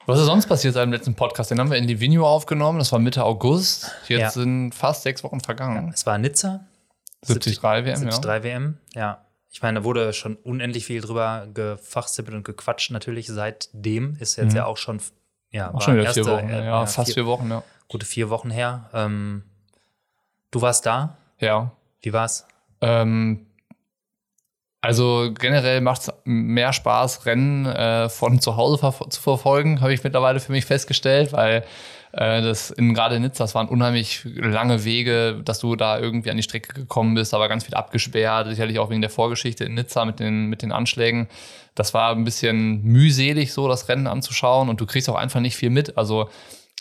was 0.06 0.20
ist 0.20 0.26
sonst 0.26 0.46
passiert 0.46 0.74
seit 0.74 0.84
dem 0.84 0.92
letzten 0.92 1.14
Podcast? 1.16 1.50
Den 1.50 1.58
haben 1.58 1.70
wir 1.70 1.78
in 1.78 1.84
Livigno 1.84 2.26
aufgenommen. 2.26 2.78
Das 2.78 2.92
war 2.92 3.00
Mitte 3.00 3.24
August. 3.24 3.90
Jetzt 4.06 4.20
ja. 4.20 4.30
sind 4.30 4.72
fast 4.72 5.02
sechs 5.02 5.24
Wochen 5.24 5.40
vergangen. 5.40 5.88
Ja, 5.88 5.92
es 5.92 6.06
war 6.06 6.16
Nizza. 6.18 6.64
73 7.26 7.62
WM, 7.62 7.84
73 7.84 8.24
ja. 8.24 8.42
WM, 8.44 8.78
ja. 8.94 9.26
Ich 9.50 9.62
meine, 9.62 9.80
da 9.80 9.84
wurde 9.84 10.12
schon 10.12 10.36
unendlich 10.36 10.86
viel 10.86 11.00
drüber 11.00 11.48
gefachsippelt 11.52 12.36
und 12.36 12.44
gequatscht. 12.44 12.90
Natürlich 12.92 13.26
seitdem 13.26 14.16
ist 14.20 14.36
jetzt 14.36 14.50
mhm. 14.50 14.58
ja 14.58 14.66
auch 14.66 14.76
schon, 14.76 15.00
ja, 15.50 15.72
auch 15.74 15.80
schon 15.80 15.94
wieder 15.94 16.04
erste, 16.04 16.22
vier 16.22 16.32
Wochen. 16.32 16.48
Äh, 16.50 16.66
ja, 16.66 16.86
fast 16.86 17.06
vier, 17.06 17.14
vier, 17.14 17.26
Wochen, 17.26 17.50
ja. 17.50 17.62
Gute 17.88 18.06
vier 18.06 18.30
Wochen 18.30 18.50
her. 18.50 18.90
Ähm, 18.92 19.42
du 20.52 20.60
warst 20.60 20.86
da? 20.86 21.16
Ja. 21.40 21.72
Wie 22.02 22.12
war's? 22.12 22.46
Ähm, 22.80 23.46
also 24.80 25.32
generell 25.38 25.80
macht 25.80 26.02
es 26.02 26.12
mehr 26.24 26.72
Spaß, 26.72 27.26
Rennen 27.26 27.66
äh, 27.66 28.08
von 28.08 28.40
zu 28.40 28.56
Hause 28.56 28.78
ver 28.78 29.10
zu 29.10 29.20
verfolgen, 29.20 29.80
habe 29.80 29.92
ich 29.92 30.04
mittlerweile 30.04 30.40
für 30.40 30.52
mich 30.52 30.64
festgestellt, 30.64 31.32
weil 31.32 31.64
äh, 32.12 32.40
das 32.40 32.70
in 32.70 32.94
gerade 32.94 33.18
Nizza, 33.20 33.44
das 33.44 33.54
waren 33.54 33.68
unheimlich 33.68 34.22
lange 34.24 34.84
Wege, 34.84 35.40
dass 35.44 35.58
du 35.58 35.76
da 35.76 35.98
irgendwie 35.98 36.30
an 36.30 36.36
die 36.36 36.42
Strecke 36.42 36.72
gekommen 36.72 37.14
bist, 37.14 37.34
aber 37.34 37.48
ganz 37.48 37.64
viel 37.64 37.74
abgesperrt, 37.74 38.48
sicherlich 38.48 38.78
auch 38.78 38.90
wegen 38.90 39.02
der 39.02 39.10
Vorgeschichte 39.10 39.64
in 39.64 39.74
Nizza 39.74 40.04
mit 40.04 40.20
den, 40.20 40.46
mit 40.46 40.62
den 40.62 40.72
Anschlägen. 40.72 41.28
Das 41.74 41.92
war 41.92 42.12
ein 42.12 42.24
bisschen 42.24 42.82
mühselig, 42.82 43.52
so 43.52 43.68
das 43.68 43.88
Rennen 43.88 44.06
anzuschauen 44.06 44.68
und 44.68 44.80
du 44.80 44.86
kriegst 44.86 45.10
auch 45.10 45.14
einfach 45.14 45.40
nicht 45.40 45.56
viel 45.56 45.70
mit. 45.70 45.98
Also 45.98 46.30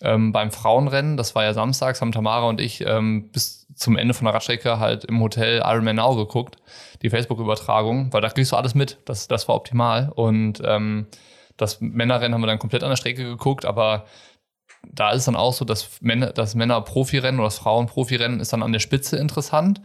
ähm, 0.02 0.32
beim 0.32 0.52
Frauenrennen, 0.52 1.18
das 1.18 1.36
war 1.36 1.44
ja 1.44 1.54
samstags, 1.54 2.02
haben 2.02 2.12
Tamara 2.12 2.48
und 2.48 2.62
ich 2.62 2.86
ähm, 2.86 3.30
bis 3.32 3.68
zum 3.76 3.98
Ende 3.98 4.14
von 4.14 4.26
der 4.26 4.34
Radstrecke 4.34 4.80
halt 4.80 5.06
im 5.06 5.20
Hotel 5.20 5.62
Ironman 5.66 5.98
Now 5.98 6.16
geguckt, 6.16 6.58
die 7.06 7.10
Facebook-Übertragung, 7.12 8.12
weil 8.12 8.22
da 8.22 8.30
kriegst 8.30 8.52
du 8.52 8.56
alles 8.56 8.74
mit. 8.74 8.98
Das, 9.06 9.28
das 9.28 9.48
war 9.48 9.56
optimal. 9.56 10.12
Und 10.16 10.62
ähm, 10.66 11.06
das 11.56 11.80
Männerrennen 11.80 12.34
haben 12.34 12.42
wir 12.42 12.48
dann 12.48 12.60
komplett 12.60 12.84
an 12.84 12.90
der 12.90 12.98
Strecke 12.98 13.24
geguckt, 13.24 13.64
aber 13.64 14.06
da 14.92 15.12
ist 15.12 15.28
dann 15.28 15.36
auch 15.36 15.54
so, 15.54 15.66
dass 15.66 16.02
Männer, 16.02 16.32
das 16.34 16.56
Männer-Profirennen 16.56 17.40
oder 17.40 17.48
das 17.48 17.60
Frauen-Profirennen 17.60 18.40
ist 18.40 18.54
dann 18.54 18.64
an 18.64 18.74
der 18.74 18.80
Spitze 18.80 19.18
interessant. 19.18 19.82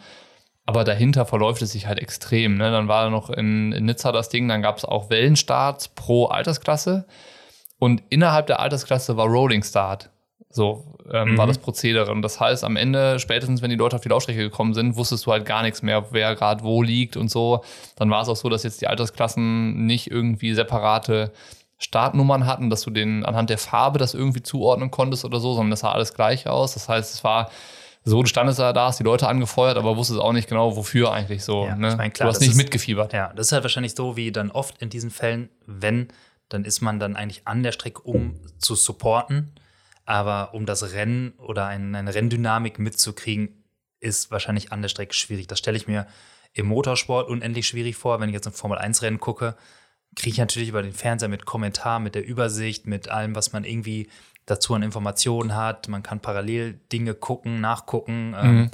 Aber 0.66 0.84
dahinter 0.84 1.26
verläuft 1.26 1.62
es 1.62 1.72
sich 1.72 1.86
halt 1.86 1.98
extrem. 1.98 2.56
Ne? 2.56 2.70
Dann 2.70 2.88
war 2.88 3.10
noch 3.10 3.28
in, 3.28 3.72
in 3.72 3.84
Nizza 3.84 4.12
das 4.12 4.28
Ding, 4.28 4.48
dann 4.48 4.62
gab 4.62 4.78
es 4.78 4.84
auch 4.84 5.10
Wellenstarts 5.10 5.88
pro 5.88 6.26
Altersklasse. 6.26 7.06
Und 7.78 8.02
innerhalb 8.08 8.46
der 8.46 8.60
Altersklasse 8.60 9.16
war 9.16 9.26
Rolling 9.26 9.62
Start. 9.62 10.10
So 10.52 10.84
ähm, 11.12 11.32
mhm. 11.32 11.38
war 11.38 11.46
das 11.46 11.58
Prozedere. 11.58 12.10
Und 12.10 12.22
das 12.22 12.40
heißt, 12.40 12.64
am 12.64 12.76
Ende, 12.76 13.20
spätestens 13.20 13.62
wenn 13.62 13.70
die 13.70 13.76
Leute 13.76 13.96
auf 13.96 14.02
die 14.02 14.08
Laufstrecke 14.08 14.40
gekommen 14.40 14.74
sind, 14.74 14.96
wusstest 14.96 15.26
du 15.26 15.32
halt 15.32 15.46
gar 15.46 15.62
nichts 15.62 15.82
mehr, 15.82 16.06
wer 16.10 16.34
gerade 16.34 16.64
wo 16.64 16.82
liegt 16.82 17.16
und 17.16 17.30
so. 17.30 17.62
Dann 17.96 18.10
war 18.10 18.22
es 18.22 18.28
auch 18.28 18.36
so, 18.36 18.48
dass 18.48 18.64
jetzt 18.64 18.80
die 18.80 18.88
Altersklassen 18.88 19.86
nicht 19.86 20.10
irgendwie 20.10 20.52
separate 20.54 21.32
Startnummern 21.78 22.46
hatten, 22.46 22.68
dass 22.68 22.82
du 22.82 22.90
den 22.90 23.24
anhand 23.24 23.48
der 23.48 23.58
Farbe 23.58 23.98
das 23.98 24.12
irgendwie 24.12 24.42
zuordnen 24.42 24.90
konntest 24.90 25.24
oder 25.24 25.38
so, 25.40 25.54
sondern 25.54 25.70
das 25.70 25.80
sah 25.80 25.92
alles 25.92 26.14
gleich 26.14 26.48
aus. 26.48 26.74
Das 26.74 26.88
heißt, 26.88 27.14
es 27.14 27.22
war 27.22 27.48
so, 28.02 28.20
du 28.22 28.28
standest 28.28 28.58
da, 28.58 28.72
da 28.72 28.86
hast 28.86 28.98
die 28.98 29.04
Leute 29.04 29.28
angefeuert, 29.28 29.78
aber 29.78 29.96
wusstest 29.96 30.20
auch 30.20 30.32
nicht 30.32 30.48
genau, 30.48 30.76
wofür 30.76 31.12
eigentlich 31.12 31.44
so. 31.44 31.66
Ja, 31.66 31.76
ne? 31.76 31.90
ich 31.90 31.96
mein, 31.96 32.12
klar, 32.12 32.26
du 32.26 32.34
hast 32.34 32.40
nicht 32.40 32.50
ist, 32.50 32.56
mitgefiebert. 32.56 33.12
Ja, 33.12 33.32
das 33.34 33.46
ist 33.46 33.52
halt 33.52 33.62
wahrscheinlich 33.62 33.94
so, 33.94 34.16
wie 34.16 34.32
dann 34.32 34.50
oft 34.50 34.82
in 34.82 34.90
diesen 34.90 35.10
Fällen, 35.10 35.48
wenn, 35.66 36.08
dann 36.48 36.64
ist 36.64 36.80
man 36.80 36.98
dann 36.98 37.14
eigentlich 37.14 37.46
an 37.46 37.62
der 37.62 37.72
Strecke, 37.72 38.02
um 38.02 38.40
zu 38.58 38.74
supporten 38.74 39.52
aber 40.10 40.54
um 40.54 40.66
das 40.66 40.92
Rennen 40.92 41.34
oder 41.38 41.68
ein, 41.68 41.94
eine 41.94 42.12
Renndynamik 42.12 42.80
mitzukriegen, 42.80 43.62
ist 44.00 44.32
wahrscheinlich 44.32 44.72
an 44.72 44.82
der 44.82 44.88
Strecke 44.88 45.14
schwierig. 45.14 45.46
Das 45.46 45.60
stelle 45.60 45.76
ich 45.76 45.86
mir 45.86 46.04
im 46.52 46.66
Motorsport 46.66 47.28
unendlich 47.28 47.68
schwierig 47.68 47.94
vor. 47.94 48.18
Wenn 48.18 48.28
ich 48.28 48.34
jetzt 48.34 48.48
ein 48.48 48.52
Formel-1-Rennen 48.52 49.20
gucke, 49.20 49.54
kriege 50.16 50.32
ich 50.32 50.38
natürlich 50.38 50.68
über 50.68 50.82
den 50.82 50.94
Fernseher 50.94 51.28
mit 51.28 51.46
Kommentar, 51.46 52.00
mit 52.00 52.16
der 52.16 52.26
Übersicht, 52.26 52.88
mit 52.88 53.08
allem, 53.08 53.36
was 53.36 53.52
man 53.52 53.62
irgendwie 53.62 54.08
dazu 54.46 54.74
an 54.74 54.82
Informationen 54.82 55.54
hat. 55.54 55.86
Man 55.86 56.02
kann 56.02 56.18
parallel 56.18 56.80
Dinge 56.90 57.14
gucken, 57.14 57.60
nachgucken. 57.60 58.34
Ähm, 58.36 58.50
mhm. 58.52 58.58
Ähm, 58.62 58.70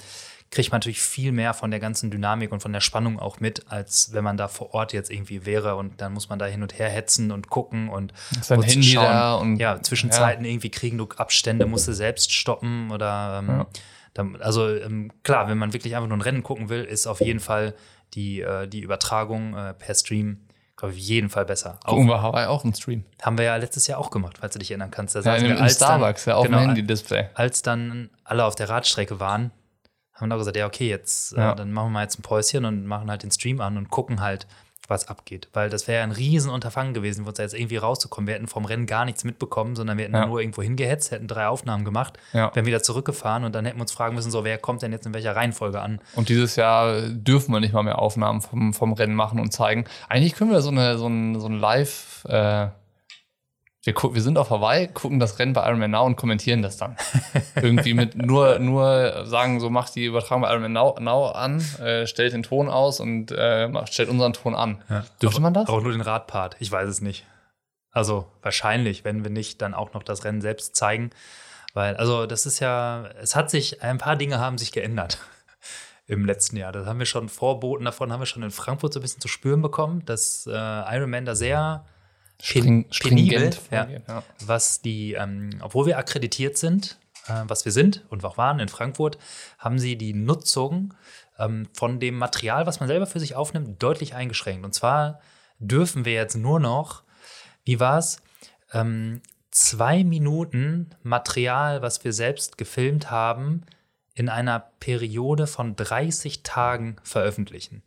kriegt 0.50 0.70
man 0.70 0.78
natürlich 0.78 1.00
viel 1.00 1.32
mehr 1.32 1.54
von 1.54 1.70
der 1.70 1.80
ganzen 1.80 2.10
Dynamik 2.10 2.52
und 2.52 2.60
von 2.60 2.72
der 2.72 2.80
Spannung 2.80 3.18
auch 3.18 3.40
mit, 3.40 3.70
als 3.70 4.12
wenn 4.12 4.24
man 4.24 4.36
da 4.36 4.48
vor 4.48 4.74
Ort 4.74 4.92
jetzt 4.92 5.10
irgendwie 5.10 5.44
wäre 5.44 5.76
und 5.76 6.00
dann 6.00 6.12
muss 6.12 6.28
man 6.28 6.38
da 6.38 6.46
hin 6.46 6.62
und 6.62 6.78
her 6.78 6.88
hetzen 6.88 7.32
und 7.32 7.50
gucken 7.50 7.88
und 7.88 8.12
sein 8.40 8.62
Handy 8.62 8.82
schauen. 8.82 9.04
da 9.04 9.34
und 9.34 9.56
ja, 9.58 9.82
Zwischenzeiten 9.82 10.44
ja. 10.44 10.50
irgendwie 10.50 10.70
kriegen 10.70 10.98
du 10.98 11.08
Abstände, 11.16 11.66
musst 11.66 11.88
du 11.88 11.92
selbst 11.92 12.32
stoppen 12.32 12.90
oder 12.90 13.40
ähm, 13.40 13.48
ja. 13.48 13.66
dann, 14.14 14.36
also 14.36 14.68
ähm, 14.68 15.12
klar, 15.22 15.48
wenn 15.48 15.58
man 15.58 15.72
wirklich 15.72 15.96
einfach 15.96 16.08
nur 16.08 16.18
ein 16.18 16.22
Rennen 16.22 16.42
gucken 16.42 16.68
will, 16.68 16.84
ist 16.84 17.06
auf 17.06 17.20
jeden 17.20 17.40
Fall 17.40 17.74
die, 18.14 18.40
äh, 18.40 18.68
die 18.68 18.80
Übertragung 18.80 19.56
äh, 19.56 19.74
per 19.74 19.94
Stream 19.94 20.46
glaube 20.76 20.94
ich, 20.94 21.00
auf 21.00 21.08
jeden 21.08 21.30
Fall 21.30 21.44
besser. 21.44 21.78
Gucken 21.84 22.06
wir 22.06 22.22
Hawaii 22.22 22.46
auch 22.46 22.64
im 22.64 22.74
Stream. 22.74 23.04
Haben 23.22 23.38
wir 23.38 23.46
ja 23.46 23.56
letztes 23.56 23.86
Jahr 23.86 23.98
auch 23.98 24.10
gemacht, 24.10 24.36
falls 24.40 24.52
du 24.52 24.58
dich 24.58 24.70
erinnern 24.70 24.90
kannst. 24.90 25.14
Da 25.14 25.20
ja, 25.20 25.36
in, 25.36 25.56
im 25.56 25.68
Starbucks, 25.68 26.24
dann, 26.24 26.32
ja, 26.32 26.36
auf 26.36 26.44
genau, 26.44 26.58
dem 26.58 26.66
Handy-Display. 26.66 27.30
Als 27.34 27.62
dann 27.62 28.10
alle 28.24 28.44
auf 28.44 28.54
der 28.56 28.68
Radstrecke 28.68 29.18
waren, 29.18 29.52
haben 30.16 30.28
wir 30.28 30.34
auch 30.34 30.38
gesagt, 30.38 30.56
ja, 30.56 30.66
okay, 30.66 30.88
jetzt 30.88 31.32
äh, 31.34 31.38
ja. 31.38 31.52
äh, 31.52 31.56
dann 31.56 31.72
machen 31.72 31.86
wir 31.88 31.90
mal 31.94 32.02
jetzt 32.02 32.18
ein 32.18 32.22
Päuschen 32.22 32.64
und 32.64 32.86
machen 32.86 33.10
halt 33.10 33.22
den 33.22 33.30
Stream 33.30 33.60
an 33.60 33.76
und 33.76 33.90
gucken 33.90 34.20
halt, 34.20 34.46
was 34.88 35.08
abgeht. 35.08 35.48
Weil 35.52 35.68
das 35.68 35.88
wäre 35.88 35.98
ja 35.98 36.04
ein 36.04 36.12
Riesenunterfangen 36.12 36.94
gewesen, 36.94 37.24
für 37.24 37.28
uns 37.28 37.38
da 37.38 37.42
jetzt 37.42 37.54
irgendwie 37.54 37.76
rauszukommen. 37.76 38.28
Wir 38.28 38.34
hätten 38.34 38.46
vom 38.46 38.64
Rennen 38.64 38.86
gar 38.86 39.04
nichts 39.04 39.24
mitbekommen, 39.24 39.76
sondern 39.76 39.98
wir 39.98 40.04
hätten 40.04 40.14
ja. 40.14 40.26
nur 40.26 40.40
irgendwo 40.40 40.62
hingehetzt, 40.62 41.10
hätten 41.10 41.26
drei 41.26 41.48
Aufnahmen 41.48 41.84
gemacht, 41.84 42.18
ja. 42.32 42.54
wären 42.54 42.66
wieder 42.66 42.82
zurückgefahren 42.82 43.44
und 43.44 43.54
dann 43.54 43.64
hätten 43.64 43.78
wir 43.78 43.82
uns 43.82 43.92
fragen 43.92 44.14
müssen, 44.14 44.30
so, 44.30 44.44
wer 44.44 44.58
kommt 44.58 44.82
denn 44.82 44.92
jetzt 44.92 45.06
in 45.06 45.14
welcher 45.14 45.34
Reihenfolge 45.34 45.80
an? 45.80 46.00
Und 46.14 46.28
dieses 46.28 46.56
Jahr 46.56 47.00
dürfen 47.08 47.52
wir 47.52 47.60
nicht 47.60 47.72
mal 47.72 47.82
mehr 47.82 47.98
Aufnahmen 47.98 48.40
vom, 48.40 48.72
vom 48.72 48.92
Rennen 48.92 49.14
machen 49.14 49.40
und 49.40 49.52
zeigen. 49.52 49.86
Eigentlich 50.08 50.34
können 50.34 50.50
wir 50.50 50.60
so, 50.60 50.70
eine, 50.70 50.98
so 50.98 51.08
ein, 51.08 51.40
so 51.40 51.46
ein 51.46 51.58
Live- 51.58 52.24
äh 52.28 52.68
wir, 53.86 53.94
wir 53.94 54.20
sind 54.20 54.36
auf 54.36 54.50
Hawaii, 54.50 54.88
gucken 54.88 55.20
das 55.20 55.38
Rennen 55.38 55.52
bei 55.52 55.66
Ironman 55.66 55.92
Now 55.92 56.04
und 56.04 56.16
kommentieren 56.16 56.60
das 56.60 56.76
dann. 56.76 56.96
Irgendwie 57.54 57.94
mit 57.94 58.16
nur, 58.16 58.58
nur 58.58 59.24
sagen, 59.26 59.60
so 59.60 59.70
macht 59.70 59.94
die 59.94 60.04
Übertragung 60.04 60.42
bei 60.42 60.50
Ironman 60.50 60.72
Now, 60.72 60.96
Now 61.00 61.28
an, 61.28 61.60
äh, 61.80 62.06
stellt 62.06 62.32
den 62.32 62.42
Ton 62.42 62.68
aus 62.68 62.98
und 63.00 63.30
äh, 63.30 63.70
stellt 63.86 64.08
unseren 64.08 64.32
Ton 64.32 64.54
an. 64.54 64.82
Ja. 64.90 65.04
Dürfte 65.22 65.40
man 65.40 65.54
das? 65.54 65.68
Auch 65.68 65.80
nur 65.80 65.92
den 65.92 66.00
Radpart. 66.00 66.56
Ich 66.58 66.70
weiß 66.70 66.88
es 66.88 67.00
nicht. 67.00 67.24
Also 67.92 68.26
wahrscheinlich, 68.42 69.04
wenn 69.04 69.24
wir 69.24 69.30
nicht 69.30 69.62
dann 69.62 69.72
auch 69.72 69.94
noch 69.94 70.02
das 70.02 70.24
Rennen 70.24 70.40
selbst 70.40 70.76
zeigen. 70.76 71.10
Weil, 71.72 71.96
also 71.96 72.26
das 72.26 72.44
ist 72.44 72.58
ja, 72.58 73.08
es 73.20 73.36
hat 73.36 73.50
sich, 73.50 73.82
ein 73.82 73.98
paar 73.98 74.16
Dinge 74.16 74.40
haben 74.40 74.58
sich 74.58 74.72
geändert 74.72 75.18
im 76.06 76.24
letzten 76.24 76.56
Jahr. 76.56 76.72
Das 76.72 76.86
haben 76.86 76.98
wir 76.98 77.06
schon, 77.06 77.28
Vorboten 77.28 77.84
davon 77.84 78.12
haben 78.12 78.20
wir 78.20 78.26
schon 78.26 78.42
in 78.42 78.50
Frankfurt 78.50 78.92
so 78.92 78.98
ein 78.98 79.02
bisschen 79.02 79.20
zu 79.20 79.28
spüren 79.28 79.62
bekommen, 79.62 80.04
dass 80.06 80.46
äh, 80.46 80.50
Ironman 80.50 81.24
da 81.24 81.36
sehr 81.36 81.84
String, 82.40 82.86
penibel, 82.90 83.50
ja, 83.70 83.88
ja. 83.88 84.22
was 84.44 84.82
die, 84.82 85.14
ähm, 85.14 85.50
obwohl 85.60 85.86
wir 85.86 85.98
akkreditiert 85.98 86.56
sind, 86.58 86.98
äh, 87.28 87.42
was 87.46 87.64
wir 87.64 87.72
sind 87.72 88.04
und 88.10 88.24
auch 88.24 88.36
waren 88.36 88.60
in 88.60 88.68
Frankfurt, 88.68 89.18
haben 89.58 89.78
sie 89.78 89.96
die 89.96 90.12
Nutzung 90.12 90.94
ähm, 91.38 91.66
von 91.72 92.00
dem 92.00 92.16
Material, 92.16 92.66
was 92.66 92.80
man 92.80 92.88
selber 92.88 93.06
für 93.06 93.20
sich 93.20 93.34
aufnimmt, 93.34 93.82
deutlich 93.82 94.14
eingeschränkt. 94.14 94.64
Und 94.64 94.74
zwar 94.74 95.20
dürfen 95.58 96.04
wir 96.04 96.12
jetzt 96.12 96.36
nur 96.36 96.60
noch, 96.60 97.02
wie 97.64 97.80
war 97.80 97.98
es, 97.98 98.22
ähm, 98.72 99.22
zwei 99.50 100.04
Minuten 100.04 100.90
Material, 101.02 101.82
was 101.82 102.04
wir 102.04 102.12
selbst 102.12 102.58
gefilmt 102.58 103.10
haben, 103.10 103.62
in 104.14 104.28
einer 104.28 104.60
Periode 104.80 105.46
von 105.46 105.76
30 105.76 106.42
Tagen 106.42 106.96
veröffentlichen. 107.02 107.82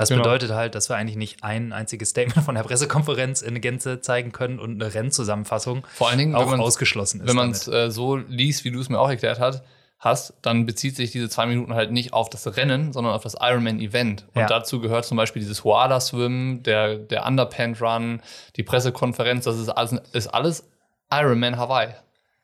Das 0.00 0.08
genau. 0.08 0.22
bedeutet 0.22 0.52
halt, 0.52 0.74
dass 0.74 0.88
wir 0.88 0.96
eigentlich 0.96 1.18
nicht 1.18 1.44
ein 1.44 1.74
einziges 1.74 2.08
Statement 2.08 2.42
von 2.42 2.54
der 2.54 2.62
Pressekonferenz 2.62 3.42
in 3.42 3.60
Gänze 3.60 4.00
zeigen 4.00 4.32
können 4.32 4.58
und 4.58 4.82
eine 4.82 4.94
Rennzusammenfassung 4.94 5.86
Vor 5.92 6.08
allen 6.08 6.16
Dingen, 6.16 6.34
auch 6.34 6.50
ausgeschlossen 6.58 7.20
ist. 7.20 7.28
Wenn 7.28 7.36
man 7.36 7.50
es 7.50 7.68
äh, 7.68 7.90
so 7.90 8.16
liest, 8.16 8.64
wie 8.64 8.70
du 8.70 8.80
es 8.80 8.88
mir 8.88 8.98
auch 8.98 9.10
erklärt 9.10 9.40
hast, 9.40 9.62
hast, 9.98 10.32
dann 10.40 10.64
bezieht 10.64 10.96
sich 10.96 11.10
diese 11.10 11.28
zwei 11.28 11.44
Minuten 11.44 11.74
halt 11.74 11.92
nicht 11.92 12.14
auf 12.14 12.30
das 12.30 12.56
Rennen, 12.56 12.94
sondern 12.94 13.12
auf 13.12 13.22
das 13.22 13.36
Ironman-Event. 13.38 14.24
Und 14.34 14.40
ja. 14.40 14.46
dazu 14.46 14.80
gehört 14.80 15.04
zum 15.04 15.18
Beispiel 15.18 15.40
dieses 15.40 15.64
Huada-Swim, 15.64 16.62
der, 16.62 16.96
der 16.96 17.26
Underpant-Run, 17.26 18.22
die 18.56 18.62
Pressekonferenz, 18.62 19.44
das 19.44 19.58
ist 19.58 19.68
alles, 19.68 20.00
ist 20.12 20.28
alles 20.28 20.64
Ironman 21.12 21.58
Hawaii. 21.58 21.90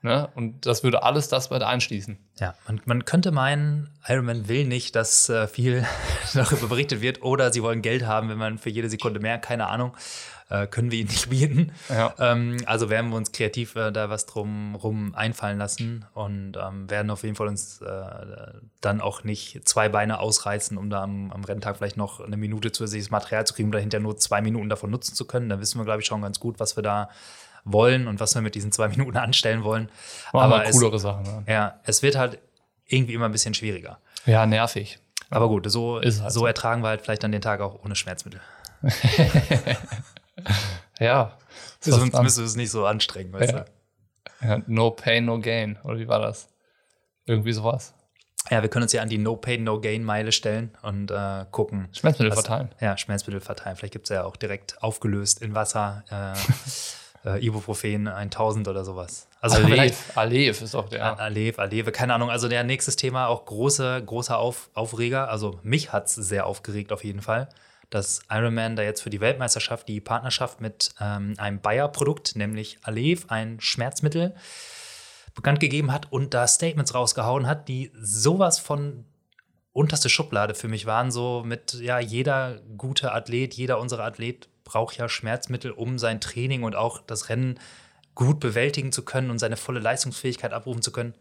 Ne? 0.06 0.28
Und 0.36 0.66
das 0.66 0.84
würde 0.84 1.02
alles 1.02 1.26
das 1.26 1.50
mit 1.50 1.64
einschließen. 1.64 2.16
Ja, 2.38 2.54
man, 2.68 2.80
man 2.84 3.04
könnte 3.04 3.32
meinen, 3.32 3.90
Ironman 4.06 4.46
will 4.46 4.64
nicht, 4.64 4.94
dass 4.94 5.28
äh, 5.28 5.48
viel 5.48 5.84
darüber 6.32 6.68
berichtet 6.68 7.00
wird 7.00 7.22
oder 7.22 7.52
sie 7.52 7.60
wollen 7.60 7.82
Geld 7.82 8.06
haben, 8.06 8.28
wenn 8.28 8.38
man 8.38 8.58
für 8.58 8.70
jede 8.70 8.88
Sekunde 8.88 9.18
mehr, 9.18 9.38
keine 9.38 9.66
Ahnung, 9.66 9.96
äh, 10.48 10.68
können 10.68 10.92
wir 10.92 11.00
ihnen 11.00 11.08
nicht 11.08 11.28
bieten. 11.28 11.72
Ja. 11.88 12.14
Ähm, 12.20 12.58
also 12.66 12.88
werden 12.88 13.10
wir 13.10 13.16
uns 13.16 13.32
kreativ 13.32 13.74
äh, 13.74 13.90
da 13.90 14.08
was 14.08 14.26
drum 14.26 14.76
rum 14.76 15.12
einfallen 15.16 15.58
lassen 15.58 16.04
und 16.14 16.56
ähm, 16.56 16.88
werden 16.88 17.10
auf 17.10 17.24
jeden 17.24 17.34
Fall 17.34 17.48
uns 17.48 17.82
äh, 17.82 18.04
dann 18.80 19.00
auch 19.00 19.24
nicht 19.24 19.68
zwei 19.68 19.88
Beine 19.88 20.20
ausreißen, 20.20 20.78
um 20.78 20.88
da 20.88 21.02
am, 21.02 21.32
am 21.32 21.42
Renntag 21.42 21.78
vielleicht 21.78 21.96
noch 21.96 22.20
eine 22.20 22.36
Minute 22.36 22.70
zusätzliches 22.70 23.10
Material 23.10 23.44
zu 23.44 23.54
kriegen, 23.54 23.70
um 23.70 23.72
dahinter 23.72 23.98
nur 23.98 24.18
zwei 24.18 24.40
Minuten 24.40 24.68
davon 24.68 24.92
nutzen 24.92 25.16
zu 25.16 25.24
können. 25.24 25.48
Da 25.48 25.58
wissen 25.58 25.80
wir, 25.80 25.84
glaube 25.84 26.02
ich, 26.02 26.06
schon 26.06 26.22
ganz 26.22 26.38
gut, 26.38 26.60
was 26.60 26.76
wir 26.76 26.84
da 26.84 27.10
wollen 27.66 28.08
und 28.08 28.20
was 28.20 28.34
wir 28.34 28.42
mit 28.42 28.54
diesen 28.54 28.72
zwei 28.72 28.88
Minuten 28.96 29.16
anstellen 29.16 29.64
wollen. 29.64 29.90
Machen 30.32 30.52
Aber 30.52 30.70
coolere 30.70 30.96
es, 30.96 31.02
Sachen. 31.02 31.24
Ja. 31.46 31.52
ja, 31.52 31.80
es 31.84 32.02
wird 32.02 32.16
halt 32.16 32.38
irgendwie 32.86 33.14
immer 33.14 33.26
ein 33.26 33.32
bisschen 33.32 33.52
schwieriger. 33.52 33.98
Ja, 34.24 34.46
nervig. 34.46 34.98
Aber 35.28 35.48
gut, 35.48 35.70
so, 35.70 35.96
halt 35.96 36.12
so, 36.12 36.28
so 36.28 36.46
ertragen 36.46 36.82
wir 36.82 36.88
halt 36.88 37.02
vielleicht 37.02 37.22
dann 37.22 37.32
den 37.32 37.42
Tag 37.42 37.60
auch 37.60 37.84
ohne 37.84 37.96
Schmerzmittel. 37.96 38.40
ja. 41.00 41.36
Sonst 41.80 42.22
müsste 42.22 42.42
es 42.42 42.56
nicht 42.56 42.70
so 42.70 42.86
anstrengen, 42.86 43.32
weißt 43.32 43.52
ja. 43.52 43.60
du? 43.60 44.46
Ja, 44.46 44.62
no 44.66 44.90
pain, 44.92 45.24
no 45.24 45.40
gain. 45.40 45.78
Oder 45.82 45.98
wie 45.98 46.08
war 46.08 46.20
das? 46.20 46.48
Irgendwie 47.24 47.52
sowas. 47.52 47.94
Ja, 48.50 48.62
wir 48.62 48.68
können 48.68 48.84
uns 48.84 48.92
ja 48.92 49.02
an 49.02 49.08
die 49.08 49.18
No 49.18 49.36
Pain, 49.36 49.64
No 49.64 49.80
Gain 49.80 50.04
Meile 50.04 50.30
stellen 50.30 50.70
und 50.82 51.10
äh, 51.10 51.44
gucken. 51.50 51.88
Schmerzmittel 51.92 52.30
was, 52.30 52.46
verteilen. 52.46 52.72
Ja, 52.80 52.96
Schmerzmittel 52.96 53.40
verteilen. 53.40 53.76
Vielleicht 53.76 53.92
gibt 53.92 54.06
es 54.06 54.14
ja 54.14 54.24
auch 54.24 54.36
direkt 54.36 54.80
aufgelöst 54.82 55.42
in 55.42 55.54
Wasser. 55.54 56.04
Äh, 56.08 56.38
äh, 57.26 57.44
Ibuprofen 57.44 58.08
1000 58.08 58.68
oder 58.68 58.84
sowas. 58.84 59.28
Also 59.40 59.56
Alev, 59.56 60.16
Alev 60.16 60.62
ist 60.62 60.74
auch 60.74 60.88
der. 60.88 61.18
Alev, 61.18 61.58
Aleve, 61.58 61.92
keine 61.92 62.14
Ahnung. 62.14 62.30
Also 62.30 62.48
der 62.48 62.64
nächstes 62.64 62.96
Thema, 62.96 63.26
auch 63.26 63.44
große, 63.44 64.02
großer 64.04 64.38
Auf, 64.38 64.70
Aufreger. 64.74 65.28
Also 65.28 65.58
mich 65.62 65.92
hat 65.92 66.06
es 66.06 66.14
sehr 66.14 66.46
aufgeregt 66.46 66.92
auf 66.92 67.04
jeden 67.04 67.20
Fall, 67.20 67.48
dass 67.90 68.20
Ironman 68.30 68.76
da 68.76 68.82
jetzt 68.82 69.02
für 69.02 69.10
die 69.10 69.20
Weltmeisterschaft 69.20 69.88
die 69.88 70.00
Partnerschaft 70.00 70.60
mit 70.60 70.90
ähm, 71.00 71.34
einem 71.38 71.60
Bayer-Produkt, 71.60 72.36
nämlich 72.36 72.78
Alev, 72.82 73.26
ein 73.28 73.60
Schmerzmittel, 73.60 74.34
bekannt 75.34 75.60
gegeben 75.60 75.92
hat 75.92 76.10
und 76.10 76.32
da 76.32 76.46
Statements 76.46 76.94
rausgehauen 76.94 77.46
hat, 77.46 77.68
die 77.68 77.92
sowas 78.00 78.58
von 78.58 79.04
unterste 79.72 80.08
Schublade 80.08 80.54
für 80.54 80.68
mich 80.68 80.86
waren, 80.86 81.10
so 81.10 81.42
mit, 81.44 81.74
ja, 81.74 81.98
jeder 81.98 82.60
gute 82.78 83.12
Athlet, 83.12 83.52
jeder 83.52 83.78
unserer 83.78 84.04
Athlet 84.04 84.48
braucht 84.66 84.98
ja 84.98 85.08
Schmerzmittel, 85.08 85.70
um 85.70 85.98
sein 85.98 86.20
Training 86.20 86.64
und 86.64 86.76
auch 86.76 87.00
das 87.06 87.30
Rennen 87.30 87.58
gut 88.14 88.40
bewältigen 88.40 88.92
zu 88.92 89.04
können 89.04 89.30
und 89.30 89.38
seine 89.38 89.56
volle 89.56 89.80
Leistungsfähigkeit 89.80 90.52
abrufen 90.52 90.82
zu 90.82 90.92
können. 90.92 91.14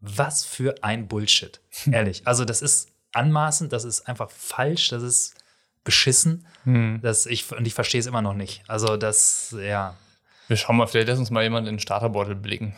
Was 0.00 0.44
für 0.44 0.74
ein 0.82 1.08
Bullshit. 1.08 1.60
Ehrlich. 1.90 2.26
Also, 2.26 2.44
das 2.44 2.60
ist 2.60 2.90
anmaßend, 3.12 3.72
das 3.72 3.84
ist 3.84 4.08
einfach 4.08 4.30
falsch, 4.30 4.88
das 4.88 5.02
ist 5.02 5.34
beschissen. 5.84 6.46
Hm. 6.64 7.00
Das 7.02 7.26
ich, 7.26 7.50
und 7.52 7.66
ich 7.66 7.74
verstehe 7.74 8.00
es 8.00 8.06
immer 8.06 8.20
noch 8.20 8.34
nicht. 8.34 8.62
Also, 8.66 8.96
das, 8.96 9.54
ja. 9.58 9.94
Wir 10.48 10.56
schauen 10.56 10.76
mal, 10.76 10.86
vielleicht 10.86 11.08
lässt 11.08 11.20
uns 11.20 11.30
mal 11.30 11.42
jemand 11.44 11.68
in 11.68 11.76
den 11.76 11.80
Starterbeutel 11.80 12.34
blicken. 12.34 12.74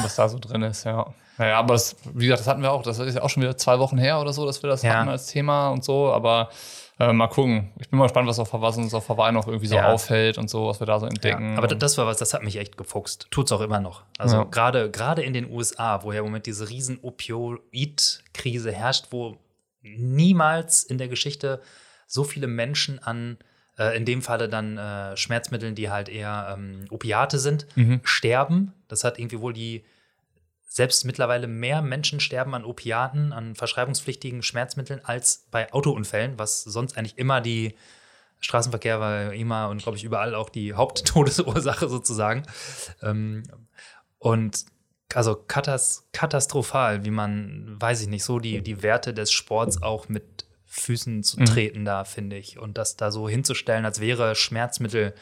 was 0.00 0.16
da 0.16 0.28
so 0.28 0.38
drin 0.38 0.62
ist, 0.62 0.84
ja. 0.84 1.14
Naja, 1.38 1.58
aber 1.58 1.74
das, 1.74 1.96
wie 2.12 2.26
gesagt, 2.26 2.40
das 2.40 2.48
hatten 2.48 2.62
wir 2.62 2.72
auch, 2.72 2.82
das 2.82 2.98
ist 2.98 3.14
ja 3.14 3.22
auch 3.22 3.30
schon 3.30 3.42
wieder 3.42 3.56
zwei 3.56 3.78
Wochen 3.78 3.98
her 3.98 4.20
oder 4.20 4.32
so, 4.32 4.46
dass 4.46 4.62
wir 4.62 4.70
das 4.70 4.82
ja. 4.82 4.94
hatten 4.94 5.08
als 5.08 5.26
Thema 5.26 5.68
und 5.68 5.84
so, 5.84 6.12
aber 6.12 6.50
äh, 6.98 7.12
mal 7.12 7.26
gucken. 7.26 7.72
Ich 7.80 7.88
bin 7.88 7.98
mal 7.98 8.04
gespannt, 8.04 8.28
was, 8.28 8.38
auf, 8.38 8.52
was 8.52 8.76
uns 8.76 8.94
auf 8.94 9.08
Hawaii 9.08 9.32
noch 9.32 9.46
irgendwie 9.48 9.66
so 9.66 9.74
ja. 9.74 9.92
auffällt 9.92 10.38
und 10.38 10.48
so, 10.48 10.66
was 10.66 10.80
wir 10.80 10.86
da 10.86 11.00
so 11.00 11.06
entdecken. 11.06 11.52
Ja, 11.52 11.58
aber 11.58 11.68
das 11.68 11.98
war 11.98 12.06
was, 12.06 12.18
das 12.18 12.34
hat 12.34 12.42
mich 12.42 12.56
echt 12.56 12.76
gefuchst. 12.76 13.26
Tut's 13.30 13.50
auch 13.52 13.60
immer 13.60 13.80
noch. 13.80 14.04
Also 14.18 14.36
ja. 14.38 14.44
gerade 14.44 14.90
gerade 14.90 15.22
in 15.22 15.32
den 15.32 15.50
USA, 15.50 16.02
wo 16.02 16.12
ja 16.12 16.20
im 16.20 16.26
Moment 16.26 16.46
diese 16.46 16.68
riesen 16.68 16.98
Opioid-Krise 17.02 18.70
herrscht, 18.70 19.06
wo 19.10 19.36
niemals 19.82 20.84
in 20.84 20.98
der 20.98 21.08
Geschichte 21.08 21.60
so 22.06 22.22
viele 22.22 22.46
Menschen 22.46 23.00
an 23.00 23.38
äh, 23.76 23.96
in 23.96 24.04
dem 24.04 24.22
Falle 24.22 24.48
dann 24.48 24.78
äh, 24.78 25.16
Schmerzmitteln, 25.16 25.74
die 25.74 25.90
halt 25.90 26.08
eher 26.08 26.56
ähm, 26.56 26.84
Opiate 26.90 27.38
sind, 27.38 27.66
mhm. 27.76 28.00
sterben. 28.04 28.72
Das 28.88 29.04
hat 29.04 29.18
irgendwie 29.18 29.40
wohl 29.40 29.52
die 29.52 29.84
selbst 30.74 31.04
mittlerweile 31.04 31.46
mehr 31.46 31.82
Menschen 31.82 32.18
sterben 32.18 32.52
an 32.52 32.64
Opiaten, 32.64 33.32
an 33.32 33.54
verschreibungspflichtigen 33.54 34.42
Schmerzmitteln 34.42 35.00
als 35.04 35.46
bei 35.52 35.72
Autounfällen, 35.72 36.36
was 36.36 36.64
sonst 36.64 36.98
eigentlich 36.98 37.16
immer 37.16 37.40
die 37.40 37.76
Straßenverkehr 38.40 38.98
war 38.98 39.32
immer 39.32 39.68
und 39.68 39.84
glaube 39.84 39.98
ich 39.98 40.02
überall 40.02 40.34
auch 40.34 40.50
die 40.50 40.74
Haupttodesursache 40.74 41.88
sozusagen. 41.88 42.42
Ähm, 43.02 43.44
und 44.18 44.64
also 45.14 45.36
katas 45.36 46.08
katastrophal, 46.10 47.04
wie 47.04 47.12
man, 47.12 47.76
weiß 47.80 48.02
ich 48.02 48.08
nicht, 48.08 48.24
so 48.24 48.40
die, 48.40 48.60
die 48.60 48.82
Werte 48.82 49.14
des 49.14 49.30
Sports 49.30 49.80
auch 49.80 50.08
mit 50.08 50.44
Füßen 50.66 51.22
zu 51.22 51.38
mhm. 51.38 51.44
treten 51.44 51.80
mhm. 51.82 51.84
da, 51.84 52.02
finde 52.02 52.36
ich. 52.36 52.58
Und 52.58 52.78
das 52.78 52.96
da 52.96 53.12
so 53.12 53.28
hinzustellen, 53.28 53.84
als 53.84 54.00
wäre 54.00 54.34
Schmerzmittel 54.34 55.14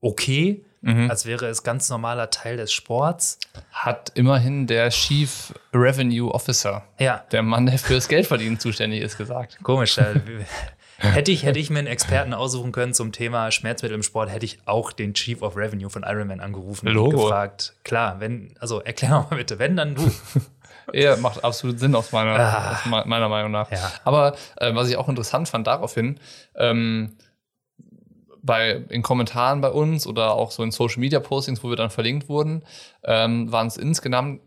okay, 0.00 0.64
mhm. 0.84 1.10
als 1.10 1.26
wäre 1.26 1.46
es 1.46 1.62
ganz 1.62 1.88
normaler 1.88 2.30
Teil 2.30 2.56
des 2.56 2.72
Sports. 2.72 3.38
Hat 3.72 4.12
immerhin 4.14 4.66
der 4.66 4.90
Chief 4.90 5.52
Revenue 5.72 6.32
Officer, 6.32 6.84
ja. 6.98 7.24
der 7.32 7.42
Mann, 7.42 7.66
der 7.66 7.78
fürs 7.78 8.08
Geldverdienen 8.08 8.58
zuständig 8.58 9.00
ist, 9.00 9.18
gesagt. 9.18 9.58
Komisch. 9.62 9.96
hätte, 10.98 11.30
ich, 11.32 11.44
hätte 11.44 11.58
ich 11.58 11.70
mir 11.70 11.80
einen 11.80 11.88
Experten 11.88 12.34
aussuchen 12.34 12.72
können 12.72 12.94
zum 12.94 13.12
Thema 13.12 13.50
Schmerzmittel 13.50 13.94
im 13.94 14.02
Sport, 14.02 14.30
hätte 14.30 14.44
ich 14.44 14.58
auch 14.66 14.92
den 14.92 15.14
Chief 15.14 15.42
of 15.42 15.56
Revenue 15.56 15.90
von 15.90 16.02
Ironman 16.02 16.40
angerufen 16.40 16.88
Logo. 16.88 17.16
und 17.16 17.22
gefragt. 17.22 17.74
Klar, 17.84 18.20
wenn, 18.20 18.54
also 18.60 18.80
erklär 18.80 19.26
mal 19.30 19.36
bitte, 19.36 19.58
wenn 19.58 19.76
dann 19.76 19.94
du. 19.94 20.10
Ja, 20.92 21.16
macht 21.16 21.42
absolut 21.42 21.80
Sinn 21.80 21.94
aus 21.94 22.12
meiner, 22.12 22.38
ah. 22.38 22.72
aus 22.72 23.06
meiner 23.06 23.28
Meinung 23.30 23.50
nach. 23.50 23.70
Ja. 23.70 23.90
Aber 24.04 24.36
äh, 24.56 24.74
was 24.74 24.90
ich 24.90 24.98
auch 24.98 25.08
interessant 25.08 25.48
fand 25.48 25.66
daraufhin, 25.66 26.20
ähm, 26.56 27.16
bei, 28.44 28.82
in 28.90 29.02
Kommentaren 29.02 29.62
bei 29.62 29.70
uns 29.70 30.06
oder 30.06 30.34
auch 30.34 30.50
so 30.50 30.62
in 30.62 30.70
Social 30.70 31.00
Media 31.00 31.18
Postings, 31.18 31.64
wo 31.64 31.70
wir 31.70 31.76
dann 31.76 31.88
verlinkt 31.88 32.28
wurden, 32.28 32.62
ähm, 33.02 33.50
waren 33.50 33.66
es 33.66 33.78
insgesamt 33.78 34.40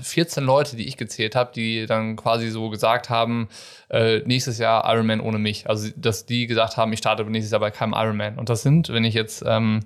14 0.00 0.44
Leute, 0.44 0.76
die 0.76 0.86
ich 0.86 0.96
gezählt 0.96 1.34
habe, 1.34 1.50
die 1.52 1.86
dann 1.86 2.14
quasi 2.14 2.48
so 2.50 2.70
gesagt 2.70 3.10
haben, 3.10 3.48
äh, 3.88 4.20
nächstes 4.20 4.58
Jahr 4.58 4.84
Ironman 4.92 5.20
ohne 5.20 5.38
mich. 5.38 5.68
Also, 5.68 5.90
dass 5.96 6.26
die 6.26 6.46
gesagt 6.46 6.76
haben, 6.76 6.92
ich 6.92 7.00
starte 7.00 7.24
nächstes 7.24 7.50
Jahr 7.50 7.60
bei 7.60 7.72
keinem 7.72 7.92
Ironman. 7.92 8.38
Und 8.38 8.48
das 8.48 8.62
sind, 8.62 8.88
wenn 8.90 9.02
ich 9.02 9.14
jetzt, 9.14 9.42
ähm, 9.44 9.80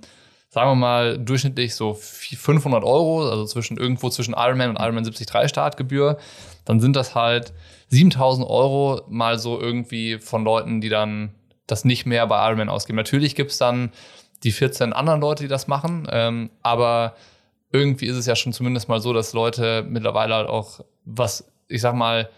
sagen 0.50 0.70
wir 0.70 0.74
mal, 0.74 1.18
durchschnittlich 1.18 1.74
so 1.74 1.94
500 1.94 2.84
Euro, 2.84 3.30
also 3.30 3.46
zwischen 3.46 3.78
irgendwo 3.78 4.10
zwischen 4.10 4.34
Ironman 4.34 4.70
und 4.70 4.78
Ironman 4.78 5.04
73 5.04 5.48
Startgebühr, 5.48 6.18
dann 6.66 6.80
sind 6.80 6.96
das 6.96 7.14
halt 7.14 7.54
7000 7.88 8.46
Euro 8.46 9.02
mal 9.08 9.38
so 9.38 9.58
irgendwie 9.58 10.18
von 10.18 10.44
Leuten, 10.44 10.82
die 10.82 10.90
dann 10.90 11.34
das 11.66 11.84
nicht 11.84 12.06
mehr 12.06 12.26
bei 12.26 12.44
Ironman 12.46 12.68
ausgeben. 12.68 12.96
Natürlich 12.96 13.34
gibt 13.34 13.50
es 13.50 13.58
dann 13.58 13.92
die 14.42 14.52
14 14.52 14.92
anderen 14.92 15.20
Leute, 15.20 15.44
die 15.44 15.48
das 15.48 15.66
machen, 15.66 16.06
ähm, 16.10 16.50
aber 16.62 17.16
irgendwie 17.72 18.06
ist 18.06 18.16
es 18.16 18.26
ja 18.26 18.36
schon 18.36 18.52
zumindest 18.52 18.88
mal 18.88 19.00
so, 19.00 19.12
dass 19.12 19.32
Leute 19.32 19.84
mittlerweile 19.88 20.34
halt 20.34 20.48
auch 20.48 20.80
was, 21.04 21.50
ich 21.68 21.80
sag 21.80 21.94
mal, 21.94 22.28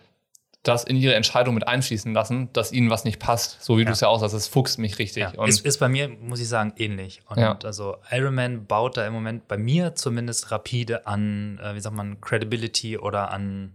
das 0.63 0.85
in 0.85 0.97
ihre 0.97 1.15
Entscheidung 1.15 1.55
mit 1.55 1.69
einschließen 1.69 2.13
lassen, 2.13 2.53
dass 2.53 2.73
ihnen 2.73 2.91
was 2.91 3.05
nicht 3.05 3.21
passt, 3.21 3.63
so 3.63 3.77
wie 3.77 3.83
ja. 3.83 3.87
du 3.87 3.93
es 3.93 4.01
ja 4.01 4.09
auch 4.09 4.19
sagst, 4.19 4.35
das 4.35 4.49
fuchst 4.49 4.79
mich 4.79 4.99
richtig. 4.99 5.23
Ja. 5.23 5.31
Und 5.37 5.49
ist, 5.49 5.65
ist 5.65 5.79
bei 5.79 5.89
mir, 5.89 6.09
muss 6.09 6.41
ich 6.41 6.49
sagen, 6.49 6.73
ähnlich. 6.77 7.21
Und 7.29 7.39
ja. 7.39 7.57
also 7.63 7.99
Ironman 8.11 8.67
baut 8.67 8.97
da 8.97 9.07
im 9.07 9.13
Moment 9.13 9.47
bei 9.47 9.57
mir 9.57 9.95
zumindest 9.95 10.51
rapide 10.51 11.07
an, 11.07 11.61
äh, 11.63 11.75
wie 11.75 11.81
sagt 11.81 11.95
man, 11.95 12.21
Credibility 12.21 12.99
oder 12.99 13.31
an 13.31 13.75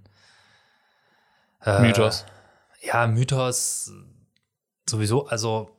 äh, 1.66 1.80
Mythos. 1.80 2.26
Ja, 2.82 3.08
Mythos 3.08 3.93
sowieso, 4.89 5.27
also, 5.27 5.75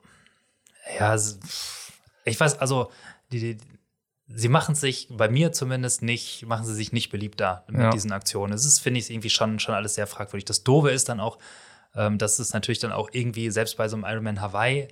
ja, 0.98 1.16
ich 2.24 2.38
weiß, 2.38 2.58
also, 2.58 2.90
die, 3.30 3.56
die, 3.56 3.58
sie 4.28 4.48
machen 4.48 4.74
sich, 4.74 5.08
bei 5.10 5.28
mir 5.28 5.52
zumindest 5.52 6.02
nicht, 6.02 6.46
machen 6.46 6.64
sie 6.64 6.74
sich 6.74 6.92
nicht 6.92 7.10
beliebter 7.10 7.64
mit 7.68 7.80
ja. 7.80 7.90
diesen 7.90 8.12
Aktionen. 8.12 8.52
Es 8.52 8.64
ist, 8.64 8.78
finde 8.78 9.00
ich, 9.00 9.10
irgendwie 9.10 9.30
schon, 9.30 9.58
schon 9.58 9.74
alles 9.74 9.94
sehr 9.94 10.06
fragwürdig. 10.06 10.44
Das 10.44 10.64
Doofe 10.64 10.90
ist 10.90 11.08
dann 11.08 11.20
auch, 11.20 11.38
ähm, 11.94 12.18
dass 12.18 12.38
es 12.38 12.52
natürlich 12.52 12.78
dann 12.78 12.92
auch 12.92 13.10
irgendwie, 13.12 13.50
selbst 13.50 13.76
bei 13.76 13.88
so 13.88 13.96
einem 13.96 14.04
Ironman 14.04 14.40
Hawaii, 14.40 14.88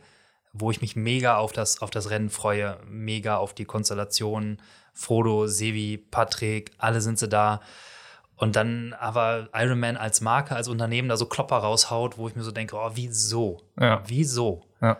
wo 0.53 0.71
ich 0.71 0.81
mich 0.81 0.97
mega 0.97 1.37
auf 1.37 1.53
das, 1.53 1.81
auf 1.81 1.91
das 1.91 2.11
Rennen 2.11 2.31
freue, 2.31 2.79
mega 2.87 3.37
auf 3.37 3.55
die 3.55 3.65
Konstellation, 3.65 4.61
Frodo, 4.93 5.47
Sevi, 5.47 5.97
Patrick, 5.99 6.73
alle 6.79 7.01
sind 7.01 7.19
sie 7.19 7.29
da. 7.29 7.61
Und 8.41 8.57
dann 8.57 8.95
aber 8.99 9.49
Iron 9.55 9.79
Man 9.79 9.99
als 9.99 10.23
Marke, 10.23 10.57
als 10.57 10.67
Unternehmen 10.67 11.11
da 11.11 11.19
so 11.19 11.27
Klopper 11.27 11.59
raushaut, 11.59 12.17
wo 12.17 12.27
ich 12.27 12.35
mir 12.35 12.43
so 12.43 12.53
denke, 12.53 12.75
oh, 12.75 12.91
wieso? 12.95 13.61
Ja. 13.79 14.03
Wieso? 14.07 14.63
Ja. 14.81 14.97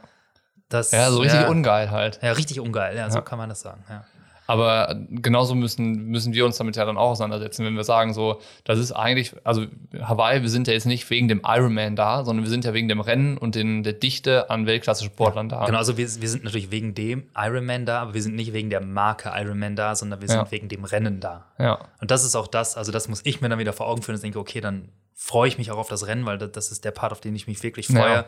Das, 0.69 0.93
ja, 0.93 1.11
so 1.11 1.21
richtig 1.21 1.41
ja, 1.41 1.49
ungeil 1.49 1.91
halt. 1.91 2.21
Ja, 2.23 2.33
richtig 2.33 2.61
ungeil, 2.61 2.97
ja, 2.97 3.11
so 3.11 3.23
kann 3.23 3.39
man 3.39 3.49
das 3.49 3.63
sagen, 3.63 3.83
ja. 3.89 4.05
Aber 4.51 4.97
genauso 5.11 5.55
müssen, 5.55 6.07
müssen 6.07 6.33
wir 6.33 6.45
uns 6.45 6.57
damit 6.57 6.75
ja 6.75 6.85
dann 6.85 6.97
auch 6.97 7.11
auseinandersetzen, 7.11 7.65
wenn 7.65 7.77
wir 7.77 7.85
sagen, 7.85 8.13
so, 8.13 8.41
das 8.65 8.81
ist 8.81 8.91
eigentlich, 8.91 9.33
also 9.45 9.67
Hawaii, 10.03 10.43
wir 10.43 10.49
sind 10.49 10.67
ja 10.67 10.73
jetzt 10.73 10.87
nicht 10.87 11.09
wegen 11.09 11.29
dem 11.29 11.43
Ironman 11.47 11.95
da, 11.95 12.25
sondern 12.25 12.45
wir 12.45 12.51
sind 12.51 12.65
ja 12.65 12.75
wegen 12.75 12.89
dem 12.89 13.01
Rennen 13.01 13.39
und 13.39 13.55
den, 13.55 13.85
der 13.85 13.93
Dichte 13.93 14.51
an 14.51 14.67
Weltklasse-Sportlern 14.67 15.49
da. 15.49 15.67
Genau, 15.67 15.79
also 15.79 15.97
wir, 15.97 16.05
wir 16.21 16.29
sind 16.29 16.43
natürlich 16.43 16.73
wegen 16.73 16.97
dem 16.97 17.29
Ironman 17.37 17.87
da, 17.87 18.03
aber 18.03 18.15
wir 18.15 18.23
sind 18.23 18.35
nicht 18.35 18.53
wegen 18.53 18.71
der 18.71 18.81
Marke 18.81 19.31
Ironman 19.33 19.77
da, 19.77 19.95
sondern 19.95 20.21
wir 20.21 20.27
sind 20.27 20.39
ja. 20.39 20.51
wegen 20.51 20.67
dem 20.67 20.83
Rennen 20.83 21.21
da. 21.21 21.45
Ja. 21.57 21.79
Und 22.01 22.11
das 22.11 22.25
ist 22.25 22.35
auch 22.35 22.49
das, 22.49 22.77
also 22.77 22.91
das 22.91 23.07
muss 23.07 23.21
ich 23.23 23.41
mir 23.41 23.49
dann 23.51 23.61
wieder 23.61 23.73
vor 23.73 23.87
Augen 23.87 24.03
führen 24.03 24.17
und 24.17 24.25
denke, 24.25 24.41
okay, 24.41 24.61
dann 24.61 24.89
freue 25.15 25.47
ich 25.47 25.59
mich 25.59 25.71
auch 25.71 25.79
auf 25.79 25.89
das 25.89 26.09
Rennen, 26.09 26.27
weil 26.27 26.39
das 26.39 26.73
ist 26.73 26.85
der 26.85 26.91
Part, 26.91 27.13
auf 27.13 27.21
den 27.21 27.37
ich 27.37 27.47
mich 27.47 27.63
wirklich 27.63 27.87
freue. 27.87 28.25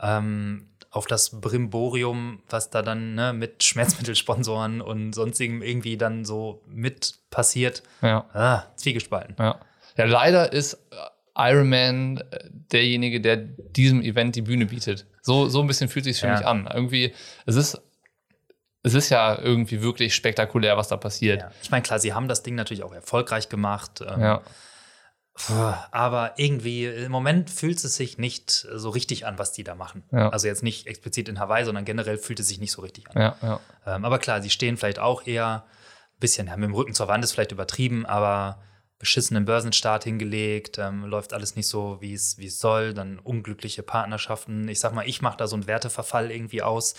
Ja. 0.00 0.18
Ähm, 0.18 0.68
auf 0.90 1.06
das 1.06 1.40
Brimborium, 1.40 2.42
was 2.48 2.70
da 2.70 2.82
dann 2.82 3.14
ne, 3.14 3.32
mit 3.32 3.62
Schmerzmittelsponsoren 3.62 4.80
und 4.80 5.12
sonstigem 5.12 5.62
irgendwie 5.62 5.96
dann 5.96 6.24
so 6.24 6.62
mit 6.66 7.14
passiert. 7.30 7.82
Ja. 8.02 8.26
Ah, 8.32 8.64
zwiegespalten. 8.76 9.36
Ja. 9.38 9.60
ja, 9.96 10.04
leider 10.04 10.52
ist 10.52 10.74
äh, 10.74 11.50
Iron 11.50 11.68
Man 11.68 12.16
äh, 12.18 12.50
derjenige, 12.72 13.20
der 13.20 13.36
diesem 13.36 14.02
Event 14.02 14.34
die 14.34 14.42
Bühne 14.42 14.66
bietet. 14.66 15.06
So, 15.22 15.48
so 15.48 15.60
ein 15.60 15.66
bisschen 15.68 15.88
fühlt 15.88 16.04
sich 16.04 16.18
für 16.18 16.26
ja. 16.26 16.36
mich 16.36 16.46
an. 16.46 16.68
Irgendwie, 16.72 17.14
es 17.46 17.56
ist 17.56 17.80
es 18.82 18.94
ist 18.94 19.10
ja 19.10 19.38
irgendwie 19.38 19.82
wirklich 19.82 20.14
spektakulär, 20.14 20.76
was 20.76 20.88
da 20.88 20.96
passiert. 20.96 21.42
Ja. 21.42 21.50
Ich 21.62 21.70
meine, 21.70 21.82
klar, 21.82 21.98
sie 21.98 22.14
haben 22.14 22.28
das 22.28 22.42
Ding 22.42 22.54
natürlich 22.54 22.82
auch 22.82 22.94
erfolgreich 22.94 23.48
gemacht. 23.48 24.00
Ähm, 24.00 24.20
ja. 24.20 24.42
Aber 25.48 26.34
irgendwie, 26.36 26.86
im 26.86 27.12
Moment 27.12 27.50
fühlt 27.50 27.82
es 27.82 27.94
sich 27.94 28.18
nicht 28.18 28.50
so 28.50 28.90
richtig 28.90 29.26
an, 29.26 29.38
was 29.38 29.52
die 29.52 29.64
da 29.64 29.74
machen. 29.74 30.04
Ja. 30.12 30.28
Also 30.30 30.46
jetzt 30.46 30.62
nicht 30.62 30.86
explizit 30.86 31.28
in 31.28 31.38
Hawaii, 31.38 31.64
sondern 31.64 31.84
generell 31.84 32.18
fühlt 32.18 32.40
es 32.40 32.48
sich 32.48 32.60
nicht 32.60 32.72
so 32.72 32.82
richtig 32.82 33.10
an. 33.10 33.20
Ja, 33.20 33.36
ja. 33.42 33.60
Ähm, 33.86 34.04
aber 34.04 34.18
klar, 34.18 34.42
sie 34.42 34.50
stehen 34.50 34.76
vielleicht 34.76 34.98
auch 34.98 35.26
eher 35.26 35.64
ein 35.64 36.20
bisschen, 36.20 36.46
ja, 36.48 36.56
mit 36.56 36.68
dem 36.68 36.74
Rücken 36.74 36.94
zur 36.94 37.08
Wand 37.08 37.24
ist 37.24 37.32
vielleicht 37.32 37.52
übertrieben, 37.52 38.06
aber 38.06 38.62
beschissenen 38.98 39.46
Börsenstart 39.46 40.04
hingelegt, 40.04 40.78
ähm, 40.78 41.06
läuft 41.06 41.32
alles 41.32 41.56
nicht 41.56 41.66
so, 41.66 41.98
wie 42.00 42.12
es 42.12 42.36
soll, 42.60 42.92
dann 42.92 43.18
unglückliche 43.18 43.82
Partnerschaften. 43.82 44.68
Ich 44.68 44.78
sag 44.78 44.92
mal, 44.92 45.08
ich 45.08 45.22
mache 45.22 45.38
da 45.38 45.46
so 45.48 45.56
einen 45.56 45.66
Werteverfall 45.66 46.30
irgendwie 46.30 46.62
aus. 46.62 46.94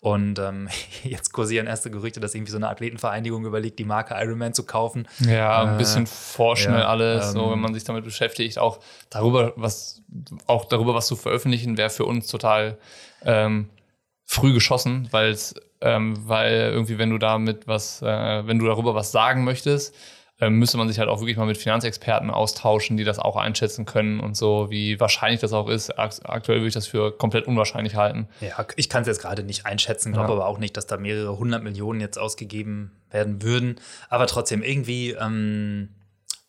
Und 0.00 0.38
ähm, 0.38 0.68
jetzt 1.02 1.32
kursieren 1.32 1.66
erste 1.66 1.90
Gerüchte, 1.90 2.20
dass 2.20 2.34
irgendwie 2.34 2.52
so 2.52 2.58
eine 2.58 2.68
Athletenvereinigung 2.68 3.44
überlegt, 3.44 3.78
die 3.78 3.84
Marke 3.84 4.14
Ironman 4.14 4.54
zu 4.54 4.64
kaufen. 4.64 5.08
Ja, 5.20 5.62
ein 5.64 5.74
äh, 5.74 5.78
bisschen 5.78 6.06
vorschnell 6.06 6.80
ja, 6.80 6.88
alles, 6.88 7.28
ähm, 7.28 7.32
so 7.32 7.50
wenn 7.50 7.58
man 7.58 7.74
sich 7.74 7.84
damit 7.84 8.04
beschäftigt, 8.04 8.58
auch 8.58 8.80
darüber, 9.10 9.52
was 9.56 10.02
auch 10.46 10.66
darüber, 10.66 10.94
was 10.94 11.06
zu 11.06 11.16
veröffentlichen, 11.16 11.76
wäre 11.76 11.90
für 11.90 12.04
uns 12.04 12.28
total 12.28 12.78
ähm, 13.24 13.68
früh 14.24 14.52
geschossen, 14.52 15.08
weil 15.10 15.30
es, 15.30 15.54
ähm, 15.80 16.16
weil 16.28 16.70
irgendwie, 16.72 16.98
wenn 16.98 17.10
du 17.10 17.18
damit 17.18 17.66
was, 17.66 18.02
äh, 18.02 18.46
wenn 18.46 18.58
du 18.58 18.66
darüber 18.66 18.94
was 18.94 19.10
sagen 19.10 19.44
möchtest, 19.44 19.94
müsste 20.40 20.76
man 20.76 20.86
sich 20.86 21.00
halt 21.00 21.08
auch 21.08 21.20
wirklich 21.20 21.36
mal 21.36 21.46
mit 21.46 21.58
Finanzexperten 21.58 22.30
austauschen, 22.30 22.96
die 22.96 23.02
das 23.02 23.18
auch 23.18 23.34
einschätzen 23.34 23.86
können 23.86 24.20
und 24.20 24.36
so, 24.36 24.70
wie 24.70 25.00
wahrscheinlich 25.00 25.40
das 25.40 25.52
auch 25.52 25.68
ist. 25.68 25.90
Aktuell 25.98 26.58
würde 26.58 26.68
ich 26.68 26.74
das 26.74 26.86
für 26.86 27.10
komplett 27.10 27.48
unwahrscheinlich 27.48 27.96
halten. 27.96 28.28
Ja, 28.40 28.64
ich 28.76 28.88
kann 28.88 29.02
es 29.02 29.08
jetzt 29.08 29.20
gerade 29.20 29.42
nicht 29.42 29.66
einschätzen, 29.66 30.12
glaube 30.12 30.28
ja. 30.28 30.34
aber 30.34 30.46
auch 30.46 30.58
nicht, 30.58 30.76
dass 30.76 30.86
da 30.86 30.96
mehrere 30.96 31.38
hundert 31.38 31.64
Millionen 31.64 32.00
jetzt 32.00 32.18
ausgegeben 32.18 32.92
werden 33.10 33.42
würden. 33.42 33.80
Aber 34.08 34.28
trotzdem, 34.28 34.62
irgendwie, 34.62 35.10
ähm, 35.10 35.88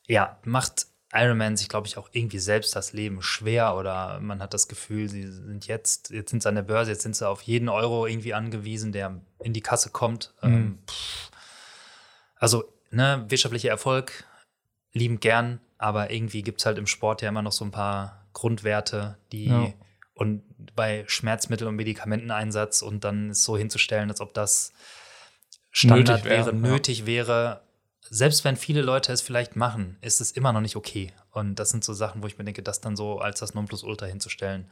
ja, 0.07 0.37
macht 0.43 0.85
Ironman 1.11 1.57
sich, 1.57 1.69
glaube 1.69 1.87
ich, 1.87 1.97
auch 1.97 2.09
irgendwie 2.11 2.37
selbst 2.37 2.75
das 2.75 2.93
Leben 2.93 3.23
schwer 3.23 3.75
oder 3.75 4.19
man 4.19 4.39
hat 4.43 4.53
das 4.53 4.67
Gefühl, 4.67 5.09
sie 5.09 5.25
sind 5.25 5.65
jetzt, 5.65 6.11
jetzt 6.11 6.29
sind 6.29 6.43
sie 6.43 6.49
an 6.49 6.53
der 6.53 6.61
Börse, 6.61 6.91
jetzt 6.91 7.01
sind 7.01 7.15
sie 7.15 7.27
auf 7.27 7.41
jeden 7.41 7.69
Euro 7.69 8.05
irgendwie 8.05 8.35
angewiesen, 8.35 8.91
der 8.91 9.19
in 9.41 9.53
die 9.53 9.61
Kasse 9.61 9.89
kommt. 9.89 10.35
Mhm. 10.43 10.53
Ähm, 10.53 10.77
also 12.35 12.71
ne, 12.91 13.25
wirtschaftlicher 13.27 13.69
Erfolg, 13.69 14.25
liebend 14.93 15.21
gern, 15.21 15.59
aber 15.77 16.11
irgendwie 16.11 16.41
gibt 16.41 16.59
es 16.59 16.65
halt 16.65 16.77
im 16.77 16.87
Sport 16.87 17.21
ja 17.21 17.29
immer 17.29 17.41
noch 17.41 17.51
so 17.51 17.63
ein 17.65 17.71
paar 17.71 18.27
Grundwerte, 18.33 19.17
die 19.31 19.45
Ja. 19.45 19.73
und 20.13 20.43
bei 20.75 21.03
Schmerzmittel- 21.07 21.67
und 21.67 21.75
Medikamenteneinsatz 21.75 22.81
und 22.81 23.03
dann 23.03 23.31
es 23.31 23.43
so 23.43 23.57
hinzustellen, 23.57 24.09
als 24.09 24.21
ob 24.21 24.33
das 24.33 24.73
Standard 25.71 26.23
Nötig 26.23 26.25
wäre, 26.25 26.45
wäre, 26.45 26.55
ja. 26.55 26.61
nötig 26.61 27.05
wäre. 27.05 27.61
Selbst 28.09 28.43
wenn 28.43 28.55
viele 28.57 28.81
Leute 28.81 29.11
es 29.13 29.21
vielleicht 29.21 29.55
machen, 29.55 29.97
ist 30.01 30.19
es 30.19 30.31
immer 30.31 30.51
noch 30.51 30.61
nicht 30.61 30.75
okay. 30.75 31.13
Und 31.31 31.55
das 31.55 31.69
sind 31.69 31.83
so 31.83 31.93
Sachen, 31.93 32.23
wo 32.23 32.27
ich 32.27 32.37
mir 32.39 32.43
denke, 32.43 32.63
das 32.63 32.81
dann 32.81 32.95
so 32.95 33.19
als 33.19 33.39
das 33.39 33.53
Nonplusultra 33.53 34.07
hinzustellen, 34.07 34.69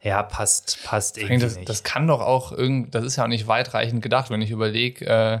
ja, 0.00 0.22
passt, 0.22 0.78
passt 0.84 1.18
irgendwie 1.18 1.38
Das, 1.40 1.56
nicht. 1.56 1.68
das 1.68 1.82
kann 1.82 2.06
doch 2.06 2.20
auch 2.20 2.52
irgend, 2.52 2.94
das 2.94 3.04
ist 3.04 3.16
ja 3.16 3.24
auch 3.24 3.28
nicht 3.28 3.46
weitreichend 3.48 4.00
gedacht, 4.02 4.30
wenn 4.30 4.42
ich 4.42 4.50
überlege, 4.50 5.06
äh, 5.06 5.40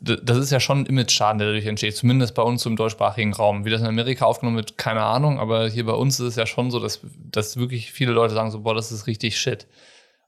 das 0.00 0.36
ist 0.38 0.50
ja 0.50 0.60
schon 0.60 0.80
ein 0.80 0.86
Image-Schaden, 0.86 1.38
der 1.38 1.48
dadurch 1.48 1.66
entsteht, 1.66 1.96
zumindest 1.96 2.34
bei 2.34 2.42
uns 2.42 2.66
im 2.66 2.76
deutschsprachigen 2.76 3.32
Raum. 3.32 3.64
Wie 3.64 3.70
das 3.70 3.80
in 3.80 3.86
Amerika 3.86 4.24
aufgenommen 4.24 4.56
wird, 4.56 4.78
keine 4.78 5.02
Ahnung, 5.02 5.38
aber 5.38 5.68
hier 5.68 5.86
bei 5.86 5.92
uns 5.92 6.18
ist 6.18 6.26
es 6.26 6.36
ja 6.36 6.46
schon 6.46 6.70
so, 6.70 6.80
dass, 6.80 7.00
dass 7.30 7.56
wirklich 7.56 7.92
viele 7.92 8.12
Leute 8.12 8.34
sagen 8.34 8.50
so, 8.50 8.60
boah, 8.60 8.74
das 8.74 8.90
ist 8.90 9.06
richtig 9.06 9.38
shit. 9.38 9.66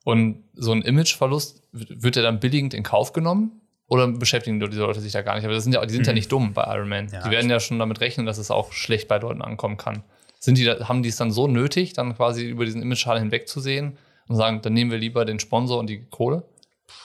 Und 0.04 0.44
so 0.54 0.72
ein 0.72 0.82
Imageverlust, 0.82 1.62
wird 1.72 2.16
der 2.16 2.22
dann 2.22 2.40
billigend 2.40 2.72
in 2.72 2.82
Kauf 2.82 3.12
genommen? 3.12 3.60
Oder 3.88 4.06
beschäftigen 4.06 4.60
diese 4.60 4.82
Leute 4.82 5.00
sich 5.00 5.12
da 5.12 5.22
gar 5.22 5.34
nicht? 5.34 5.44
Aber 5.44 5.54
das 5.54 5.64
sind 5.64 5.72
ja, 5.72 5.84
die 5.84 5.94
sind 5.94 6.06
ja 6.06 6.12
nicht 6.12 6.30
dumm 6.30 6.52
bei 6.52 6.64
Iron 6.74 6.88
Man. 6.88 7.06
Mhm. 7.06 7.12
Ja, 7.12 7.22
die 7.24 7.30
werden 7.30 7.50
ja 7.50 7.58
schon 7.58 7.78
damit 7.78 8.00
rechnen, 8.00 8.26
dass 8.26 8.38
es 8.38 8.50
auch 8.50 8.72
schlecht 8.72 9.08
bei 9.08 9.18
Leuten 9.18 9.42
ankommen 9.42 9.76
kann. 9.76 10.04
Sind 10.38 10.58
die, 10.58 10.68
haben 10.70 11.02
die 11.02 11.08
es 11.08 11.16
dann 11.16 11.30
so 11.30 11.48
nötig, 11.48 11.94
dann 11.94 12.14
quasi 12.14 12.46
über 12.46 12.64
diesen 12.64 12.82
Image-Schaden 12.82 13.22
hinwegzusehen 13.22 13.98
und 14.28 14.36
sagen, 14.36 14.60
dann 14.62 14.74
nehmen 14.74 14.90
wir 14.90 14.98
lieber 14.98 15.24
den 15.24 15.40
Sponsor 15.40 15.78
und 15.78 15.88
die 15.88 16.04
Kohle? 16.04 16.44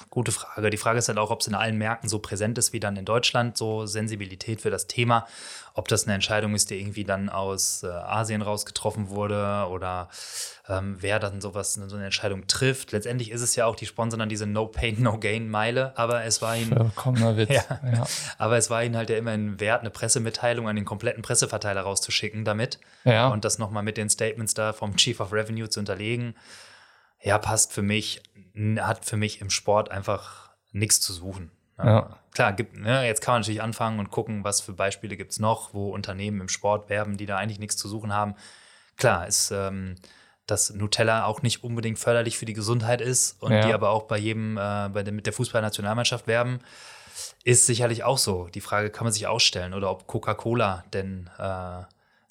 Gute 0.10 0.32
Frage. 0.32 0.70
Die 0.70 0.78
Frage 0.78 1.00
ist 1.00 1.08
halt 1.08 1.18
auch, 1.18 1.32
ob 1.32 1.42
es 1.42 1.48
in 1.48 1.56
allen 1.56 1.78
Märkten 1.78 2.10
so 2.10 2.20
präsent 2.20 2.58
ist 2.58 2.74
wie 2.74 2.80
dann 2.80 2.96
in 2.96 3.06
Deutschland, 3.06 3.58
so 3.58 3.86
Sensibilität 3.86 4.62
für 4.62 4.70
das 4.70 4.88
Thema. 4.88 5.28
Ob 5.76 5.88
das 5.88 6.06
eine 6.06 6.14
Entscheidung 6.14 6.54
ist, 6.54 6.70
die 6.70 6.80
irgendwie 6.80 7.04
dann 7.04 7.30
aus 7.30 7.82
äh, 7.84 7.88
Asien 7.88 8.42
raus 8.44 8.66
getroffen 8.66 9.10
wurde 9.10 9.66
oder 9.70 10.08
ähm, 10.70 10.98
wer 11.00 11.20
dann 11.20 11.42
sowas, 11.42 11.74
so 11.74 11.96
eine 11.96 12.06
Entscheidung 12.06 12.46
trifft. 12.48 12.92
Letztendlich 12.92 13.32
ist 13.32 13.42
es 13.42 13.56
ja 13.56 13.66
auch, 13.66 13.76
die 13.76 13.86
sponsern 13.88 14.20
dann 14.20 14.30
diese 14.30 14.46
No 14.46 14.68
Pain, 14.68 15.02
No 15.02 15.18
Gain 15.18 15.50
Meile, 15.50 15.92
aber 15.98 16.24
es 16.26 16.42
war 16.44 16.56
ihnen, 16.56 16.76
Vollkommener 16.76 17.36
Witz. 17.38 17.50
Ja. 17.50 17.64
Ja. 17.84 18.06
aber 18.38 18.58
es 18.58 18.70
war 18.70 18.84
ihnen 18.84 18.96
halt 18.96 19.10
ja 19.10 19.18
immer 19.18 19.32
ein 19.32 19.60
Wert, 19.60 19.82
eine 19.82 19.90
Pressemitteilung 19.90 20.70
an 20.70 20.76
den 20.76 20.86
kompletten 20.86 21.24
Presseverteiler 21.24 21.82
rauszuschicken 21.82 22.46
damit 22.46 22.80
Ja. 23.04 23.30
und 23.30 23.44
das 23.44 23.58
nochmal 23.58 23.84
mit 23.84 23.98
den 23.98 24.10
Statements 24.10 24.54
da 24.54 24.74
vom 24.74 24.96
Chief 24.96 25.20
of 25.20 25.34
Revenue 25.34 25.70
zu 25.70 25.80
unterlegen. 25.80 26.36
Ja, 27.24 27.38
passt 27.38 27.72
für 27.72 27.82
mich, 27.82 28.22
hat 28.80 29.06
für 29.06 29.18
mich 29.18 29.42
im 29.42 29.50
Sport 29.50 29.90
einfach 29.90 30.52
nichts 30.72 31.00
zu 31.02 31.14
suchen. 31.14 31.52
Ja. 31.78 32.18
Klar, 32.32 32.54
gibt, 32.54 32.78
ne, 32.78 33.06
jetzt 33.06 33.22
kann 33.22 33.34
man 33.36 33.42
natürlich 33.42 33.62
anfangen 33.62 34.00
und 34.00 34.12
gucken, 34.12 34.44
was 34.44 34.62
für 34.62 34.74
Beispiele 34.74 35.18
gibt 35.18 35.32
es 35.32 35.40
noch, 35.40 35.74
wo 35.74 35.90
Unternehmen 35.92 36.42
im 36.42 36.50
Sport 36.50 36.90
werben, 36.90 37.18
die 37.18 37.26
da 37.26 37.38
eigentlich 37.38 37.60
nichts 37.60 37.78
zu 37.78 37.88
suchen 37.88 38.14
haben. 38.14 38.36
Klar, 38.98 39.28
ist, 39.28 39.52
ähm, 39.52 39.96
dass 40.46 40.72
Nutella 40.72 41.26
auch 41.26 41.42
nicht 41.42 41.64
unbedingt 41.64 41.98
förderlich 41.98 42.38
für 42.38 42.46
die 42.46 42.54
Gesundheit 42.54 43.02
ist 43.02 43.42
und 43.42 43.52
Ja. 43.54 43.62
die 43.62 43.74
aber 43.74 43.90
auch 43.90 44.04
bei 44.04 44.18
jedem, 44.18 44.58
äh, 44.58 44.90
bei 44.90 45.04
der, 45.04 45.14
mit 45.14 45.26
der 45.26 45.34
Fußballnationalmannschaft 45.34 46.28
werben, 46.28 46.60
ist 47.44 47.66
sicherlich 47.66 48.04
auch 48.04 48.18
so. 48.18 48.48
Die 48.48 48.62
Frage 48.62 48.90
kann 48.90 49.06
man 49.06 49.14
sich 49.14 49.28
ausstellen 49.28 49.74
oder 49.74 49.90
ob 49.90 50.08
Coca-Cola 50.08 50.84
denn 50.94 51.30
äh, 51.40 51.84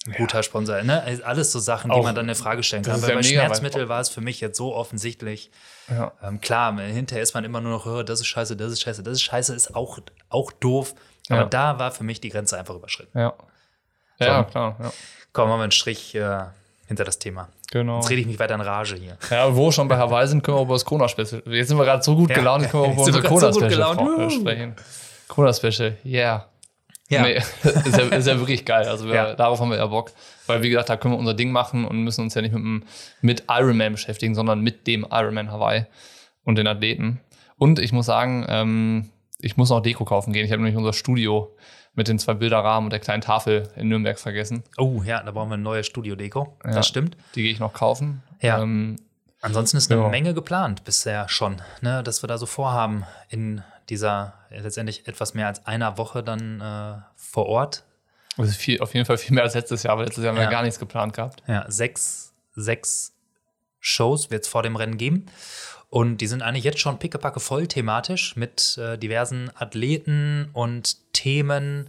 ein 0.05 0.13
guter 0.13 0.43
Sponsor. 0.43 0.81
Ne? 0.83 1.01
Also 1.01 1.23
Alles 1.23 1.51
so 1.51 1.59
Sachen, 1.59 1.89
die 1.89 1.95
Auch- 1.95 2.03
man 2.03 2.13
dann 2.15 2.25
eine 2.25 2.35
Frage 2.35 2.61
stellen 2.63 2.83
das 2.83 2.93
kann. 2.93 3.01
Weil 3.03 3.09
ja 3.11 3.15
bei 3.15 3.23
Schmerzmittel 3.23 3.87
war 3.89 4.01
es 4.01 4.09
für 4.09 4.21
mich 4.21 4.41
jetzt 4.41 4.57
so 4.57 4.75
offensichtlich. 4.75 5.49
Ja. 5.89 6.11
Ähm, 6.21 6.41
klar, 6.41 6.77
hinterher 6.79 7.23
ist 7.23 7.33
man 7.33 7.43
immer 7.45 7.61
nur 7.61 7.71
noch, 7.71 7.85
oh, 7.85 8.03
das 8.03 8.19
ist 8.19 8.27
scheiße, 8.27 8.55
das 8.57 8.71
ist 8.73 8.81
scheiße, 8.81 9.01
das 9.03 9.13
ist 9.13 9.21
scheiße, 9.23 9.55
ist 9.55 9.75
auch, 9.75 9.99
auch 10.29 10.51
doof. 10.51 10.93
Aber 11.29 11.39
Ja. 11.41 11.45
da 11.45 11.79
war 11.79 11.91
für 11.91 12.03
mich 12.03 12.19
die 12.19 12.29
Grenze 12.29 12.57
einfach 12.57 12.75
überschritten. 12.75 13.17
Ja. 13.17 13.33
Ja, 14.19 14.43
So. 14.43 14.49
klar. 14.51 14.75
Ja. 14.81 14.91
Komm, 15.31 15.47
machen 15.49 15.59
wir 15.59 15.63
einen 15.63 15.71
Strich 15.71 16.13
äh, 16.15 16.39
hinter 16.87 17.03
das 17.05 17.17
Thema. 17.19 17.47
Genau. 17.71 17.99
Jetzt 17.99 18.09
rede 18.09 18.21
ich 18.21 18.27
mich 18.27 18.37
weiter 18.39 18.53
in 18.55 18.61
Rage 18.61 18.95
hier. 18.95 19.17
Ja, 19.31 19.55
wo 19.55 19.71
schon 19.71 19.87
bei 19.87 19.97
Hawaii 19.97 20.27
sind, 20.27 20.43
können 20.43 20.57
wir 20.57 20.61
über 20.63 20.75
das 20.75 20.85
Corona-Special. 20.85 21.41
Jetzt 21.47 21.69
sind 21.69 21.77
wir 21.77 21.85
gerade 21.85 22.03
so 22.03 22.15
gut 22.15 22.29
Ja. 22.29 22.35
gelaunt, 22.35 22.69
können 22.69 22.83
wir 22.83 22.91
über 22.91 22.99
unser 23.01 23.13
so 23.13 23.19
gut 23.19 23.27
Corona-Special 23.29 24.21
äh, 24.27 24.29
sprechen. 24.29 24.75
Corona-Special, 25.29 25.97
yeah. 26.05 26.45
Ja. 27.13 27.21
Nee, 27.23 27.33
ist, 27.63 27.97
ja, 27.97 28.03
ist 28.05 28.27
ja 28.27 28.37
wirklich 28.39 28.65
geil. 28.65 28.87
Also 28.87 29.07
wir, 29.07 29.15
Ja. 29.15 29.33
darauf 29.35 29.59
haben 29.59 29.69
wir 29.69 29.77
ja 29.77 29.85
Bock. 29.87 30.11
Weil, 30.47 30.61
wie 30.63 30.69
gesagt, 30.69 30.89
da 30.89 30.97
können 30.97 31.13
wir 31.13 31.19
unser 31.19 31.33
Ding 31.33 31.51
machen 31.51 31.85
und 31.85 32.03
müssen 32.03 32.21
uns 32.21 32.33
ja 32.33 32.41
nicht 32.41 32.53
mit, 32.53 32.61
dem, 32.63 32.83
mit 33.21 33.43
Iron 33.49 33.77
Man 33.77 33.93
beschäftigen, 33.93 34.35
sondern 34.35 34.61
mit 34.61 34.87
dem 34.87 35.05
Iron 35.11 35.33
Man 35.33 35.51
Hawaii 35.51 35.85
und 36.43 36.57
den 36.57 36.67
Athleten. 36.67 37.19
Und 37.57 37.79
ich 37.79 37.91
muss 37.93 38.05
sagen, 38.07 38.45
ähm, 38.49 39.09
ich 39.39 39.55
muss 39.57 39.69
noch 39.69 39.81
Deko 39.81 40.05
kaufen 40.05 40.33
gehen. 40.33 40.45
Ich 40.45 40.51
habe 40.51 40.61
nämlich 40.61 40.77
unser 40.77 40.93
Studio 40.93 41.55
mit 41.95 42.07
den 42.07 42.17
zwei 42.19 42.33
Bilderrahmen 42.33 42.87
und 42.87 42.89
der 42.91 42.99
kleinen 42.99 43.21
Tafel 43.21 43.69
in 43.75 43.87
Nürnberg 43.87 44.17
vergessen. 44.19 44.63
Oh 44.77 45.01
ja, 45.05 45.21
da 45.21 45.31
brauchen 45.31 45.49
wir 45.49 45.53
eine 45.55 45.63
neue 45.63 45.83
Studio-Deko. 45.83 46.57
Ja. 46.65 46.71
Das 46.71 46.87
stimmt. 46.87 47.15
Die 47.35 47.43
gehe 47.43 47.51
ich 47.51 47.59
noch 47.59 47.73
kaufen. 47.73 48.23
Ja. 48.41 48.61
Ähm, 48.61 48.95
Ansonsten 49.41 49.75
ist 49.77 49.91
eine 49.91 50.01
Ja. 50.01 50.07
Menge 50.09 50.33
geplant 50.33 50.85
bisher 50.85 51.27
schon, 51.29 51.61
ne, 51.81 52.01
dass 52.01 52.23
wir 52.23 52.27
da 52.27 52.37
so 52.37 52.45
vorhaben 52.45 53.03
in 53.29 53.61
dieser 53.89 54.33
äh, 54.49 54.59
letztendlich 54.59 55.07
etwas 55.07 55.33
mehr 55.33 55.47
als 55.47 55.65
einer 55.65 55.97
Woche 55.97 56.23
dann 56.23 56.61
äh, 56.61 57.01
vor 57.15 57.45
Ort. 57.47 57.83
also 58.37 58.51
viel, 58.51 58.79
auf 58.81 58.93
jeden 58.93 59.05
Fall 59.05 59.17
viel 59.17 59.33
mehr 59.35 59.43
als 59.43 59.53
letztes 59.55 59.83
Jahr, 59.83 59.93
aber 59.93 60.03
letztes 60.05 60.23
Jahr 60.23 60.31
haben 60.33 60.37
wir 60.39 60.45
Ja. 60.45 60.49
gar 60.49 60.63
nichts 60.63 60.79
geplant 60.79 61.13
gehabt. 61.13 61.43
Ja, 61.47 61.65
sechs, 61.69 62.33
sechs 62.55 63.13
Shows 63.79 64.31
wird 64.31 64.43
es 64.43 64.49
vor 64.49 64.63
dem 64.63 64.75
Rennen 64.75 64.97
geben. 64.97 65.25
Und 65.89 66.17
die 66.17 66.27
sind 66.27 66.41
eigentlich 66.41 66.63
jetzt 66.63 66.79
schon 66.79 66.97
pickepacke 66.97 67.39
voll 67.39 67.67
thematisch 67.67 68.35
mit 68.35 68.77
äh, 68.79 68.97
diversen 68.97 69.51
Athleten 69.55 70.49
und 70.53 70.97
Themen 71.13 71.87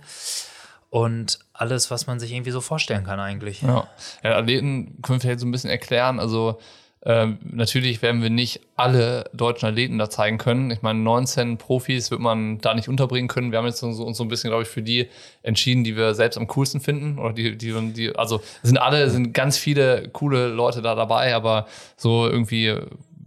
und 0.90 1.38
alles, 1.54 1.90
was 1.90 2.06
man 2.06 2.20
sich 2.20 2.32
irgendwie 2.32 2.50
so 2.50 2.60
vorstellen 2.60 3.04
kann 3.04 3.18
eigentlich. 3.18 3.62
Ja. 3.62 3.88
ja, 4.22 4.36
Athleten 4.36 5.00
können 5.02 5.18
wir 5.18 5.20
vielleicht 5.20 5.40
so 5.40 5.46
ein 5.46 5.52
bisschen 5.52 5.70
erklären. 5.70 6.20
Also 6.20 6.60
ähm, 7.06 7.38
natürlich 7.44 8.00
werden 8.00 8.22
wir 8.22 8.30
nicht 8.30 8.60
alle 8.76 9.28
deutschen 9.34 9.68
Athleten 9.68 9.98
da 9.98 10.08
zeigen 10.08 10.38
können. 10.38 10.70
Ich 10.70 10.80
meine, 10.80 11.00
19 11.00 11.58
Profis 11.58 12.10
wird 12.10 12.20
man 12.20 12.58
da 12.58 12.74
nicht 12.74 12.88
unterbringen 12.88 13.28
können. 13.28 13.50
Wir 13.50 13.58
haben 13.58 13.66
jetzt 13.66 13.80
so, 13.80 13.88
uns 13.88 14.16
so 14.16 14.24
ein 14.24 14.28
bisschen, 14.28 14.48
glaube 14.48 14.62
ich, 14.62 14.68
für 14.68 14.80
die 14.80 15.08
entschieden, 15.42 15.84
die 15.84 15.96
wir 15.96 16.14
selbst 16.14 16.38
am 16.38 16.46
coolsten 16.46 16.80
finden. 16.80 17.18
Oder 17.18 17.34
die, 17.34 17.58
die, 17.58 17.92
die 17.92 18.16
also 18.16 18.40
sind 18.62 18.78
alle, 18.78 19.10
sind 19.10 19.34
ganz 19.34 19.58
viele 19.58 20.08
coole 20.08 20.48
Leute 20.48 20.80
da 20.80 20.94
dabei, 20.94 21.34
aber 21.34 21.66
so 21.96 22.26
irgendwie, 22.26 22.74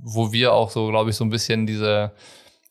wo 0.02 0.32
wir 0.32 0.54
auch 0.54 0.72
so, 0.72 0.88
glaube 0.88 1.12
ich, 1.12 1.16
so 1.16 1.24
ein 1.24 1.30
bisschen 1.30 1.68
diese, 1.68 2.14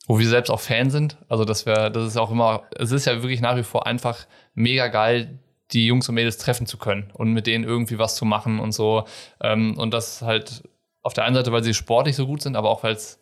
wo 0.09 0.19
wir 0.19 0.29
selbst 0.29 0.51
auch 0.51 0.61
Fan 0.61 0.91
sind. 0.91 1.19
Also, 1.29 1.45
dass 1.45 1.67
wir, 1.67 1.91
das 1.91 2.05
ist 2.05 2.17
auch 2.17 2.33
immer, 2.33 2.65
es 2.77 2.91
ist 2.91 3.07
ja 3.07 3.23
wirklich 3.23 3.41
nach 3.41 3.57
wie 3.57 3.63
vor 3.63 3.87
einfach 3.87 4.27
mega 4.55 4.89
geil, 4.89 5.39
die 5.71 5.87
Jungs 5.87 6.09
und 6.09 6.17
Mädels 6.17 6.39
treffen 6.39 6.67
zu 6.67 6.79
können 6.79 7.11
und 7.15 7.33
mit 7.33 7.47
denen 7.47 7.63
irgendwie 7.63 7.99
was 7.99 8.17
zu 8.17 8.25
machen 8.25 8.59
und 8.59 8.73
so. 8.73 9.05
Ähm, 9.41 9.79
und 9.79 9.95
das 9.95 10.23
halt 10.23 10.65
auf 11.07 11.15
der 11.15 11.25
einen 11.25 11.37
Seite, 11.37 11.53
weil 11.53 11.63
sie 11.63 11.73
sportlich 11.73 12.17
so 12.17 12.27
gut 12.27 12.43
sind, 12.43 12.57
aber 12.57 12.69
auch 12.69 12.83
weil 12.83 12.95
es, 12.95 13.19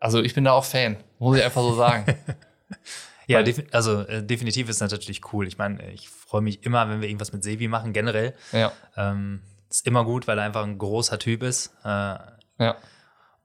also 0.00 0.20
ich 0.22 0.34
bin 0.34 0.44
da 0.44 0.52
auch 0.52 0.64
Fan, 0.64 0.96
muss 1.18 1.36
ich 1.36 1.44
einfach 1.44 1.62
so 1.62 1.74
sagen. 1.74 2.16
Ja, 3.28 3.42
also 3.70 4.00
äh, 4.00 4.22
definitiv 4.22 4.68
ist 4.68 4.80
das 4.80 4.90
natürlich 4.90 5.32
cool. 5.32 5.46
Ich 5.46 5.56
meine, 5.56 5.90
ich 5.92 6.08
freue 6.08 6.42
mich 6.42 6.64
immer, 6.64 6.88
wenn 6.88 7.00
wir 7.00 7.08
irgendwas 7.08 7.32
mit 7.32 7.44
Sevi 7.44 7.68
machen, 7.68 7.92
generell. 7.92 8.34
ja, 8.50 8.72
Ähm, 8.96 9.42
ist 9.70 9.86
immer 9.86 10.04
gut, 10.04 10.26
weil 10.26 10.38
er 10.38 10.44
einfach 10.44 10.64
ein 10.64 10.76
großer 10.76 11.18
Typ 11.18 11.42
ist. 11.44 11.72
Äh, 11.84 11.88
ja. 11.88 12.76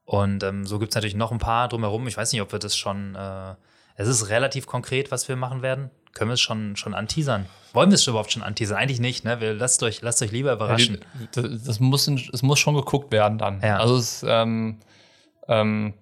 Und 0.04 0.44
ähm, 0.44 0.66
so 0.66 0.80
gibt 0.80 0.92
es 0.92 0.96
natürlich 0.96 1.16
noch 1.16 1.32
ein 1.32 1.38
paar 1.38 1.70
drumherum. 1.70 2.08
Ich 2.08 2.18
weiß 2.18 2.34
nicht, 2.34 2.42
ob 2.42 2.52
wir 2.52 2.60
das 2.60 2.76
schon. 2.76 3.16
Äh, 3.16 3.56
es 3.96 4.08
ist 4.08 4.30
relativ 4.30 4.66
konkret, 4.66 5.12
was 5.12 5.28
wir 5.28 5.36
machen 5.36 5.62
werden. 5.62 5.90
Können 6.18 6.30
wir 6.32 6.34
es 6.34 6.42
schon, 6.42 6.76
schon 6.76 6.94
anteasern? 6.94 7.46
Wollen 7.74 7.92
wir 7.92 7.96
es 7.96 8.08
überhaupt 8.08 8.32
schon 8.32 8.42
anteasern? 8.42 8.78
Eigentlich 8.78 9.00
nicht, 9.00 9.24
ne? 9.24 9.40
Wir, 9.40 9.54
lasst, 9.54 9.84
euch, 9.84 10.02
lasst 10.02 10.22
euch 10.24 10.32
lieber 10.32 10.52
überraschen. 10.54 10.98
Das, 11.34 11.46
das 11.64 11.80
muss, 11.80 12.08
es 12.08 12.42
muss 12.42 12.58
schon 12.58 12.74
geguckt 12.76 13.12
werden 13.12 13.38
dann. 13.38 13.62
Ja. 13.62 13.78
Also 13.78 13.98
es, 13.98 14.26
ähm, 14.28 14.80
ähm, 15.48 15.94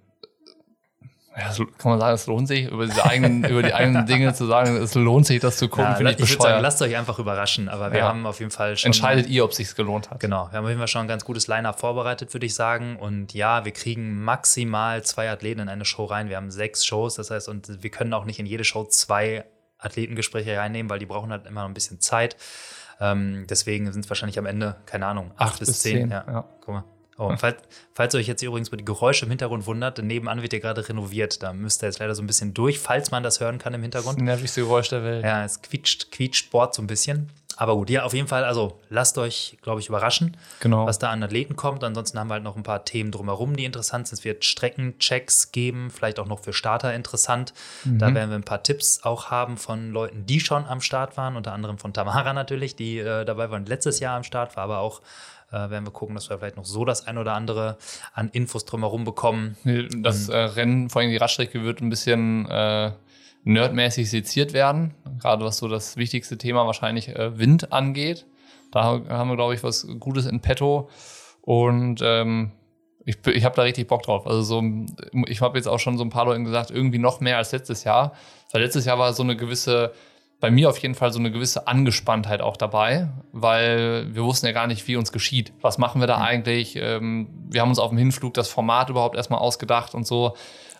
ja, 1.37 1.51
kann 1.77 1.91
man 1.91 1.99
sagen, 1.99 2.15
es 2.15 2.27
lohnt 2.27 2.47
sich, 2.47 2.71
über, 2.71 2.85
diese 2.85 3.03
eigenen, 3.03 3.43
über 3.49 3.61
die 3.61 3.73
eigenen 3.73 4.05
Dinge 4.05 4.33
zu 4.33 4.45
sagen, 4.45 4.77
es 4.77 4.95
lohnt 4.95 5.25
sich, 5.25 5.41
das 5.41 5.57
zu 5.57 5.67
gucken, 5.67 5.83
Ja, 5.83 5.95
finde 5.95 6.11
ich 6.13 6.15
ich 6.19 6.21
würde 6.21 6.31
sagen, 6.31 6.43
bescheuert. 6.43 6.61
lasst 6.61 6.81
euch 6.81 6.95
einfach 6.95 7.19
überraschen. 7.19 7.67
Aber 7.67 7.91
wir 7.91 7.99
Ja. 7.99 8.07
haben 8.07 8.25
auf 8.25 8.39
jeden 8.39 8.51
Fall 8.51 8.77
schon. 8.77 8.87
Entscheidet 8.87 9.27
ihr, 9.27 9.43
ob 9.43 9.51
es 9.51 9.57
sich 9.57 9.75
gelohnt 9.75 10.09
hat. 10.11 10.21
Genau, 10.21 10.47
wir 10.49 10.57
haben 10.57 10.63
auf 10.63 10.69
jeden 10.69 10.79
Fall 10.79 10.87
schon 10.87 11.01
ein 11.01 11.07
ganz 11.09 11.25
gutes 11.25 11.47
Line-Up 11.47 11.77
vorbereitet, 11.77 12.33
würde 12.33 12.45
ich 12.45 12.55
sagen. 12.55 12.95
Und 12.95 13.33
ja, 13.33 13.65
wir 13.65 13.73
kriegen 13.73 14.23
maximal 14.23 15.03
zwei 15.03 15.29
Athleten 15.29 15.59
in 15.59 15.67
eine 15.67 15.83
Show 15.83 16.05
rein. 16.05 16.29
Wir 16.29 16.37
haben 16.37 16.51
sechs 16.51 16.85
Shows, 16.85 17.15
das 17.15 17.31
heißt, 17.31 17.49
und 17.49 17.83
wir 17.83 17.89
können 17.89 18.13
auch 18.13 18.23
nicht 18.23 18.39
in 18.39 18.45
jede 18.45 18.63
Show 18.63 18.85
zwei 18.85 19.43
Athletengespräche 19.77 20.57
reinnehmen, 20.57 20.89
weil 20.89 20.99
die 20.99 21.05
brauchen 21.05 21.31
halt 21.31 21.45
immer 21.45 21.61
noch 21.61 21.69
ein 21.69 21.73
bisschen 21.73 21.99
Zeit. 21.99 22.35
Ähm, 22.99 23.45
deswegen 23.49 23.91
sind 23.91 24.05
es 24.05 24.09
wahrscheinlich 24.09 24.39
am 24.39 24.45
Ende, 24.45 24.77
keine 24.85 25.05
Ahnung, 25.07 25.31
acht, 25.35 25.59
bis 25.59 25.67
bis 25.69 25.79
zehn. 25.81 25.97
zehn, 25.97 26.11
Ja. 26.11 26.23
ja. 26.27 26.49
Guck 26.61 26.73
mal. 26.75 26.83
Oh, 27.17 27.33
falls, 27.37 27.61
falls 27.93 28.13
ihr 28.13 28.19
euch 28.19 28.27
jetzt 28.27 28.41
übrigens 28.41 28.67
über 28.67 28.75
die 28.77 28.83
Geräusche 28.83 29.23
im 29.23 29.31
Hintergrund 29.31 29.65
wundert, 29.67 30.03
nebenan 30.03 30.41
wird 30.41 30.51
hier 30.51 30.59
gerade 30.59 30.87
renoviert. 30.87 31.41
Da 31.41 31.53
müsst 31.53 31.81
ihr 31.81 31.87
jetzt 31.87 31.99
leider 31.99 32.13
so 32.13 32.21
ein 32.21 32.27
bisschen 32.27 32.53
durch, 32.53 32.77
falls 32.79 33.09
man 33.09 33.23
das 33.23 33.39
hören 33.39 33.57
kann 33.57 33.73
im 33.73 33.81
Hintergrund. 33.81 34.17
Das 34.17 34.23
nervigste 34.23 34.61
Geräusch 34.61 34.89
der 34.89 35.03
Welt. 35.03 35.23
Ja, 35.23 35.45
es 35.45 35.61
quietscht, 35.61 36.11
quietscht 36.11 36.45
Sport 36.45 36.75
so 36.75 36.81
ein 36.81 36.87
bisschen. 36.87 37.31
Aber 37.57 37.75
gut, 37.75 37.89
ja, 37.89 38.03
auf 38.03 38.13
jeden 38.13 38.27
Fall, 38.27 38.43
also 38.43 38.79
lasst 38.89 39.17
euch, 39.17 39.57
glaube 39.61 39.79
ich, 39.79 39.87
überraschen, 39.89 40.35
Genau. 40.59 40.85
was 40.85 40.99
da 40.99 41.09
an 41.09 41.23
Athleten 41.23 41.55
kommt. 41.55 41.83
Ansonsten 41.83 42.19
haben 42.19 42.27
wir 42.29 42.33
halt 42.35 42.43
noch 42.43 42.55
ein 42.55 42.63
paar 42.63 42.83
Themen 42.85 43.11
drumherum, 43.11 43.55
die 43.55 43.65
interessant 43.65 44.07
sind. 44.07 44.19
Es 44.19 44.25
wird 44.25 44.43
Streckenchecks 44.45 45.51
geben, 45.51 45.89
vielleicht 45.89 46.19
auch 46.19 46.27
noch 46.27 46.39
für 46.39 46.53
Starter 46.53 46.93
interessant. 46.93 47.53
Da 47.85 48.13
werden 48.13 48.29
wir 48.29 48.35
ein 48.37 48.43
paar 48.43 48.63
Tipps 48.63 49.01
auch 49.03 49.31
haben 49.31 49.57
von 49.57 49.91
Leuten, 49.91 50.25
die 50.25 50.39
schon 50.39 50.65
am 50.65 50.81
Start 50.81 51.17
waren, 51.17 51.35
unter 51.35 51.53
anderem 51.53 51.77
von 51.77 51.93
Tamara 51.93 52.33
natürlich, 52.33 52.75
die 52.75 52.99
äh, 52.99 53.25
dabei 53.25 53.49
war 53.49 53.57
und 53.57 53.69
letztes 53.69 53.99
Jahr 53.99 54.17
am 54.17 54.23
Start 54.23 54.55
war, 54.57 54.63
aber 54.65 54.79
auch 54.79 55.01
äh, 55.51 55.69
werden 55.69 55.85
wir 55.85 55.91
gucken, 55.91 56.15
dass 56.15 56.29
wir 56.29 56.37
vielleicht 56.39 56.57
noch 56.57 56.65
so 56.65 56.85
das 56.85 57.07
ein 57.07 57.17
oder 57.17 57.33
andere 57.33 57.77
an 58.13 58.29
Infos 58.29 58.65
drumherum 58.65 59.03
bekommen. 59.05 59.55
Das 60.01 60.27
äh, 60.27 60.35
Rennen, 60.37 60.89
vor 60.89 61.01
allem 61.01 61.11
die 61.11 61.17
Radstrecke, 61.17 61.63
wird 61.63 61.81
ein 61.81 61.89
bisschen 61.89 62.49
äh, 62.49 62.91
nerdmäßig 63.45 64.09
seziert 64.09 64.51
werden. 64.53 64.93
Gerade 65.21 65.45
was 65.45 65.57
so 65.57 65.69
das 65.69 65.95
wichtigste 65.95 66.37
Thema 66.37 66.65
wahrscheinlich 66.65 67.09
äh, 67.09 67.37
Wind 67.39 67.71
angeht. 67.71 68.25
Da 68.71 68.83
haben 68.83 69.29
wir, 69.29 69.37
glaube 69.37 69.53
ich, 69.53 69.63
was 69.63 69.87
Gutes 69.99 70.25
in 70.25 70.41
petto. 70.41 70.89
Und 71.41 72.01
ähm, 72.03 72.51
ich, 73.05 73.17
ich 73.27 73.45
habe 73.45 73.55
da 73.55 73.61
richtig 73.61 73.87
Bock 73.87 74.01
drauf. 74.01 74.27
Also 74.27 74.41
so, 74.41 74.63
ich 75.27 75.41
habe 75.41 75.57
jetzt 75.57 75.67
auch 75.67 75.79
schon 75.79 75.97
so 75.97 76.03
ein 76.03 76.09
paar 76.09 76.25
Leuten 76.25 76.43
gesagt, 76.43 76.71
irgendwie 76.71 76.97
noch 76.97 77.21
mehr 77.21 77.37
als 77.37 77.51
letztes 77.51 77.83
Jahr. 77.83 78.13
Weil 78.51 78.63
letztes 78.63 78.85
Jahr 78.85 78.97
war 78.97 79.13
so 79.13 79.23
eine 79.23 79.37
gewisse, 79.37 79.93
bei 80.39 80.49
mir 80.49 80.69
auf 80.69 80.79
jeden 80.79 80.95
Fall 80.95 81.13
so 81.13 81.19
eine 81.19 81.31
gewisse 81.31 81.67
Angespanntheit 81.67 82.41
auch 82.41 82.57
dabei, 82.57 83.09
weil 83.31 84.13
wir 84.13 84.23
wussten 84.23 84.47
ja 84.47 84.51
gar 84.51 84.67
nicht, 84.67 84.87
wie 84.87 84.95
uns 84.95 85.11
geschieht. 85.11 85.53
Was 85.61 85.77
machen 85.77 86.01
wir 86.01 86.07
da 86.07 86.17
eigentlich? 86.17 86.75
Ähm, 86.77 87.29
wir 87.49 87.61
haben 87.61 87.69
uns 87.69 87.79
auf 87.79 87.89
dem 87.89 87.99
Hinflug 87.99 88.33
das 88.33 88.49
Format 88.49 88.89
überhaupt 88.89 89.15
erstmal 89.15 89.39
ausgedacht 89.39 89.93
und 89.93 90.07
so. 90.07 90.35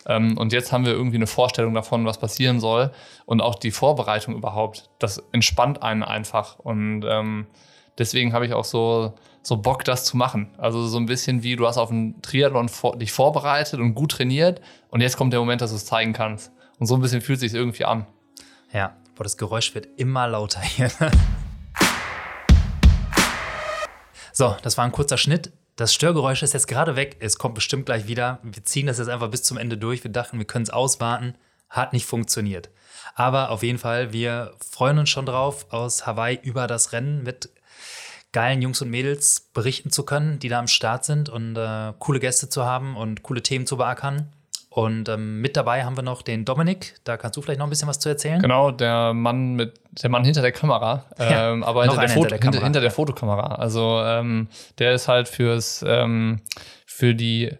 Ähm, 0.06 0.38
und 0.38 0.52
jetzt 0.52 0.72
haben 0.72 0.86
wir 0.86 0.92
irgendwie 0.92 1.16
eine 1.16 1.26
Vorstellung 1.26 1.74
davon, 1.74 2.06
was 2.06 2.18
passieren 2.18 2.60
soll. 2.60 2.92
Und 3.26 3.40
auch 3.40 3.56
die 3.56 3.70
Vorbereitung 3.70 4.34
überhaupt, 4.34 4.88
das 4.98 5.22
entspannt 5.32 5.82
einen 5.82 6.02
einfach. 6.02 6.58
Und 6.58 7.04
ähm, 7.08 7.46
deswegen 7.98 8.32
habe 8.32 8.46
ich 8.46 8.54
auch 8.54 8.64
so, 8.64 9.14
so 9.42 9.56
Bock, 9.56 9.84
das 9.84 10.04
zu 10.04 10.16
machen. 10.16 10.48
Also 10.58 10.86
so 10.86 10.98
ein 10.98 11.06
bisschen 11.06 11.42
wie 11.42 11.56
du 11.56 11.66
hast 11.66 11.76
auf 11.78 11.90
einen 11.90 12.22
Triathlon 12.22 12.68
vor, 12.68 12.96
dich 12.96 13.12
vorbereitet 13.12 13.80
und 13.80 13.94
gut 13.94 14.12
trainiert. 14.12 14.60
Und 14.90 15.00
jetzt 15.00 15.16
kommt 15.16 15.32
der 15.32 15.40
Moment, 15.40 15.60
dass 15.60 15.70
du 15.70 15.76
es 15.76 15.84
zeigen 15.84 16.12
kannst. 16.12 16.52
Und 16.78 16.86
so 16.86 16.94
ein 16.94 17.00
bisschen 17.00 17.20
fühlt 17.20 17.36
es 17.38 17.40
sich 17.40 17.54
irgendwie 17.54 17.84
an. 17.84 18.06
Ja, 18.72 18.96
boah, 19.14 19.24
das 19.24 19.36
Geräusch 19.36 19.74
wird 19.74 19.88
immer 19.96 20.28
lauter 20.28 20.60
hier. 20.60 20.90
so, 24.32 24.54
das 24.62 24.78
war 24.78 24.84
ein 24.84 24.92
kurzer 24.92 25.18
Schnitt. 25.18 25.52
Das 25.76 25.92
Störgeräusch 25.92 26.42
ist 26.42 26.54
jetzt 26.54 26.68
gerade 26.68 26.96
weg. 26.96 27.16
Es 27.20 27.36
kommt 27.36 27.54
bestimmt 27.54 27.84
gleich 27.84 28.08
wieder. 28.08 28.40
Wir 28.42 28.64
ziehen 28.64 28.86
das 28.86 28.98
jetzt 28.98 29.08
einfach 29.08 29.28
bis 29.28 29.42
zum 29.42 29.58
Ende 29.58 29.76
durch. 29.76 30.02
Wir 30.02 30.10
dachten, 30.10 30.38
wir 30.38 30.46
können 30.46 30.62
es 30.62 30.70
auswarten. 30.70 31.34
Hat 31.68 31.92
nicht 31.92 32.06
funktioniert. 32.06 32.70
Aber 33.14 33.50
auf 33.50 33.62
jeden 33.62 33.78
Fall, 33.78 34.12
wir 34.12 34.54
freuen 34.70 34.98
uns 34.98 35.10
schon 35.10 35.26
drauf, 35.26 35.66
aus 35.70 36.06
Hawaii 36.06 36.38
über 36.42 36.66
das 36.66 36.92
Rennen 36.92 37.22
mit 37.22 37.50
geilen 38.32 38.62
Jungs 38.62 38.80
und 38.80 38.90
Mädels 38.90 39.50
berichten 39.52 39.90
zu 39.90 40.04
können, 40.04 40.38
die 40.38 40.48
da 40.48 40.58
am 40.58 40.66
Start 40.66 41.04
sind 41.04 41.28
und 41.28 41.56
äh, 41.56 41.92
coole 41.98 42.20
Gäste 42.20 42.48
zu 42.48 42.64
haben 42.64 42.96
und 42.96 43.22
coole 43.22 43.42
Themen 43.42 43.66
zu 43.66 43.76
beackern. 43.76 44.32
Und 44.76 45.08
ähm, 45.08 45.40
mit 45.40 45.56
dabei 45.56 45.84
haben 45.84 45.96
wir 45.96 46.02
noch 46.02 46.20
den 46.20 46.44
Dominik. 46.44 46.96
Da 47.04 47.16
kannst 47.16 47.34
du 47.38 47.40
vielleicht 47.40 47.58
noch 47.58 47.66
ein 47.66 47.70
bisschen 47.70 47.88
was 47.88 47.98
zu 47.98 48.10
erzählen. 48.10 48.42
Genau, 48.42 48.70
der 48.70 49.14
Mann 49.14 49.54
mit 49.54 49.80
der 50.02 50.10
Mann 50.10 50.22
hinter 50.22 50.42
der 50.42 50.52
Kamera, 50.52 51.06
Ja, 51.18 51.50
ähm, 51.50 51.64
aber 51.64 51.84
hinter 51.84 51.98
der, 51.98 52.10
Foto, 52.10 52.34
hinter 52.34 52.50
der 52.50 52.62
hinter, 52.62 52.80
der 52.82 52.90
Fotokamera. 52.90 53.54
Also 53.54 54.02
ähm, 54.04 54.48
der 54.78 54.92
ist 54.92 55.08
halt 55.08 55.28
fürs 55.28 55.82
ähm, 55.88 56.42
für 56.84 57.14
die 57.14 57.52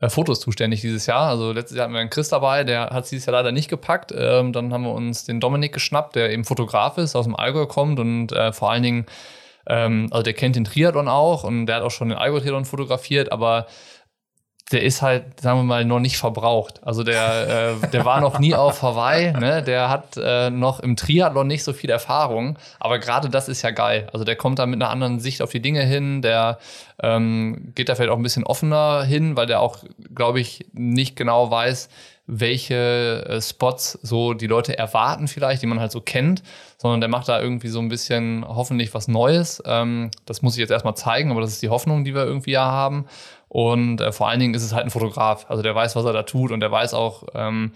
äh, 0.00 0.10
Fotos 0.10 0.40
zuständig 0.40 0.82
dieses 0.82 1.06
Jahr. 1.06 1.26
Also 1.30 1.52
letztes 1.52 1.78
Jahr 1.78 1.84
hatten 1.84 1.94
wir 1.94 2.00
einen 2.00 2.10
Chris 2.10 2.28
dabei, 2.28 2.64
der 2.64 2.90
hat 2.90 3.04
es 3.04 3.08
dieses 3.08 3.24
Jahr 3.24 3.32
leider 3.32 3.50
nicht 3.50 3.70
gepackt. 3.70 4.12
Ähm, 4.14 4.52
dann 4.52 4.74
haben 4.74 4.84
wir 4.84 4.92
uns 4.92 5.24
den 5.24 5.40
Dominik 5.40 5.72
geschnappt, 5.72 6.16
der 6.16 6.32
eben 6.32 6.44
Fotograf 6.44 6.98
ist, 6.98 7.16
aus 7.16 7.24
dem 7.24 7.34
Allgäu 7.34 7.64
kommt 7.64 7.98
und 7.98 8.30
äh, 8.32 8.52
vor 8.52 8.70
allen 8.70 8.82
Dingen, 8.82 9.06
ähm, 9.66 10.08
also 10.10 10.22
der 10.22 10.34
kennt 10.34 10.56
den 10.56 10.64
Triathlon 10.64 11.08
auch 11.08 11.44
und 11.44 11.64
der 11.64 11.76
hat 11.76 11.82
auch 11.82 11.90
schon 11.90 12.10
den 12.10 12.18
Allgäu-Triathlon 12.18 12.66
fotografiert, 12.66 13.32
aber 13.32 13.68
der 14.72 14.82
ist 14.82 15.02
halt, 15.02 15.40
sagen 15.40 15.58
wir 15.58 15.64
mal, 15.64 15.84
noch 15.84 16.00
nicht 16.00 16.16
verbraucht. 16.16 16.80
Also 16.82 17.04
der, 17.04 17.76
äh, 17.82 17.88
der 17.88 18.04
war 18.04 18.20
noch 18.20 18.38
nie 18.38 18.54
auf 18.54 18.82
Hawaii, 18.82 19.32
ne? 19.32 19.62
der 19.62 19.90
hat 19.90 20.16
äh, 20.16 20.50
noch 20.50 20.80
im 20.80 20.96
Triathlon 20.96 21.46
nicht 21.46 21.62
so 21.62 21.72
viel 21.72 21.90
Erfahrung, 21.90 22.58
aber 22.80 22.98
gerade 22.98 23.28
das 23.28 23.48
ist 23.48 23.62
ja 23.62 23.70
geil. 23.70 24.08
Also 24.12 24.24
der 24.24 24.36
kommt 24.36 24.58
da 24.58 24.66
mit 24.66 24.80
einer 24.80 24.90
anderen 24.90 25.20
Sicht 25.20 25.42
auf 25.42 25.50
die 25.50 25.60
Dinge 25.60 25.82
hin, 25.82 26.22
der 26.22 26.58
ähm, 27.02 27.72
geht 27.74 27.88
da 27.88 27.94
vielleicht 27.94 28.10
auch 28.10 28.16
ein 28.16 28.22
bisschen 28.22 28.44
offener 28.44 29.04
hin, 29.04 29.36
weil 29.36 29.46
der 29.46 29.60
auch, 29.60 29.78
glaube 30.14 30.40
ich, 30.40 30.66
nicht 30.72 31.16
genau 31.16 31.50
weiß, 31.50 31.88
welche 32.26 33.24
äh, 33.28 33.40
Spots 33.42 33.98
so 34.02 34.32
die 34.32 34.46
Leute 34.46 34.78
erwarten 34.78 35.28
vielleicht, 35.28 35.60
die 35.62 35.66
man 35.66 35.80
halt 35.80 35.92
so 35.92 36.00
kennt, 36.00 36.42
sondern 36.78 37.00
der 37.00 37.10
macht 37.10 37.28
da 37.28 37.40
irgendwie 37.40 37.68
so 37.68 37.80
ein 37.80 37.88
bisschen 37.88 38.44
hoffentlich 38.46 38.94
was 38.94 39.08
Neues. 39.08 39.62
Ähm, 39.66 40.10
das 40.24 40.40
muss 40.40 40.54
ich 40.54 40.60
jetzt 40.60 40.70
erstmal 40.70 40.96
zeigen, 40.96 41.30
aber 41.30 41.40
das 41.40 41.50
ist 41.50 41.62
die 41.62 41.68
Hoffnung, 41.68 42.04
die 42.04 42.14
wir 42.14 42.24
irgendwie 42.24 42.52
ja 42.52 42.64
haben. 42.64 43.06
Und 43.52 44.00
äh, 44.00 44.12
vor 44.12 44.30
allen 44.30 44.40
Dingen 44.40 44.54
ist 44.54 44.62
es 44.62 44.72
halt 44.72 44.84
ein 44.84 44.90
Fotograf. 44.90 45.44
Also 45.50 45.62
der 45.62 45.74
weiß, 45.74 45.94
was 45.94 46.06
er 46.06 46.14
da 46.14 46.22
tut 46.22 46.52
und 46.52 46.60
der 46.60 46.72
weiß 46.72 46.94
auch, 46.94 47.24
ähm, 47.34 47.72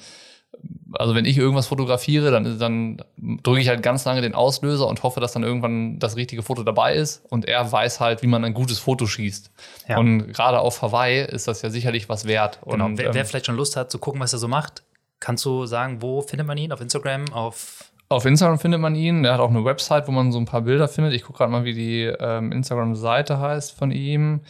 also 0.94 1.14
wenn 1.14 1.26
ich 1.26 1.36
irgendwas 1.36 1.66
fotografiere, 1.66 2.30
dann, 2.30 2.58
dann 2.58 3.02
drücke 3.42 3.60
ich 3.60 3.68
halt 3.68 3.82
ganz 3.82 4.06
lange 4.06 4.22
den 4.22 4.34
Auslöser 4.34 4.88
und 4.88 5.02
hoffe, 5.02 5.20
dass 5.20 5.32
dann 5.32 5.42
irgendwann 5.42 5.98
das 5.98 6.16
richtige 6.16 6.42
Foto 6.42 6.62
dabei 6.62 6.94
ist. 6.94 7.26
Und 7.28 7.44
er 7.44 7.70
weiß 7.70 8.00
halt, 8.00 8.22
wie 8.22 8.26
man 8.26 8.42
ein 8.42 8.54
gutes 8.54 8.78
Foto 8.78 9.06
schießt. 9.06 9.50
Ja. 9.86 9.98
Und 9.98 10.32
gerade 10.32 10.60
auf 10.60 10.80
Hawaii 10.80 11.22
ist 11.26 11.46
das 11.46 11.60
ja 11.60 11.68
sicherlich 11.68 12.08
was 12.08 12.24
wert. 12.24 12.58
Genau. 12.64 12.86
Und, 12.86 12.96
wer, 12.96 13.08
ähm, 13.08 13.14
wer 13.14 13.26
vielleicht 13.26 13.44
schon 13.44 13.56
Lust 13.56 13.76
hat 13.76 13.90
zu 13.90 13.98
gucken, 13.98 14.18
was 14.18 14.32
er 14.32 14.38
so 14.38 14.48
macht, 14.48 14.82
kannst 15.20 15.44
du 15.44 15.66
sagen, 15.66 16.00
wo 16.00 16.22
findet 16.22 16.46
man 16.46 16.56
ihn? 16.56 16.72
Auf 16.72 16.80
Instagram, 16.80 17.30
auf 17.34 17.92
Auf 18.08 18.24
Instagram 18.24 18.58
findet 18.58 18.80
man 18.80 18.94
ihn. 18.94 19.24
Der 19.24 19.34
hat 19.34 19.40
auch 19.40 19.50
eine 19.50 19.62
Website, 19.66 20.08
wo 20.08 20.12
man 20.12 20.32
so 20.32 20.38
ein 20.38 20.46
paar 20.46 20.62
Bilder 20.62 20.88
findet. 20.88 21.12
Ich 21.12 21.24
gucke 21.24 21.36
gerade 21.36 21.52
mal, 21.52 21.64
wie 21.64 21.74
die 21.74 22.04
ähm, 22.04 22.50
Instagram-Seite 22.50 23.38
heißt 23.38 23.76
von 23.76 23.90
ihm. 23.90 24.40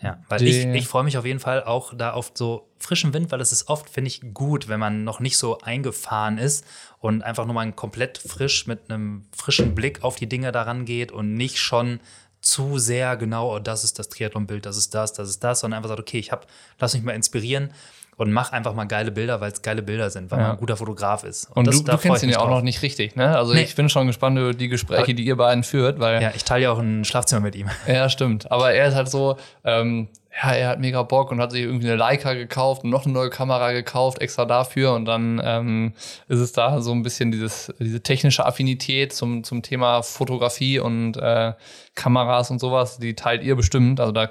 Ja, 0.00 0.22
weil 0.28 0.42
ich, 0.46 0.66
ich 0.66 0.86
freue 0.86 1.02
mich 1.02 1.18
auf 1.18 1.26
jeden 1.26 1.40
Fall 1.40 1.64
auch 1.64 1.94
da 1.94 2.12
auf 2.12 2.30
so 2.34 2.70
frischen 2.78 3.12
Wind, 3.12 3.32
weil 3.32 3.40
es 3.40 3.50
ist 3.50 3.68
oft, 3.68 3.90
finde 3.90 4.08
ich, 4.08 4.32
gut, 4.32 4.68
wenn 4.68 4.78
man 4.78 5.02
noch 5.02 5.18
nicht 5.18 5.36
so 5.36 5.58
eingefahren 5.58 6.38
ist 6.38 6.64
und 7.00 7.22
einfach 7.22 7.44
nur 7.44 7.54
mal 7.54 7.72
komplett 7.72 8.18
frisch 8.18 8.68
mit 8.68 8.88
einem 8.88 9.24
frischen 9.36 9.74
Blick 9.74 10.04
auf 10.04 10.14
die 10.14 10.28
Dinge 10.28 10.52
daran 10.52 10.84
geht 10.84 11.10
und 11.10 11.34
nicht 11.34 11.58
schon 11.58 11.98
zu 12.40 12.78
sehr 12.78 13.16
genau, 13.16 13.56
oh, 13.56 13.58
das 13.58 13.82
ist 13.82 13.98
das 13.98 14.08
Triathlon-Bild, 14.08 14.64
das 14.64 14.76
ist 14.76 14.94
das, 14.94 15.12
das 15.12 15.28
ist 15.28 15.44
das, 15.44 15.60
sondern 15.60 15.78
einfach 15.78 15.88
sagt, 15.88 16.00
okay, 16.00 16.18
ich 16.18 16.30
hab, 16.30 16.46
lass 16.78 16.94
mich 16.94 17.02
mal 17.02 17.12
inspirieren 17.12 17.72
und 18.20 18.32
mach 18.32 18.52
einfach 18.52 18.74
mal 18.74 18.84
geile 18.84 19.10
Bilder, 19.10 19.40
weil 19.40 19.50
es 19.52 19.62
geile 19.62 19.82
Bilder 19.82 20.10
sind, 20.10 20.30
weil 20.30 20.38
Ja. 20.38 20.44
man 20.44 20.52
ein 20.52 20.58
guter 20.58 20.76
Fotograf 20.76 21.24
ist. 21.24 21.50
Und 21.54 21.66
das- 21.66 21.78
du, 21.78 21.84
da 21.84 21.92
du 21.92 21.98
kennst 21.98 22.22
ihn 22.22 22.28
ja 22.30 22.38
auch 22.38 22.42
drauf. 22.44 22.56
noch 22.56 22.62
nicht 22.62 22.82
richtig, 22.82 23.16
ne? 23.16 23.36
Also 23.36 23.52
Nee. 23.54 23.62
ich 23.62 23.74
bin 23.74 23.88
schon 23.88 24.06
gespannt 24.06 24.38
über 24.38 24.52
die 24.54 24.68
Gespräche, 24.68 25.14
die 25.14 25.24
ihr 25.24 25.36
beiden 25.36 25.64
führt, 25.64 25.98
weil 25.98 26.22
Ja, 26.22 26.32
ich 26.34 26.44
teile 26.44 26.64
ja 26.64 26.72
auch 26.72 26.78
ein 26.78 27.04
Schlafzimmer 27.04 27.40
mit 27.40 27.54
ihm. 27.56 27.68
Ja, 27.86 28.08
stimmt. 28.08 28.50
Aber 28.52 28.72
er 28.72 28.88
ist 28.88 28.94
halt 28.94 29.08
so, 29.08 29.36
ähm, 29.64 30.08
ja, 30.42 30.52
er 30.52 30.68
hat 30.68 30.78
mega 30.80 31.02
Bock 31.02 31.32
und 31.32 31.40
hat 31.40 31.50
sich 31.50 31.62
irgendwie 31.62 31.88
eine 31.88 31.96
Leica 31.96 32.34
gekauft 32.34 32.84
und 32.84 32.90
noch 32.90 33.04
eine 33.04 33.12
neue 33.12 33.30
Kamera 33.30 33.72
gekauft, 33.72 34.20
extra 34.20 34.44
dafür. 34.44 34.92
Und 34.94 35.04
dann 35.06 35.40
ähm, 35.44 35.92
ist 36.28 36.38
es 36.38 36.52
da 36.52 36.80
so 36.80 36.92
ein 36.92 37.02
bisschen 37.02 37.32
dieses, 37.32 37.74
diese 37.80 38.00
technische 38.00 38.46
Affinität 38.46 39.12
zum, 39.12 39.42
zum 39.42 39.62
Thema 39.62 40.02
Fotografie 40.02 40.78
und 40.78 41.16
äh, 41.16 41.54
Kameras 41.96 42.50
und 42.52 42.60
sowas, 42.60 42.98
die 42.98 43.14
teilt 43.16 43.42
ihr 43.42 43.56
bestimmt. 43.56 43.98
Also 43.98 44.12
da 44.12 44.30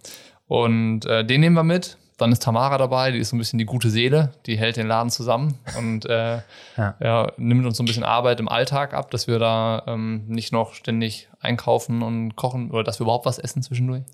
Und 0.46 1.06
äh, 1.06 1.24
den 1.24 1.40
nehmen 1.40 1.56
wir 1.56 1.62
mit. 1.62 1.98
Dann 2.22 2.32
ist 2.32 2.42
Tamara 2.42 2.78
dabei, 2.78 3.10
die 3.10 3.18
ist 3.18 3.28
so 3.30 3.36
ein 3.36 3.38
bisschen 3.38 3.58
die 3.58 3.64
gute 3.66 3.90
Seele, 3.90 4.32
die 4.46 4.56
hält 4.56 4.76
den 4.76 4.86
Laden 4.86 5.10
zusammen 5.10 5.58
und 5.76 6.06
äh, 6.06 6.40
Ja. 6.76 6.94
ja. 7.00 7.32
nimmt 7.36 7.66
uns 7.66 7.76
so 7.76 7.82
ein 7.82 7.86
bisschen 7.86 8.04
Arbeit 8.04 8.40
im 8.40 8.48
Alltag 8.48 8.94
ab, 8.94 9.10
dass 9.10 9.26
wir 9.26 9.38
da 9.38 9.82
ähm, 9.86 10.24
nicht 10.28 10.52
noch 10.52 10.74
ständig 10.74 11.28
einkaufen 11.40 12.02
und 12.02 12.36
kochen 12.36 12.70
oder 12.70 12.84
dass 12.84 12.98
wir 13.00 13.04
überhaupt 13.04 13.26
was 13.26 13.38
essen 13.38 13.62
zwischendurch. 13.62 14.04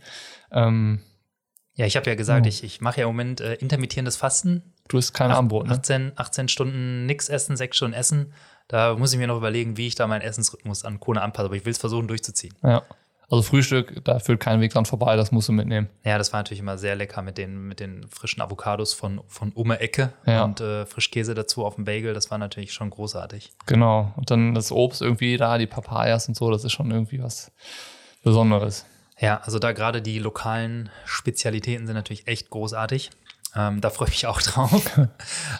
Ähm, 0.51 1.01
Ja, 1.75 1.87
ich 1.87 1.97
habe 1.97 2.09
ja 2.11 2.17
gesagt, 2.17 2.45
Oh. 2.47 2.49
ich, 2.49 2.65
ich 2.65 2.81
mache 2.81 3.01
ja 3.01 3.07
im 3.07 3.11
Moment 3.15 3.41
äh, 3.41 3.55
intermittierendes 3.55 4.17
Fasten. 4.17 4.63
du 4.89 4.99
isst 4.99 5.15
kein 5.15 5.31
Armbrot, 5.31 5.67
ne? 5.69 5.75
18, 5.75 6.13
18 6.17 6.49
Stunden 6.49 7.07
nix 7.07 7.29
essen, 7.29 7.57
6 7.57 7.77
Stunden 7.77 7.95
essen. 7.95 8.33
Da 8.67 8.97
muss 8.97 9.13
ich 9.13 9.19
mir 9.19 9.27
noch 9.27 9.37
überlegen, 9.39 9.77
wie 9.77 9.87
ich 9.87 9.95
da 9.95 10.07
meinen 10.07 10.21
Essensrhythmus 10.23 10.85
an 10.85 10.99
Kone 11.01 11.23
anpasse. 11.23 11.47
Aber 11.47 11.57
ich 11.57 11.65
will 11.65 11.71
es 11.73 11.79
versuchen 11.79 12.07
durchzuziehen. 12.09 12.55
Ja. 12.63 12.83
Also 13.31 13.43
Frühstück, 13.43 14.03
da 14.05 14.19
führt 14.21 14.41
kein 14.41 14.61
Weg 14.63 14.73
dran 14.73 14.87
vorbei, 14.87 15.15
das 15.17 15.33
musst 15.33 15.49
du 15.49 15.53
mitnehmen. 15.53 15.89
Ja, 16.03 16.17
das 16.17 16.33
war 16.33 16.41
natürlich 16.41 16.61
immer 16.61 16.79
sehr 16.79 16.97
lecker 16.97 17.21
mit 17.21 17.37
den, 17.37 17.69
mit 17.69 17.79
den 17.79 18.07
frischen 18.09 18.41
Avocados 18.41 18.95
von, 18.95 19.21
von 19.29 19.53
Ume 19.53 19.81
Ecke 19.81 20.15
Ja. 20.25 20.45
und 20.45 20.61
äh, 20.63 20.87
Frischkäse 20.87 21.35
dazu 21.35 21.67
auf 21.67 21.75
dem 21.75 21.85
Bagel. 21.85 22.15
Das 22.15 22.31
war 22.31 22.39
natürlich 22.39 22.73
schon 22.73 22.89
großartig. 22.89 23.53
Genau. 23.67 24.15
Und 24.17 24.31
dann 24.31 24.55
das 24.55 24.73
Obst 24.73 25.03
irgendwie 25.03 25.37
da, 25.37 25.59
die 25.59 25.67
Papayas 25.67 26.27
und 26.29 26.37
so, 26.37 26.51
das 26.51 26.65
ist 26.65 26.73
schon 26.73 26.91
irgendwie 26.91 27.23
was 27.23 27.53
Besonderes. 28.23 28.87
Ja, 29.21 29.41
also 29.45 29.59
da 29.59 29.73
gerade 29.73 30.01
die 30.01 30.19
lokalen 30.19 30.89
Spezialitäten 31.05 31.87
sind 31.87 31.97
natürlich 31.97 32.27
echt 32.29 32.51
großartig. 32.51 33.11
Ähm, 33.57 33.81
da 33.81 33.91
freue 33.91 34.09
ich 34.09 34.15
mich 34.15 34.27
auch 34.27 34.43
drauf. 34.43 34.99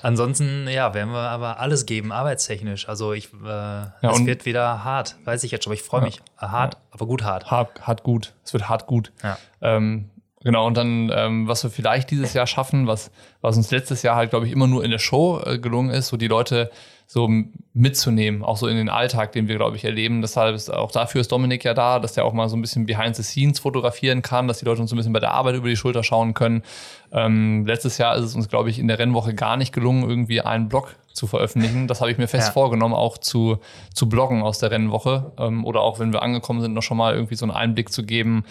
Ansonsten, 0.03 0.69
ja, 0.69 0.95
werden 0.95 1.13
wir 1.13 1.31
aber 1.31 1.61
alles 1.61 1.87
geben, 1.87 2.13
arbeitstechnisch. 2.13 2.89
Also 2.89 3.13
ich, 3.13 3.33
äh, 3.33 3.47
ja, 3.47 3.93
es 4.03 4.25
wird 4.25 4.45
wieder 4.45 4.85
hart, 4.85 5.17
weiß 5.25 5.45
ich 5.45 5.51
jetzt 5.51 5.65
schon, 5.65 5.71
aber 5.73 5.81
ich 5.81 5.83
freue 5.83 6.03
mich. 6.03 6.21
Ja. 6.41 6.51
Hart, 6.51 6.75
ja. 6.75 6.81
aber 6.91 7.07
gut 7.07 7.23
hart. 7.23 7.51
Hart, 7.51 7.87
hart 7.87 8.03
gut. 8.03 8.35
Es 8.45 8.53
wird 8.53 8.69
hart 8.69 8.87
gut. 8.87 9.13
Ja. 9.23 9.39
Ähm, 9.61 10.11
genau, 10.43 10.67
und 10.67 10.77
dann, 10.77 11.11
ähm, 11.15 11.49
was 11.49 11.63
wir 11.63 11.71
vielleicht 11.71 12.11
dieses 12.11 12.35
Jahr 12.35 12.47
schaffen, 12.47 12.87
was, 12.87 13.11
was 13.41 13.57
uns 13.57 13.71
letztes 13.71 14.03
Jahr 14.03 14.17
halt, 14.17 14.31
glaube 14.31 14.47
ich, 14.47 14.53
immer 14.53 14.67
nur 14.67 14.85
in 14.85 14.91
der 14.91 14.99
Show 14.99 15.41
äh, 15.45 15.59
gelungen 15.59 15.91
ist, 15.91 16.09
so 16.09 16.17
die 16.17 16.29
Leute 16.29 16.71
so 17.11 17.27
mitzunehmen, 17.73 18.43
auch 18.45 18.59
so 18.59 18.67
in 18.67 18.77
den 18.77 18.91
Alltag, 18.91 19.33
den 19.33 19.49
wir, 19.49 19.57
glaube 19.57 19.77
ich, 19.77 19.85
erleben. 19.85 20.21
Deshalb 20.21 20.55
ist 20.55 20.69
auch 20.69 20.93
dafür 20.93 21.23
ist 21.23 21.33
Dominik 21.33 21.65
ja 21.65 21.73
da, 21.73 22.01
dass 22.01 22.13
der 22.13 22.27
auch 22.27 22.35
mal 22.35 22.51
so 22.51 22.57
ein 22.57 22.61
bisschen 22.61 22.85
behind 22.85 23.17
the 23.17 23.23
scenes 23.23 23.61
fotografieren 23.61 24.21
kann, 24.21 24.47
dass 24.47 24.59
die 24.59 24.67
Leute 24.67 24.83
uns 24.83 24.91
so 24.91 24.95
ein 24.97 24.99
bisschen 24.99 25.15
bei 25.15 25.21
der 25.21 25.33
Arbeit 25.33 25.57
über 25.57 25.69
die 25.69 25.77
Schulter 25.77 26.05
schauen 26.05 26.35
können. 26.35 26.63
Ähm, 27.11 27.65
letztes 27.65 27.97
Jahr 27.97 28.15
ist 28.15 28.25
es 28.27 28.35
uns, 28.35 28.51
glaube 28.51 28.69
ich, 28.69 28.79
in 28.79 28.89
der 28.89 28.99
Rennwoche 28.99 29.35
gar 29.35 29.57
nicht 29.57 29.73
gelungen, 29.73 30.07
irgendwie 30.07 30.43
einen 30.43 30.69
Blog 30.69 30.97
zu 31.19 31.27
veröffentlichen. 31.27 31.87
Das 31.89 32.01
habe 32.01 32.11
ich 32.11 32.17
mir 32.17 32.29
fest 32.29 32.49
ja. 32.49 32.53
vorgenommen, 32.53 32.95
auch 32.95 33.19
zu, 33.19 33.59
zu 33.93 34.09
bloggen 34.09 34.43
aus 34.43 34.59
der 34.59 34.71
Rennwoche. 34.71 35.33
Ähm, 35.39 35.65
oder 35.65 35.81
auch 35.81 35.99
wenn 35.99 36.13
wir 36.13 36.23
angekommen 36.23 36.61
sind, 36.61 36.73
noch 36.73 36.83
schon 36.83 36.97
mal 36.97 37.15
irgendwie 37.15 37.35
so 37.35 37.45
einen 37.45 37.53
Einblick 37.53 37.93
zu 37.93 38.05
geben, 38.05 38.45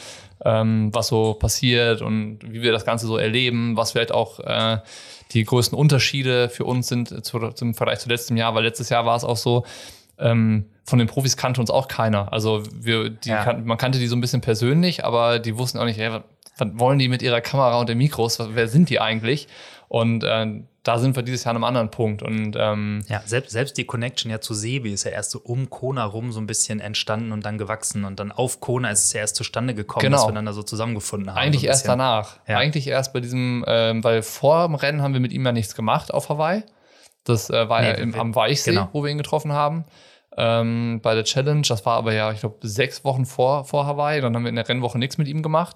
ähm, 0.45 0.89
was 0.93 1.07
so 1.07 1.33
passiert 1.33 2.01
und 2.01 2.39
wie 2.43 2.61
wir 2.61 2.71
das 2.71 2.85
Ganze 2.85 3.07
so 3.07 3.17
erleben, 3.17 3.77
was 3.77 3.93
vielleicht 3.93 4.11
auch 4.11 4.39
äh, 4.41 4.79
die 5.31 5.43
größten 5.43 5.77
Unterschiede 5.77 6.49
für 6.49 6.65
uns 6.65 6.87
sind 6.87 7.25
zu, 7.25 7.39
zum 7.49 7.73
Vergleich 7.73 7.99
zu 7.99 8.09
letztem 8.09 8.37
Jahr, 8.37 8.53
weil 8.53 8.63
letztes 8.63 8.89
Jahr 8.89 9.05
war 9.05 9.15
es 9.15 9.23
auch 9.23 9.37
so, 9.37 9.65
ähm, 10.19 10.65
von 10.83 10.99
den 10.99 11.07
Profis 11.07 11.37
kannte 11.37 11.59
uns 11.61 11.69
auch 11.69 11.87
keiner. 11.87 12.31
Also 12.31 12.63
wir, 12.71 13.09
die 13.09 13.29
ja. 13.29 13.43
kan 13.43 13.65
man 13.65 13.77
kannte 13.77 13.99
die 13.99 14.07
so 14.07 14.15
ein 14.15 14.21
bisschen 14.21 14.41
persönlich, 14.41 15.05
aber 15.05 15.39
die 15.39 15.57
wussten 15.57 15.77
auch 15.79 15.85
nicht, 15.85 15.99
hey, 15.99 16.11
was, 16.11 16.21
was 16.57 16.67
wollen 16.73 16.99
die 16.99 17.07
mit 17.07 17.21
ihrer 17.21 17.41
Kamera 17.41 17.79
und 17.79 17.89
den 17.89 17.97
Mikros? 17.97 18.39
wer 18.39 18.67
sind 18.67 18.89
die 18.89 18.99
eigentlich? 18.99 19.47
Und 19.89 20.23
äh, 20.23 20.45
da 20.87 20.99
sind 20.99 21.17
wir 21.17 21.23
dieses 21.23 21.43
Jahr 21.43 21.51
an 21.51 21.57
einem 21.57 21.63
anderen 21.65 21.91
Punkt. 21.91 22.23
Und, 22.23 22.55
ähm, 22.57 23.03
ja, 23.09 23.21
selbst, 23.25 23.51
selbst 23.51 23.77
die 23.77 23.83
Connection 23.83 24.31
ja 24.31 24.39
zu 24.39 24.53
Sebi 24.53 24.93
ist 24.93 25.03
ja 25.03 25.11
erst 25.11 25.31
so 25.31 25.39
um 25.39 25.69
Kona 25.69 26.05
rum 26.05 26.31
so 26.31 26.39
ein 26.39 26.47
bisschen 26.47 26.79
entstanden 26.79 27.33
und 27.33 27.45
dann 27.45 27.57
gewachsen. 27.57 28.05
Und 28.05 28.19
dann 28.21 28.31
auf 28.31 28.61
Kona 28.61 28.89
ist 28.91 29.05
es 29.05 29.13
ja 29.13 29.19
erst 29.19 29.35
zustande 29.35 29.73
gekommen, 29.73 30.03
genau. 30.03 30.17
dass 30.17 30.27
wir 30.27 30.33
dann 30.33 30.45
da 30.45 30.53
so 30.53 30.63
zusammengefunden 30.63 31.31
haben. 31.31 31.37
Eigentlich 31.37 31.63
so 31.63 31.67
erst 31.67 31.87
danach. 31.89 32.39
Ja. 32.47 32.57
Eigentlich 32.57 32.87
erst 32.87 33.11
bei 33.11 33.19
diesem, 33.19 33.65
ähm, 33.67 34.01
weil 34.03 34.21
vor 34.21 34.65
dem 34.65 34.75
Rennen 34.75 35.01
haben 35.01 35.13
wir 35.13 35.19
mit 35.19 35.33
ihm 35.33 35.45
ja 35.45 35.51
nichts 35.51 35.75
gemacht 35.75 36.13
auf 36.13 36.29
Hawaii. 36.29 36.63
Das 37.25 37.49
äh, 37.49 37.67
war 37.67 37.81
nee, 37.81 37.89
ja 37.89 37.93
im, 37.95 38.15
am 38.15 38.33
Weichsee, 38.33 38.71
genau. 38.71 38.87
wo 38.93 39.03
wir 39.03 39.11
ihn 39.11 39.17
getroffen 39.17 39.51
haben. 39.51 39.83
Ähm, 40.37 41.01
bei 41.03 41.15
der 41.15 41.25
Challenge, 41.25 41.63
das 41.67 41.85
war 41.85 41.97
aber 41.97 42.13
ja, 42.13 42.31
ich 42.31 42.39
glaube, 42.39 42.65
sechs 42.65 43.03
Wochen 43.03 43.25
vor, 43.25 43.65
vor 43.65 43.85
Hawaii. 43.85 44.21
Dann 44.21 44.33
haben 44.33 44.43
wir 44.43 44.49
in 44.49 44.55
der 44.55 44.69
Rennwoche 44.69 44.97
nichts 44.97 45.17
mit 45.17 45.27
ihm 45.27 45.41
gemacht. 45.41 45.75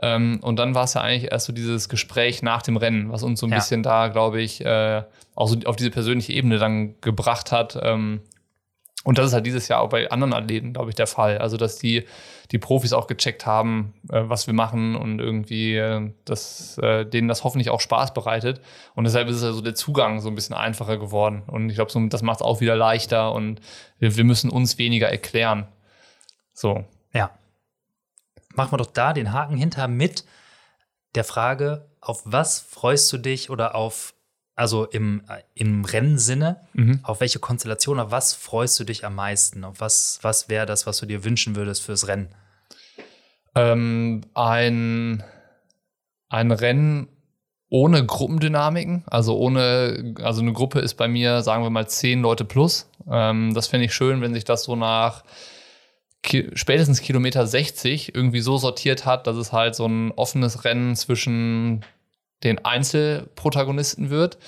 Ähm, 0.00 0.40
und 0.42 0.58
dann 0.58 0.74
war 0.74 0.84
es 0.84 0.94
ja 0.94 1.02
eigentlich 1.02 1.30
erst 1.30 1.46
so 1.46 1.52
dieses 1.52 1.88
Gespräch 1.88 2.42
nach 2.42 2.62
dem 2.62 2.76
Rennen, 2.76 3.10
was 3.12 3.22
uns 3.22 3.40
so 3.40 3.46
ein 3.46 3.50
ja. 3.50 3.56
bisschen 3.56 3.82
da, 3.82 4.08
glaube 4.08 4.40
ich, 4.40 4.64
äh, 4.64 5.02
auch 5.34 5.48
so 5.48 5.56
auf 5.64 5.76
diese 5.76 5.90
persönliche 5.90 6.32
Ebene 6.32 6.58
dann 6.58 7.00
gebracht 7.00 7.52
hat. 7.52 7.78
Ähm, 7.82 8.20
und 9.04 9.18
das 9.18 9.26
ist 9.26 9.32
halt 9.32 9.46
dieses 9.46 9.66
Jahr 9.66 9.80
auch 9.80 9.88
bei 9.88 10.10
anderen 10.10 10.32
Athleten, 10.32 10.74
glaube 10.74 10.90
ich, 10.90 10.94
der 10.94 11.08
Fall. 11.08 11.38
Also, 11.38 11.56
dass 11.56 11.76
die, 11.76 12.04
die 12.52 12.58
Profis 12.58 12.92
auch 12.92 13.08
gecheckt 13.08 13.46
haben, 13.46 13.94
äh, 14.10 14.22
was 14.24 14.46
wir 14.46 14.54
machen 14.54 14.94
und 14.94 15.18
irgendwie, 15.18 15.76
äh, 15.76 16.12
dass 16.24 16.78
äh, 16.78 17.04
denen 17.04 17.26
das 17.26 17.42
hoffentlich 17.42 17.70
auch 17.70 17.80
Spaß 17.80 18.14
bereitet. 18.14 18.60
Und 18.94 19.04
deshalb 19.04 19.28
ist 19.28 19.42
also 19.42 19.60
der 19.60 19.74
Zugang 19.74 20.20
so 20.20 20.28
ein 20.28 20.36
bisschen 20.36 20.54
einfacher 20.54 20.98
geworden. 20.98 21.42
Und 21.48 21.68
ich 21.68 21.74
glaube, 21.74 21.90
so, 21.90 22.00
das 22.06 22.22
macht 22.22 22.36
es 22.36 22.42
auch 22.42 22.60
wieder 22.60 22.76
leichter 22.76 23.32
und 23.32 23.60
wir, 23.98 24.16
wir 24.16 24.24
müssen 24.24 24.50
uns 24.50 24.78
weniger 24.78 25.08
erklären. 25.08 25.66
So. 26.54 26.84
Ja 27.12 27.30
machen 28.54 28.72
wir 28.72 28.78
doch 28.78 28.92
da 28.92 29.12
den 29.12 29.32
Haken 29.32 29.56
hinter 29.56 29.88
mit 29.88 30.24
der 31.14 31.24
Frage, 31.24 31.90
auf 32.00 32.22
was 32.24 32.60
freust 32.60 33.12
du 33.12 33.18
dich 33.18 33.50
oder 33.50 33.74
auf, 33.74 34.14
also 34.54 34.84
im, 34.86 35.22
im 35.54 35.84
Rennsinne, 35.84 36.66
mhm. 36.72 37.00
auf 37.02 37.20
welche 37.20 37.38
Konstellation, 37.38 38.00
auf 38.00 38.10
was 38.10 38.34
freust 38.34 38.78
du 38.80 38.84
dich 38.84 39.04
am 39.04 39.14
meisten? 39.14 39.64
Auf 39.64 39.80
was, 39.80 40.18
was 40.22 40.48
wäre 40.48 40.66
das, 40.66 40.86
was 40.86 40.98
du 40.98 41.06
dir 41.06 41.24
wünschen 41.24 41.56
würdest 41.56 41.82
fürs 41.82 42.08
Rennen? 42.08 42.34
Ähm, 43.54 44.22
ein, 44.34 45.22
ein 46.28 46.50
Rennen 46.50 47.08
ohne 47.68 48.04
Gruppendynamiken, 48.04 49.04
also 49.06 49.38
ohne, 49.38 50.14
also 50.22 50.42
eine 50.42 50.52
Gruppe 50.52 50.80
ist 50.80 50.94
bei 50.94 51.08
mir, 51.08 51.42
sagen 51.42 51.62
wir 51.62 51.70
mal, 51.70 51.88
zehn 51.88 52.20
Leute 52.20 52.44
plus. 52.44 52.90
Ähm, 53.10 53.54
das 53.54 53.68
fände 53.68 53.86
ich 53.86 53.94
schön, 53.94 54.20
wenn 54.20 54.34
sich 54.34 54.44
das 54.44 54.64
so 54.64 54.76
nach 54.76 55.24
ki 56.22 56.50
spätestens 56.54 57.00
Kilometer 57.00 57.46
60 57.46 58.14
irgendwie 58.14 58.40
so 58.40 58.56
sortiert 58.56 59.06
hat, 59.06 59.26
dass 59.26 59.36
es 59.36 59.52
halt 59.52 59.74
so 59.74 59.86
ein 59.86 60.12
offenes 60.12 60.64
Rennen 60.64 60.94
zwischen 60.96 61.84
den 62.44 62.64
Einzelprotagonisten 62.64 64.10
wird. 64.10 64.38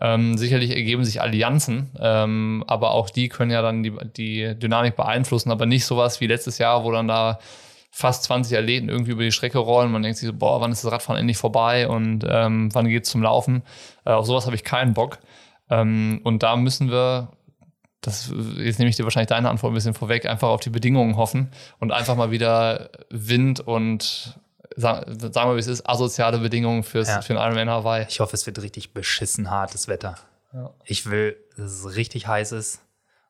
Ähm, 0.00 0.38
sicherlich 0.38 0.70
ergeben 0.70 1.04
sich 1.04 1.20
Allianzen, 1.20 1.90
ähm, 2.00 2.62
aber 2.68 2.92
auch 2.92 3.10
die 3.10 3.28
können 3.28 3.50
ja 3.50 3.62
dann 3.62 3.82
die, 3.82 3.92
die 4.16 4.54
Dynamik 4.54 4.94
beeinflussen, 4.94 5.50
aber 5.50 5.66
nicht 5.66 5.84
sowas 5.84 6.20
wie 6.20 6.28
letztes 6.28 6.58
Jahr, 6.58 6.84
wo 6.84 6.92
dann 6.92 7.08
da 7.08 7.40
fast 7.90 8.22
20 8.24 8.56
Athleten 8.56 8.88
irgendwie 8.88 9.10
über 9.10 9.24
die 9.24 9.32
Strecke 9.32 9.58
rollen. 9.58 9.90
Man 9.90 10.02
denkt 10.02 10.18
sich 10.18 10.28
so, 10.28 10.32
boah, 10.32 10.60
wann 10.60 10.70
ist 10.70 10.84
das 10.84 10.92
Radfahren 10.92 11.18
endlich 11.18 11.36
vorbei 11.36 11.88
und 11.88 12.24
ähm, 12.28 12.72
wann 12.72 12.88
geht's 12.88 13.10
zum 13.10 13.22
Laufen? 13.22 13.62
Äh, 14.04 14.12
auf 14.12 14.26
sowas 14.26 14.46
habe 14.46 14.54
ich 14.54 14.62
keinen 14.62 14.94
Bock. 14.94 15.18
Ähm, 15.68 16.20
und 16.22 16.44
da 16.44 16.54
müssen 16.54 16.90
wir 16.90 17.32
das, 18.00 18.32
jetzt 18.56 18.78
nehme 18.78 18.90
ich 18.90 18.96
dir 18.96 19.04
wahrscheinlich 19.04 19.28
deine 19.28 19.50
Antwort 19.50 19.72
ein 19.72 19.74
bisschen 19.74 19.94
vorweg, 19.94 20.26
einfach 20.26 20.48
auf 20.48 20.60
die 20.60 20.70
Bedingungen 20.70 21.16
hoffen 21.16 21.50
und 21.80 21.92
einfach 21.92 22.16
mal 22.16 22.30
wieder 22.30 22.90
Wind 23.10 23.60
und 23.60 24.38
sagen 24.76 25.16
wir, 25.16 25.54
wie 25.56 25.60
es 25.60 25.66
ist, 25.66 25.88
asoziale 25.88 26.38
Bedingungen 26.38 26.84
fürs, 26.84 27.08
ja. 27.08 27.22
für 27.22 27.34
den 27.34 27.42
Ironman 27.42 27.68
Hawaii. 27.68 28.06
Ich 28.08 28.20
hoffe, 28.20 28.34
es 28.34 28.46
wird 28.46 28.62
richtig 28.62 28.92
beschissen 28.92 29.50
hartes 29.50 29.88
Wetter. 29.88 30.16
Ja. 30.52 30.70
Ich 30.84 31.10
will, 31.10 31.36
dass 31.56 31.72
es 31.72 31.96
richtig 31.96 32.26
heiß 32.26 32.52
ist 32.52 32.80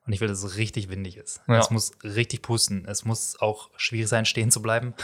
und 0.06 0.12
ich 0.12 0.20
will, 0.20 0.28
dass 0.28 0.42
es 0.42 0.56
richtig 0.56 0.88
windig 0.88 1.16
ist. 1.16 1.40
Ja. 1.48 1.58
Es 1.58 1.70
muss 1.70 1.92
richtig 2.04 2.42
pusten. 2.42 2.86
Es 2.86 3.04
muss 3.04 3.40
auch 3.40 3.70
schwierig 3.76 4.08
sein, 4.08 4.24
stehen 4.24 4.50
zu 4.50 4.62
bleiben. 4.62 4.94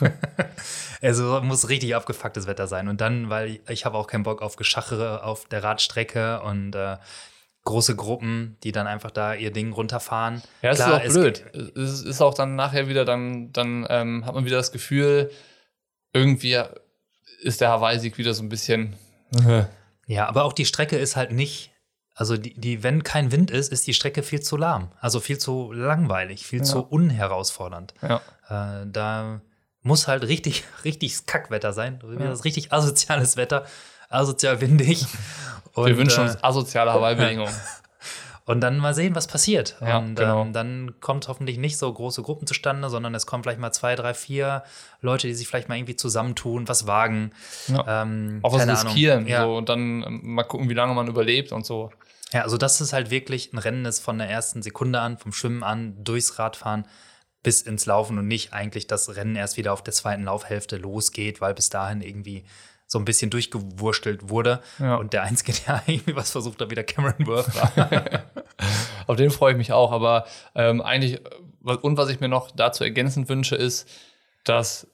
also 1.02 1.40
muss 1.42 1.68
richtig 1.68 1.94
abgefucktes 1.94 2.46
Wetter 2.46 2.66
sein. 2.66 2.88
Und 2.88 3.00
dann, 3.00 3.30
weil 3.30 3.48
ich, 3.48 3.60
ich 3.68 3.84
habe 3.84 3.96
auch 3.96 4.06
keinen 4.06 4.24
Bock 4.24 4.42
auf 4.42 4.56
Geschachere 4.56 5.24
auf 5.24 5.46
der 5.46 5.64
Radstrecke 5.64 6.42
und 6.42 6.74
äh, 6.74 6.96
große 7.64 7.94
Gruppen, 7.94 8.56
die 8.64 8.72
dann 8.72 8.86
einfach 8.86 9.10
da 9.10 9.34
ihr 9.34 9.52
Ding 9.52 9.72
runterfahren. 9.72 10.42
Ja, 10.62 10.70
es 10.70 10.78
Klar, 10.78 11.04
ist 11.04 11.10
auch 11.10 11.20
blöd. 11.20 11.44
Es 11.76 12.02
ist 12.02 12.20
auch 12.20 12.34
dann 12.34 12.56
nachher 12.56 12.88
wieder, 12.88 13.04
dann, 13.04 13.52
dann 13.52 13.86
ähm, 13.88 14.26
hat 14.26 14.34
man 14.34 14.44
wieder 14.44 14.56
das 14.56 14.72
Gefühl, 14.72 15.30
irgendwie 16.12 16.60
ist 17.42 17.60
der 17.60 17.70
Hawaii-Sieg 17.70 18.18
wieder 18.18 18.34
so 18.34 18.42
ein 18.42 18.48
bisschen. 18.48 18.94
ja, 20.06 20.26
aber 20.26 20.44
auch 20.44 20.52
die 20.52 20.66
Strecke 20.66 20.96
ist 20.96 21.16
halt 21.16 21.32
nicht, 21.32 21.70
also 22.14 22.36
die, 22.36 22.54
die, 22.54 22.82
wenn 22.82 23.04
kein 23.04 23.32
Wind 23.32 23.50
ist, 23.50 23.72
ist 23.72 23.86
die 23.86 23.94
Strecke 23.94 24.22
viel 24.22 24.40
zu 24.40 24.56
lahm. 24.56 24.90
Also 25.00 25.20
viel 25.20 25.38
zu 25.38 25.72
langweilig, 25.72 26.44
viel 26.44 26.60
ja. 26.60 26.64
zu 26.64 26.80
unherausfordernd. 26.80 27.94
Ja. 28.02 28.20
Äh, 28.48 28.86
da 28.90 29.40
muss 29.82 30.08
halt 30.08 30.24
richtig, 30.24 30.64
richtig 30.84 31.26
Kackwetter 31.26 31.72
sein. 31.72 32.00
Ja. 32.02 32.26
Das 32.26 32.44
richtig 32.44 32.72
asoziales 32.72 33.36
Wetter, 33.36 33.66
asozial 34.08 34.60
windig. 34.60 35.06
Und, 35.74 35.86
Wir 35.86 35.96
wünschen 35.96 36.24
uns 36.24 36.34
äh, 36.34 36.38
asoziale 36.42 36.92
Hawaii-Bedingungen. 36.94 37.54
Und 38.44 38.60
dann 38.60 38.78
mal 38.78 38.92
sehen, 38.92 39.14
was 39.14 39.28
passiert. 39.28 39.76
Ja, 39.80 39.98
und 39.98 40.16
genau. 40.16 40.42
ähm, 40.42 40.52
dann 40.52 40.94
kommt 41.00 41.28
hoffentlich 41.28 41.58
nicht 41.58 41.78
so 41.78 41.92
große 41.92 42.22
Gruppen 42.22 42.46
zustande, 42.46 42.90
sondern 42.90 43.14
es 43.14 43.24
kommen 43.24 43.44
vielleicht 43.44 43.60
mal 43.60 43.70
zwei, 43.70 43.94
drei, 43.94 44.14
vier 44.14 44.64
Leute, 45.00 45.28
die 45.28 45.34
sich 45.34 45.46
vielleicht 45.46 45.68
mal 45.68 45.76
irgendwie 45.76 45.94
zusammentun, 45.94 46.66
was 46.68 46.88
wagen. 46.88 47.30
Ja. 47.68 48.02
Ähm, 48.02 48.40
Auch 48.42 48.52
was 48.52 48.66
riskieren. 48.66 49.28
Ja. 49.28 49.44
So, 49.44 49.56
und 49.56 49.68
dann 49.68 50.02
ähm, 50.02 50.20
mal 50.22 50.42
gucken, 50.42 50.68
wie 50.68 50.74
lange 50.74 50.92
man 50.94 51.06
überlebt 51.06 51.52
und 51.52 51.64
so. 51.64 51.90
Ja, 52.32 52.42
also 52.42 52.56
das 52.56 52.80
ist 52.80 52.92
halt 52.92 53.10
wirklich 53.10 53.52
ein 53.52 53.58
Rennen, 53.58 53.84
das 53.84 54.00
von 54.00 54.18
der 54.18 54.28
ersten 54.28 54.62
Sekunde 54.62 55.00
an, 55.00 55.18
vom 55.18 55.32
Schwimmen 55.32 55.62
an, 55.62 56.02
durchs 56.02 56.38
Radfahren 56.38 56.86
bis 57.42 57.62
ins 57.62 57.86
Laufen 57.86 58.18
und 58.18 58.26
nicht 58.26 58.52
eigentlich 58.52 58.86
das 58.86 59.14
Rennen 59.14 59.36
erst 59.36 59.56
wieder 59.56 59.72
auf 59.72 59.82
der 59.82 59.92
zweiten 59.92 60.24
Laufhälfte 60.24 60.76
losgeht, 60.76 61.40
weil 61.40 61.54
bis 61.54 61.70
dahin 61.70 62.00
irgendwie 62.00 62.44
so 62.92 62.98
ein 62.98 63.06
bisschen 63.06 63.30
durchgewurstelt 63.30 64.28
wurde. 64.28 64.60
Ja. 64.78 64.96
Und 64.96 65.14
der 65.14 65.22
Einzige, 65.22 65.52
der 65.66 65.82
irgendwie 65.86 66.14
was 66.14 66.30
versucht 66.30 66.60
hat, 66.60 66.70
wieder 66.70 66.84
Cameron 66.84 67.26
Worth 67.26 67.54
war. 67.56 67.72
Auf 69.06 69.16
den 69.16 69.30
freue 69.30 69.52
ich 69.52 69.58
mich 69.58 69.72
auch. 69.72 69.92
Aber 69.92 70.26
ähm, 70.54 70.82
eigentlich, 70.82 71.18
und 71.62 71.96
was 71.96 72.10
ich 72.10 72.20
mir 72.20 72.28
noch 72.28 72.50
dazu 72.50 72.84
ergänzend 72.84 73.30
wünsche, 73.30 73.56
ist, 73.56 73.88
dass 74.44 74.86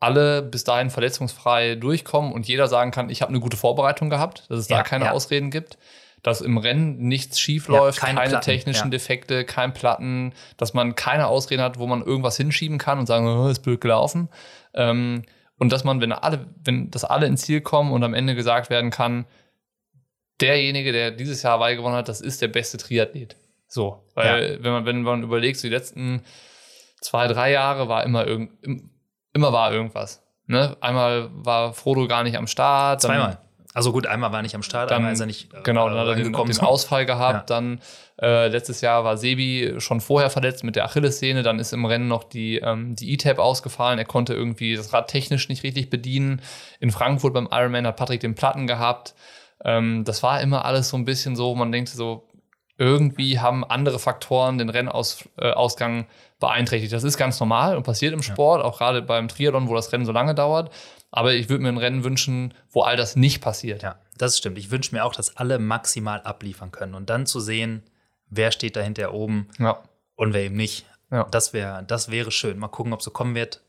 alle 0.00 0.42
bis 0.42 0.64
dahin 0.64 0.90
verletzungsfrei 0.90 1.76
durchkommen 1.76 2.32
und 2.32 2.48
jeder 2.48 2.66
sagen 2.66 2.90
kann, 2.90 3.08
ich 3.08 3.22
habe 3.22 3.30
eine 3.30 3.40
gute 3.40 3.56
Vorbereitung 3.56 4.10
gehabt, 4.10 4.44
dass 4.48 4.58
es 4.58 4.68
ja, 4.68 4.78
da 4.78 4.82
keine 4.82 5.06
ja. 5.06 5.10
Ausreden 5.12 5.50
gibt, 5.52 5.78
dass 6.22 6.40
im 6.40 6.58
Rennen 6.58 6.98
nichts 6.98 7.38
schief 7.38 7.68
läuft, 7.68 8.00
keine, 8.00 8.20
keine 8.20 8.40
technischen 8.40 8.90
Defekte, 8.90 9.44
kein 9.44 9.72
Platten, 9.72 10.34
dass 10.56 10.74
man 10.74 10.96
keine 10.96 11.28
Ausreden 11.28 11.62
hat, 11.62 11.78
wo 11.78 11.86
man 11.86 12.02
irgendwas 12.02 12.36
hinschieben 12.36 12.78
kann 12.78 12.98
und 12.98 13.06
sagen, 13.06 13.28
oh, 13.28 13.48
ist 13.48 13.60
blöd 13.60 13.80
gelaufen. 13.80 14.28
Ähm, 14.74 15.22
und 15.58 15.72
dass 15.72 15.84
man, 15.84 16.00
wenn 16.00 16.12
alle, 16.12 16.46
wenn 16.64 16.90
das 16.90 17.04
alle 17.04 17.26
ins 17.26 17.42
Ziel 17.42 17.60
kommen 17.60 17.92
und 17.92 18.02
am 18.04 18.14
Ende 18.14 18.34
gesagt 18.34 18.70
werden 18.70 18.90
kann, 18.90 19.26
derjenige, 20.40 20.92
der 20.92 21.10
dieses 21.10 21.42
Jahr 21.42 21.54
Hawaii 21.54 21.76
gewonnen 21.76 21.96
hat, 21.96 22.08
das 22.08 22.20
ist 22.20 22.40
der 22.40 22.48
beste 22.48 22.78
Triathlet. 22.78 23.36
So, 23.66 24.04
weil 24.14 24.52
ja. 24.52 24.64
wenn 24.64 24.72
man 24.72 24.86
wenn 24.86 25.02
man 25.02 25.22
überlegt, 25.22 25.58
so 25.58 25.68
die 25.68 25.74
letzten 25.74 26.22
zwei 27.00 27.26
drei 27.26 27.50
Jahre 27.50 27.88
war 27.88 28.04
immer 28.04 28.26
irgend 28.26 28.52
immer 29.34 29.52
war 29.52 29.72
irgendwas. 29.72 30.24
Ne? 30.46 30.76
Einmal 30.80 31.28
war 31.32 31.74
Frodo 31.74 32.08
gar 32.08 32.22
nicht 32.22 32.36
am 32.36 32.46
Start. 32.46 33.02
Zweimal. 33.02 33.38
Also 33.78 33.92
gut, 33.92 34.08
einmal 34.08 34.32
war 34.32 34.42
nicht 34.42 34.56
am 34.56 34.64
Start, 34.64 34.90
dann, 34.90 34.96
einmal 34.96 35.12
ist 35.12 35.20
er 35.20 35.26
nicht. 35.26 35.54
Äh, 35.54 35.62
genau, 35.62 35.88
dann 35.88 35.98
hat 35.98 36.08
er 36.08 36.16
den, 36.16 36.32
den 36.32 36.60
Ausfall 36.60 37.06
gehabt. 37.06 37.48
Ja. 37.48 37.56
Dann 37.60 37.80
äh, 38.20 38.48
letztes 38.48 38.80
Jahr 38.80 39.04
war 39.04 39.16
Sebi 39.16 39.74
schon 39.78 40.00
vorher 40.00 40.30
verletzt 40.30 40.64
mit 40.64 40.74
der 40.74 40.84
Achillessehne. 40.84 41.44
Dann 41.44 41.60
ist 41.60 41.72
im 41.72 41.84
Rennen 41.84 42.08
noch 42.08 42.24
die, 42.24 42.56
ähm, 42.56 42.96
die 42.96 43.12
E-Tab 43.12 43.38
ausgefallen. 43.38 44.00
Er 44.00 44.04
konnte 44.04 44.34
irgendwie 44.34 44.74
das 44.74 44.92
Rad 44.92 45.06
technisch 45.06 45.48
nicht 45.48 45.62
richtig 45.62 45.90
bedienen. 45.90 46.42
In 46.80 46.90
Frankfurt 46.90 47.32
beim 47.34 47.46
Ironman 47.52 47.86
hat 47.86 47.94
Patrick 47.94 48.18
den 48.18 48.34
Platten 48.34 48.66
gehabt. 48.66 49.14
Ähm, 49.64 50.02
das 50.02 50.24
war 50.24 50.40
immer 50.40 50.64
alles 50.64 50.88
so 50.88 50.96
ein 50.96 51.04
bisschen 51.04 51.36
so, 51.36 51.54
man 51.54 51.70
denkt 51.70 51.90
so, 51.90 52.26
irgendwie 52.78 53.38
haben 53.38 53.62
andere 53.62 54.00
Faktoren 54.00 54.58
den 54.58 54.70
Rennausgang 54.70 56.00
äh, 56.00 56.04
beeinträchtigt. 56.40 56.92
Das 56.92 57.04
ist 57.04 57.16
ganz 57.16 57.38
normal 57.38 57.76
und 57.76 57.84
passiert 57.84 58.12
im 58.12 58.22
Sport, 58.22 58.62
ja. 58.62 58.68
auch 58.68 58.78
gerade 58.78 59.02
beim 59.02 59.28
Triathlon, 59.28 59.68
wo 59.68 59.74
das 59.76 59.92
Rennen 59.92 60.04
so 60.04 60.12
lange 60.12 60.34
dauert. 60.34 60.72
Aber 61.10 61.32
ich 61.34 61.48
würde 61.48 61.62
mir 61.62 61.70
ein 61.70 61.78
Rennen 61.78 62.04
wünschen, 62.04 62.54
wo 62.70 62.82
all 62.82 62.96
das 62.96 63.16
nicht 63.16 63.40
passiert. 63.40 63.82
Ja, 63.82 63.98
das 64.16 64.36
stimmt. 64.36 64.58
Ich 64.58 64.70
wünsche 64.70 64.94
mir 64.94 65.04
auch, 65.04 65.14
dass 65.14 65.36
alle 65.36 65.58
maximal 65.58 66.20
abliefern 66.20 66.70
können 66.70 66.94
und 66.94 67.08
dann 67.08 67.26
zu 67.26 67.40
sehen, 67.40 67.82
wer 68.28 68.52
steht 68.52 68.76
da 68.76 68.80
hinter 68.80 69.14
oben 69.14 69.48
ja. 69.58 69.82
und 70.16 70.34
wer 70.34 70.42
eben 70.42 70.56
nicht. 70.56 70.86
Ja. 71.10 71.24
Das, 71.30 71.52
wär, 71.52 71.82
das 71.82 72.10
wäre 72.10 72.30
schön. 72.30 72.58
Mal 72.58 72.68
gucken, 72.68 72.92
ob 72.92 73.00
es 73.00 73.04
so 73.04 73.10
kommen 73.10 73.34
wird. 73.34 73.62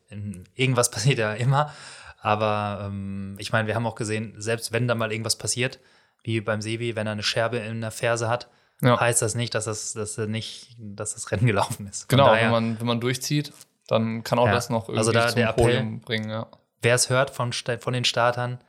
Irgendwas 0.55 0.91
passiert 0.91 1.19
ja 1.19 1.33
immer. 1.33 1.73
Aber 2.21 2.85
ähm, 2.85 3.35
ich 3.37 3.53
meine, 3.53 3.67
wir 3.67 3.75
haben 3.75 3.87
auch 3.87 3.95
gesehen, 3.95 4.33
selbst 4.37 4.73
wenn 4.73 4.87
da 4.87 4.95
mal 4.95 5.11
irgendwas 5.11 5.37
passiert, 5.37 5.79
wie 6.23 6.41
beim 6.41 6.61
Sebi, 6.61 6.97
wenn 6.97 7.07
er 7.07 7.13
eine 7.13 7.23
Scherbe 7.23 7.57
in 7.57 7.79
der 7.79 7.91
Ferse 7.91 8.27
hat, 8.27 8.49
ja. 8.81 8.99
heißt 8.99 9.21
das 9.21 9.35
nicht, 9.35 9.55
dass 9.55 9.65
das, 9.65 9.93
dass 9.93 10.17
nicht, 10.17 10.75
dass 10.77 11.13
das 11.13 11.31
Rennen 11.31 11.45
gelaufen 11.47 11.87
ist. 11.87 12.09
Von 12.09 12.17
genau, 12.17 12.25
daher, 12.27 12.45
wenn, 12.45 12.51
man, 12.51 12.79
wenn 12.79 12.87
man 12.87 12.99
durchzieht, 12.99 13.53
dann 13.87 14.23
kann 14.23 14.37
auch 14.37 14.47
ja, 14.47 14.51
das 14.51 14.69
noch 14.69 14.89
also 14.89 15.11
irgendwie 15.11 15.17
also 15.17 15.27
da 15.27 15.27
zum 15.29 15.35
der 15.37 15.53
Podium 15.53 15.99
bringen. 16.01 16.29
Ja. 16.29 16.47
Wer 16.82 16.95
es 16.95 17.09
hört 17.09 17.30
von, 17.30 17.51
von 17.53 17.93
den 17.93 18.05
Startern, 18.05 18.59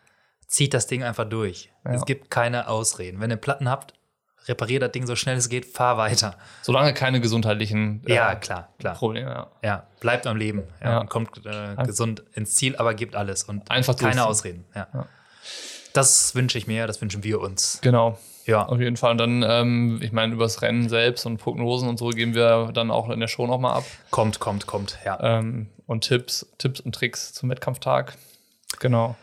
zieht 0.47 0.75
das 0.75 0.87
Ding 0.87 1.03
einfach 1.03 1.29
durch. 1.29 1.73
Es 1.85 2.05
gibt 2.05 2.31
keine 2.31 2.69
Ausreden. 2.69 3.21
Wenn 3.21 3.31
ihr 3.31 3.37
Platten 3.37 3.69
habt, 3.69 3.95
repariert 4.49 4.83
das 4.83 4.93
Ding 4.93 5.07
so 5.07 5.17
schnell 5.17 5.37
es 5.37 5.49
geht, 5.49 5.65
fahr 5.67 5.97
weiter. 5.97 6.37
Solange 6.63 6.93
keine 6.93 7.21
gesundheitlichen 7.21 8.03
äh, 8.07 8.15
ja, 8.15 8.35
klar, 8.35 8.69
klar. 8.79 8.95
Probleme. 8.95 9.31
Ja. 9.31 9.51
ja. 9.63 9.87
bleibt 10.01 10.27
am 10.27 10.37
Leben 10.37 10.65
ja, 10.83 10.99
und 10.99 11.09
kommt 11.09 11.45
äh, 11.47 11.77
gesund 11.85 12.25
ins 12.35 12.55
Ziel, 12.57 12.77
aber 12.77 12.95
gibt 12.95 13.15
alles 13.15 13.45
und 13.45 13.71
einfach 13.71 13.97
keine 13.97 14.25
Ausreden. 14.27 14.65
Ja. 14.75 15.07
Das 15.93 16.35
wünsche 16.35 16.59
ich 16.59 16.67
mir, 16.67 16.87
das 16.87 17.01
wünschen 17.01 17.25
wir 17.25 17.41
uns. 17.41 17.79
Genau. 17.83 18.19
Ja. 18.47 18.67
Auf 18.67 18.81
jeden 18.81 18.97
Fall. 18.97 19.13
Und 19.13 19.19
dann, 19.19 19.45
ähm, 19.47 20.01
ich 20.03 20.13
meine, 20.13 20.35
über 20.35 20.45
das 20.45 20.63
Rennen 20.63 20.89
selbst 20.89 21.27
und 21.27 21.39
Prognosen 21.39 21.89
und 21.89 21.99
so 21.99 22.09
geben 22.09 22.35
wir 22.35 22.71
dann 22.73 22.91
auch 22.91 23.11
in 23.11 23.21
der 23.21 23.29
Show 23.29 23.47
nochmal 23.47 23.79
ab. 23.79 23.85
Kommt, 24.11 24.41
kommt, 24.41 24.67
kommt, 24.67 24.99
ja. 25.05 25.19
Ähm, 25.21 25.69
und 25.87 26.03
Tipps, 26.03 26.47
Tipps 26.59 26.81
und 26.81 26.95
Tricks 26.95 27.33
zum 27.33 27.51
Wettkampftag. 27.51 28.15
Genau. 28.79 29.17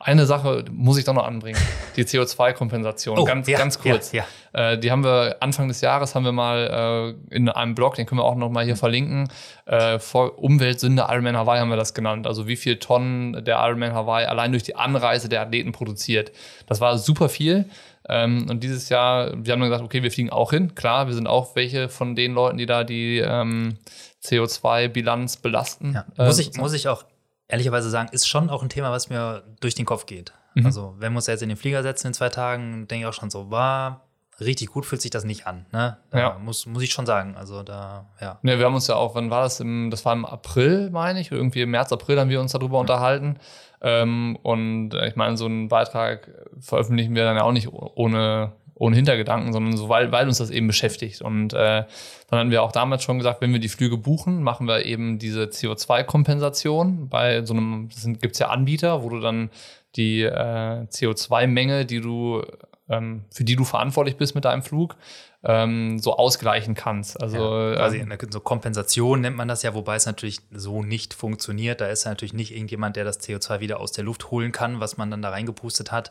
Eine 0.00 0.26
Sache 0.26 0.64
muss 0.70 0.96
ich 0.96 1.04
doch 1.04 1.12
noch 1.12 1.26
anbringen. 1.26 1.58
Die 1.96 2.04
CO2-Kompensation. 2.04 3.18
Oh, 3.18 3.24
ganz, 3.24 3.48
ja, 3.48 3.58
ganz 3.58 3.80
kurz. 3.80 4.12
Ja, 4.12 4.24
ja. 4.54 4.72
Äh, 4.72 4.78
die 4.78 4.92
haben 4.92 5.02
wir 5.02 5.38
Anfang 5.40 5.66
des 5.66 5.80
Jahres 5.80 6.14
haben 6.14 6.24
wir 6.24 6.30
mal 6.30 7.16
äh, 7.30 7.34
in 7.34 7.48
einem 7.48 7.74
Blog, 7.74 7.96
den 7.96 8.06
können 8.06 8.20
wir 8.20 8.24
auch 8.24 8.36
noch 8.36 8.48
mal 8.48 8.64
hier 8.64 8.74
mhm. 8.74 8.78
verlinken. 8.78 9.28
Äh, 9.66 9.98
vor 9.98 10.38
Umweltsünde 10.38 11.06
Ironman 11.08 11.36
Hawaii 11.36 11.58
haben 11.58 11.70
wir 11.70 11.76
das 11.76 11.94
genannt. 11.94 12.28
Also 12.28 12.46
wie 12.46 12.54
viel 12.54 12.78
Tonnen 12.78 13.44
der 13.44 13.56
Ironman 13.56 13.92
Hawaii 13.92 14.26
allein 14.26 14.52
durch 14.52 14.62
die 14.62 14.76
Anreise 14.76 15.28
der 15.28 15.40
Athleten 15.40 15.72
produziert. 15.72 16.30
Das 16.66 16.80
war 16.80 16.96
super 16.96 17.28
viel. 17.28 17.68
Ähm, 18.08 18.46
und 18.48 18.62
dieses 18.62 18.88
Jahr, 18.88 19.32
wir 19.32 19.52
haben 19.52 19.60
dann 19.60 19.70
gesagt, 19.70 19.84
okay, 19.84 20.02
wir 20.02 20.10
fliegen 20.10 20.30
auch 20.30 20.50
hin. 20.50 20.74
Klar, 20.74 21.06
wir 21.06 21.14
sind 21.14 21.26
auch 21.26 21.54
welche 21.56 21.88
von 21.88 22.14
den 22.14 22.32
Leuten, 22.34 22.58
die 22.58 22.66
da 22.66 22.84
die 22.84 23.18
ähm, 23.18 23.78
CO2-Bilanz 24.24 25.38
belasten. 25.38 25.94
Ja. 25.94 26.06
Muss, 26.24 26.38
ich, 26.38 26.54
muss 26.54 26.72
ich 26.72 26.88
auch 26.88 27.04
ehrlicherweise 27.48 27.90
sagen, 27.90 28.08
ist 28.12 28.28
schon 28.28 28.50
auch 28.50 28.62
ein 28.62 28.68
Thema, 28.68 28.90
was 28.90 29.10
mir 29.10 29.44
durch 29.60 29.74
den 29.74 29.84
Kopf 29.84 30.06
geht. 30.06 30.32
Mhm. 30.54 30.66
Also, 30.66 30.94
wenn 30.98 31.12
wir 31.12 31.18
uns 31.18 31.26
jetzt 31.26 31.42
in 31.42 31.48
den 31.48 31.58
Flieger 31.58 31.82
setzen 31.82 32.08
in 32.08 32.14
zwei 32.14 32.28
Tagen, 32.28 32.88
denke 32.88 33.04
ich 33.04 33.06
auch 33.06 33.18
schon 33.18 33.30
so, 33.30 33.50
war 33.50 34.07
richtig 34.40 34.68
gut 34.68 34.86
fühlt 34.86 35.02
sich 35.02 35.10
das 35.10 35.24
nicht 35.24 35.46
an. 35.46 35.66
Ne? 35.72 35.96
Ja. 36.12 36.38
Muss, 36.38 36.66
muss 36.66 36.82
ich 36.82 36.92
schon 36.92 37.06
sagen. 37.06 37.34
Also 37.36 37.62
da, 37.62 38.06
ja. 38.20 38.38
Ne, 38.42 38.58
wir 38.58 38.66
haben 38.66 38.74
uns 38.74 38.86
ja 38.86 38.94
auch, 38.94 39.14
wann 39.14 39.30
war 39.30 39.42
das? 39.42 39.60
Im, 39.60 39.90
das 39.90 40.04
war 40.04 40.12
im 40.12 40.24
April, 40.24 40.90
meine 40.90 41.20
ich. 41.20 41.32
Irgendwie 41.32 41.62
im 41.62 41.70
März, 41.70 41.92
April 41.92 42.20
haben 42.20 42.30
wir 42.30 42.40
uns 42.40 42.52
darüber 42.52 42.76
mhm. 42.76 42.82
unterhalten. 42.82 43.38
Ähm, 43.80 44.38
und 44.42 44.94
ich 44.94 45.16
meine, 45.16 45.36
so 45.36 45.46
einen 45.46 45.68
Beitrag 45.68 46.30
veröffentlichen 46.60 47.14
wir 47.14 47.24
dann 47.24 47.36
ja 47.36 47.42
auch 47.42 47.52
nicht 47.52 47.68
ohne, 47.72 48.52
ohne 48.74 48.96
Hintergedanken, 48.96 49.52
sondern 49.52 49.76
so, 49.76 49.88
weil, 49.88 50.12
weil 50.12 50.26
uns 50.26 50.38
das 50.38 50.50
eben 50.50 50.66
beschäftigt. 50.66 51.20
Und 51.20 51.52
äh, 51.52 51.84
dann 52.28 52.38
hatten 52.38 52.50
wir 52.50 52.62
auch 52.62 52.72
damals 52.72 53.02
schon 53.02 53.18
gesagt, 53.18 53.40
wenn 53.40 53.52
wir 53.52 53.60
die 53.60 53.68
Flüge 53.68 53.96
buchen, 53.96 54.42
machen 54.42 54.66
wir 54.66 54.84
eben 54.84 55.18
diese 55.18 55.44
CO2-Kompensation. 55.44 57.08
Bei 57.08 57.44
so 57.44 57.54
einem, 57.54 57.88
gibt 58.20 58.34
es 58.34 58.38
ja 58.38 58.48
Anbieter, 58.48 59.02
wo 59.02 59.08
du 59.08 59.20
dann 59.20 59.50
die 59.96 60.22
äh, 60.22 60.86
CO2-Menge, 60.86 61.86
die 61.86 62.00
du, 62.00 62.42
ähm, 62.88 63.24
für 63.32 63.44
die 63.44 63.56
du 63.56 63.64
verantwortlich 63.64 64.16
bist 64.16 64.34
mit 64.34 64.44
deinem 64.44 64.62
Flug, 64.62 64.96
ähm, 65.44 65.98
so 65.98 66.16
ausgleichen 66.16 66.74
kannst. 66.74 67.20
Also 67.20 67.36
ja, 67.36 67.76
quasi 67.76 67.98
ähm, 67.98 68.16
so 68.30 68.40
Kompensation 68.40 69.20
nennt 69.20 69.36
man 69.36 69.48
das 69.48 69.62
ja, 69.62 69.74
wobei 69.74 69.96
es 69.96 70.06
natürlich 70.06 70.40
so 70.50 70.82
nicht 70.82 71.14
funktioniert. 71.14 71.80
Da 71.80 71.86
ist 71.86 72.04
ja 72.04 72.10
natürlich 72.10 72.34
nicht 72.34 72.52
irgendjemand, 72.52 72.96
der 72.96 73.04
das 73.04 73.20
CO2 73.20 73.60
wieder 73.60 73.80
aus 73.80 73.92
der 73.92 74.04
Luft 74.04 74.30
holen 74.30 74.52
kann, 74.52 74.80
was 74.80 74.96
man 74.96 75.10
dann 75.10 75.22
da 75.22 75.30
reingepustet 75.30 75.92
hat. 75.92 76.10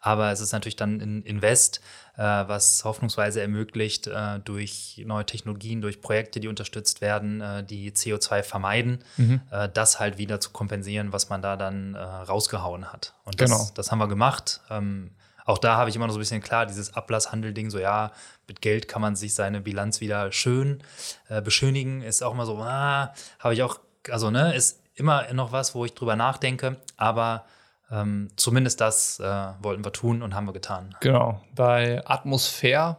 Aber 0.00 0.30
es 0.30 0.40
ist 0.40 0.52
natürlich 0.52 0.76
dann 0.76 1.00
ein 1.00 1.22
Invest, 1.22 1.80
äh, 2.16 2.22
was 2.22 2.84
hoffnungsweise 2.84 3.40
ermöglicht, 3.40 4.06
äh, 4.06 4.38
durch 4.44 5.02
neue 5.04 5.26
Technologien, 5.26 5.80
durch 5.80 6.00
Projekte, 6.00 6.38
die 6.38 6.46
unterstützt 6.46 7.00
werden, 7.00 7.40
äh, 7.40 7.64
die 7.64 7.90
CO2 7.90 8.42
vermeiden, 8.44 9.00
mhm. 9.16 9.40
Äh, 9.50 9.68
das 9.68 9.98
halt 9.98 10.18
wieder 10.18 10.40
zu 10.40 10.50
kompensieren, 10.50 11.12
was 11.12 11.30
man 11.30 11.42
da 11.42 11.56
dann 11.56 11.94
äh, 11.94 11.98
rausgehauen 11.98 12.92
hat. 12.92 13.14
Und 13.24 13.40
das, 13.40 13.50
genau. 13.50 13.68
das 13.74 13.90
haben 13.90 13.98
wir 13.98 14.08
gemacht. 14.08 14.60
Ähm, 14.70 15.10
auch 15.48 15.56
da 15.56 15.78
habe 15.78 15.88
ich 15.88 15.96
immer 15.96 16.06
noch 16.06 16.12
so 16.12 16.18
ein 16.18 16.20
bisschen 16.20 16.42
klar, 16.42 16.66
dieses 16.66 16.92
Ablasshandel-Ding, 16.92 17.70
so 17.70 17.78
ja, 17.78 18.12
mit 18.46 18.60
Geld 18.60 18.86
kann 18.86 19.00
man 19.00 19.16
sich 19.16 19.34
seine 19.34 19.62
Bilanz 19.62 20.02
wieder 20.02 20.30
schön 20.30 20.82
äh, 21.28 21.40
beschönigen, 21.40 22.02
ist 22.02 22.22
auch 22.22 22.34
immer 22.34 22.44
so, 22.44 22.58
ah, 22.58 23.14
habe 23.38 23.54
ich 23.54 23.62
auch, 23.62 23.80
also 24.10 24.30
ne, 24.30 24.54
ist 24.54 24.82
immer 24.94 25.32
noch 25.32 25.50
was, 25.50 25.74
wo 25.74 25.86
ich 25.86 25.94
drüber 25.94 26.16
nachdenke, 26.16 26.76
aber 26.98 27.46
ähm, 27.90 28.28
zumindest 28.36 28.82
das 28.82 29.20
äh, 29.20 29.46
wollten 29.62 29.82
wir 29.82 29.92
tun 29.92 30.20
und 30.20 30.34
haben 30.34 30.44
wir 30.44 30.52
getan. 30.52 30.94
Genau. 31.00 31.40
Bei 31.54 32.02
Atmosphäre, 32.04 32.98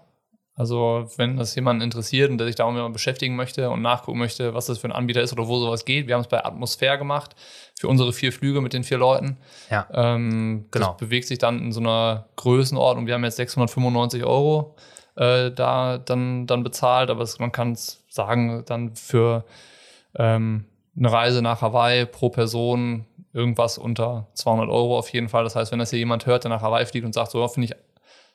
also 0.59 1.09
wenn 1.15 1.37
das 1.37 1.55
jemanden 1.55 1.81
interessiert 1.81 2.29
und 2.29 2.37
der 2.37 2.45
sich 2.45 2.57
damit 2.57 2.91
beschäftigen 2.91 3.37
möchte 3.37 3.69
und 3.69 3.81
nachgucken 3.81 4.19
möchte, 4.19 4.53
was 4.53 4.65
das 4.65 4.79
für 4.79 4.89
ein 4.89 4.91
Anbieter 4.91 5.21
ist 5.21 5.31
oder 5.31 5.47
wo 5.47 5.57
sowas 5.57 5.85
geht, 5.85 6.07
wir 6.07 6.15
haben 6.15 6.21
es 6.21 6.27
bei 6.27 6.43
Atmosphäre 6.43 6.97
gemacht 6.97 7.33
für 7.79 7.87
unsere 7.87 8.11
vier 8.11 8.33
Flüge 8.33 8.59
mit 8.59 8.73
den 8.73 8.83
vier 8.83 8.97
Leuten. 8.97 9.37
Ja. 9.71 9.87
Ähm, 9.93 10.65
genau. 10.69 10.87
Das 10.87 10.97
bewegt 10.97 11.27
sich 11.27 11.37
dann 11.37 11.59
in 11.61 11.71
so 11.71 11.79
einer 11.79 12.25
Größenordnung. 12.35 13.07
Wir 13.07 13.13
haben 13.13 13.23
jetzt 13.23 13.37
695 13.37 14.25
Euro 14.25 14.75
äh, 15.15 15.49
da 15.49 15.97
dann, 15.97 16.45
dann 16.45 16.61
bezahlt, 16.61 17.09
aber 17.09 17.23
es, 17.23 17.39
man 17.39 17.53
kann 17.53 17.71
es 17.71 18.03
sagen, 18.09 18.63
dann 18.65 18.95
für 18.95 19.45
ähm, 20.15 20.65
eine 20.97 21.09
Reise 21.09 21.41
nach 21.41 21.61
Hawaii 21.61 22.05
pro 22.05 22.31
Person 22.31 23.05
irgendwas 23.31 23.77
unter 23.77 24.27
200 24.33 24.67
Euro 24.67 24.99
auf 24.99 25.07
jeden 25.13 25.29
Fall. 25.29 25.45
Das 25.45 25.55
heißt, 25.55 25.71
wenn 25.71 25.79
das 25.79 25.91
hier 25.91 25.99
jemand 25.99 26.25
hört, 26.25 26.43
der 26.43 26.49
nach 26.49 26.61
Hawaii 26.61 26.85
fliegt 26.85 27.05
und 27.05 27.13
sagt, 27.13 27.31
so 27.31 27.47
finde 27.47 27.67
ich, 27.67 27.75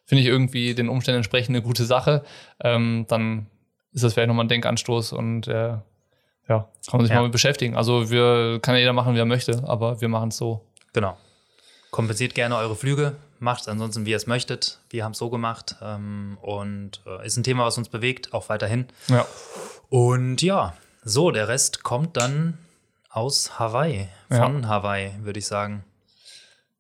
finde 0.05 0.23
ich 0.23 0.29
irgendwie 0.29 0.75
den 0.75 0.89
Umständen 0.89 1.19
entsprechend 1.19 1.57
eine 1.57 1.63
gute 1.63 1.85
Sache, 1.85 2.25
ähm, 2.63 3.07
dann 3.09 3.47
ist 3.93 4.05
das 4.05 4.15
vielleicht 4.15 4.29
nochmal 4.29 4.45
ein 4.45 4.49
Denkanstoß 4.49 5.13
und 5.13 5.49
äh, 5.49 5.77
ja, 6.49 6.69
kann 6.87 6.99
man 6.99 7.03
sich 7.03 7.11
ja. 7.11 7.17
mal 7.17 7.23
mit 7.23 7.33
beschäftigen. 7.33 7.77
Also 7.77 8.11
wir 8.11 8.59
kann 8.61 8.75
ja 8.75 8.81
jeder 8.81 8.93
machen, 8.93 9.15
wie 9.15 9.19
er 9.19 9.25
möchte, 9.25 9.63
aber 9.67 10.01
wir 10.01 10.09
machen 10.09 10.29
es 10.29 10.37
so. 10.37 10.65
Genau. 10.93 11.17
Kompensiert 11.91 12.35
gerne 12.35 12.57
eure 12.57 12.77
Flüge, 12.77 13.17
macht 13.39 13.63
es 13.63 13.69
ansonsten, 13.69 14.05
wie 14.05 14.11
ihr 14.11 14.17
es 14.17 14.27
möchtet. 14.27 14.81
Wir 14.91 15.05
haben 15.05 15.13
es 15.13 15.19
so 15.19 15.31
gemacht 15.31 15.77
ähm, 15.81 16.39
und 16.43 17.01
äh, 17.07 17.25
ist 17.25 17.37
ein 17.37 17.45
Thema, 17.45 17.65
was 17.65 17.79
uns 17.79 17.89
bewegt, 17.89 18.35
auch 18.35 18.49
weiterhin. 18.49 18.87
Ja. 19.09 19.27
Und 19.89 20.43
ja, 20.43 20.75
so, 21.05 21.31
der 21.31 21.49
Rest 21.49 21.83
kommt 21.85 22.17
dann 22.17 22.59
aus 23.11 23.59
Hawaii, 23.59 24.09
von 24.29 24.63
ja. 24.63 24.69
Hawaii, 24.69 25.13
würde 25.21 25.39
ich 25.39 25.47
sagen. 25.47 25.85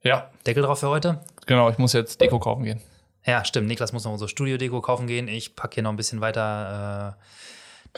Ja. 0.02 0.30
Deckel 0.46 0.64
drauf 0.64 0.80
für 0.80 0.88
heute? 0.88 1.20
Genau, 1.46 1.70
ich 1.70 1.78
muss 1.78 1.92
jetzt 1.92 2.20
Deko 2.20 2.38
kaufen 2.38 2.64
gehen. 2.64 2.80
Ja, 3.26 3.44
stimmt. 3.44 3.68
Niklas 3.68 3.92
muss 3.92 4.04
noch 4.04 4.12
unsere 4.12 4.28
Studio-Deko 4.28 4.80
kaufen 4.80 5.06
gehen. 5.06 5.28
Ich 5.28 5.56
packe 5.56 5.74
hier 5.74 5.82
noch 5.82 5.90
ein 5.90 5.96
bisschen 5.96 6.20
weiter 6.20 7.16
äh, 7.16 7.24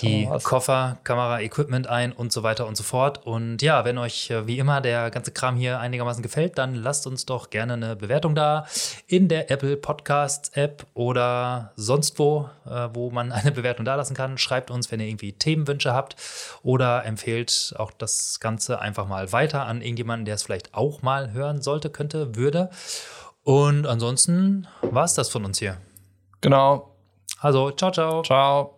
die 0.02 0.24
Kameras. 0.24 0.44
Koffer, 0.44 0.98
Kamera, 1.04 1.40
Equipment 1.40 1.86
ein 1.86 2.12
und 2.12 2.32
so 2.32 2.42
weiter 2.42 2.66
und 2.66 2.76
so 2.76 2.82
fort. 2.82 3.26
Und 3.26 3.62
ja, 3.62 3.84
wenn 3.84 3.98
euch 3.98 4.30
äh, 4.30 4.46
wie 4.46 4.58
immer 4.58 4.80
der 4.80 5.10
ganze 5.10 5.32
Kram 5.32 5.56
hier 5.56 5.80
einigermaßen 5.80 6.22
gefällt, 6.22 6.58
dann 6.58 6.74
lasst 6.74 7.06
uns 7.06 7.24
doch 7.24 7.50
gerne 7.50 7.72
eine 7.72 7.96
Bewertung 7.96 8.34
da 8.34 8.66
in 9.06 9.28
der 9.28 9.50
Apple 9.50 9.76
Podcasts 9.76 10.50
App 10.50 10.86
oder 10.94 11.72
sonst 11.76 12.18
wo, 12.18 12.50
äh, 12.66 12.88
wo 12.92 13.10
man 13.10 13.32
eine 13.32 13.52
Bewertung 13.52 13.84
da 13.84 13.94
lassen 13.94 14.14
kann. 14.14 14.38
Schreibt 14.38 14.70
uns, 14.70 14.92
wenn 14.92 15.00
ihr 15.00 15.06
irgendwie 15.06 15.32
Themenwünsche 15.32 15.92
habt 15.94 16.16
oder 16.62 17.04
empfehlt 17.04 17.74
auch 17.78 17.90
das 17.90 18.38
Ganze 18.38 18.80
einfach 18.80 19.08
mal 19.08 19.32
weiter 19.32 19.64
an 19.64 19.80
irgendjemanden, 19.80 20.26
der 20.26 20.34
es 20.34 20.42
vielleicht 20.42 20.74
auch 20.74 21.02
mal 21.02 21.32
hören 21.32 21.62
sollte, 21.62 21.90
könnte, 21.90 22.36
würde. 22.36 22.70
Und 23.46 23.86
ansonsten 23.86 24.66
war 24.82 25.04
es 25.04 25.14
das 25.14 25.28
von 25.28 25.44
uns 25.44 25.60
hier. 25.60 25.76
Genau. 26.40 26.96
Also, 27.38 27.70
ciao, 27.70 27.92
ciao. 27.92 28.22
Ciao. 28.22 28.75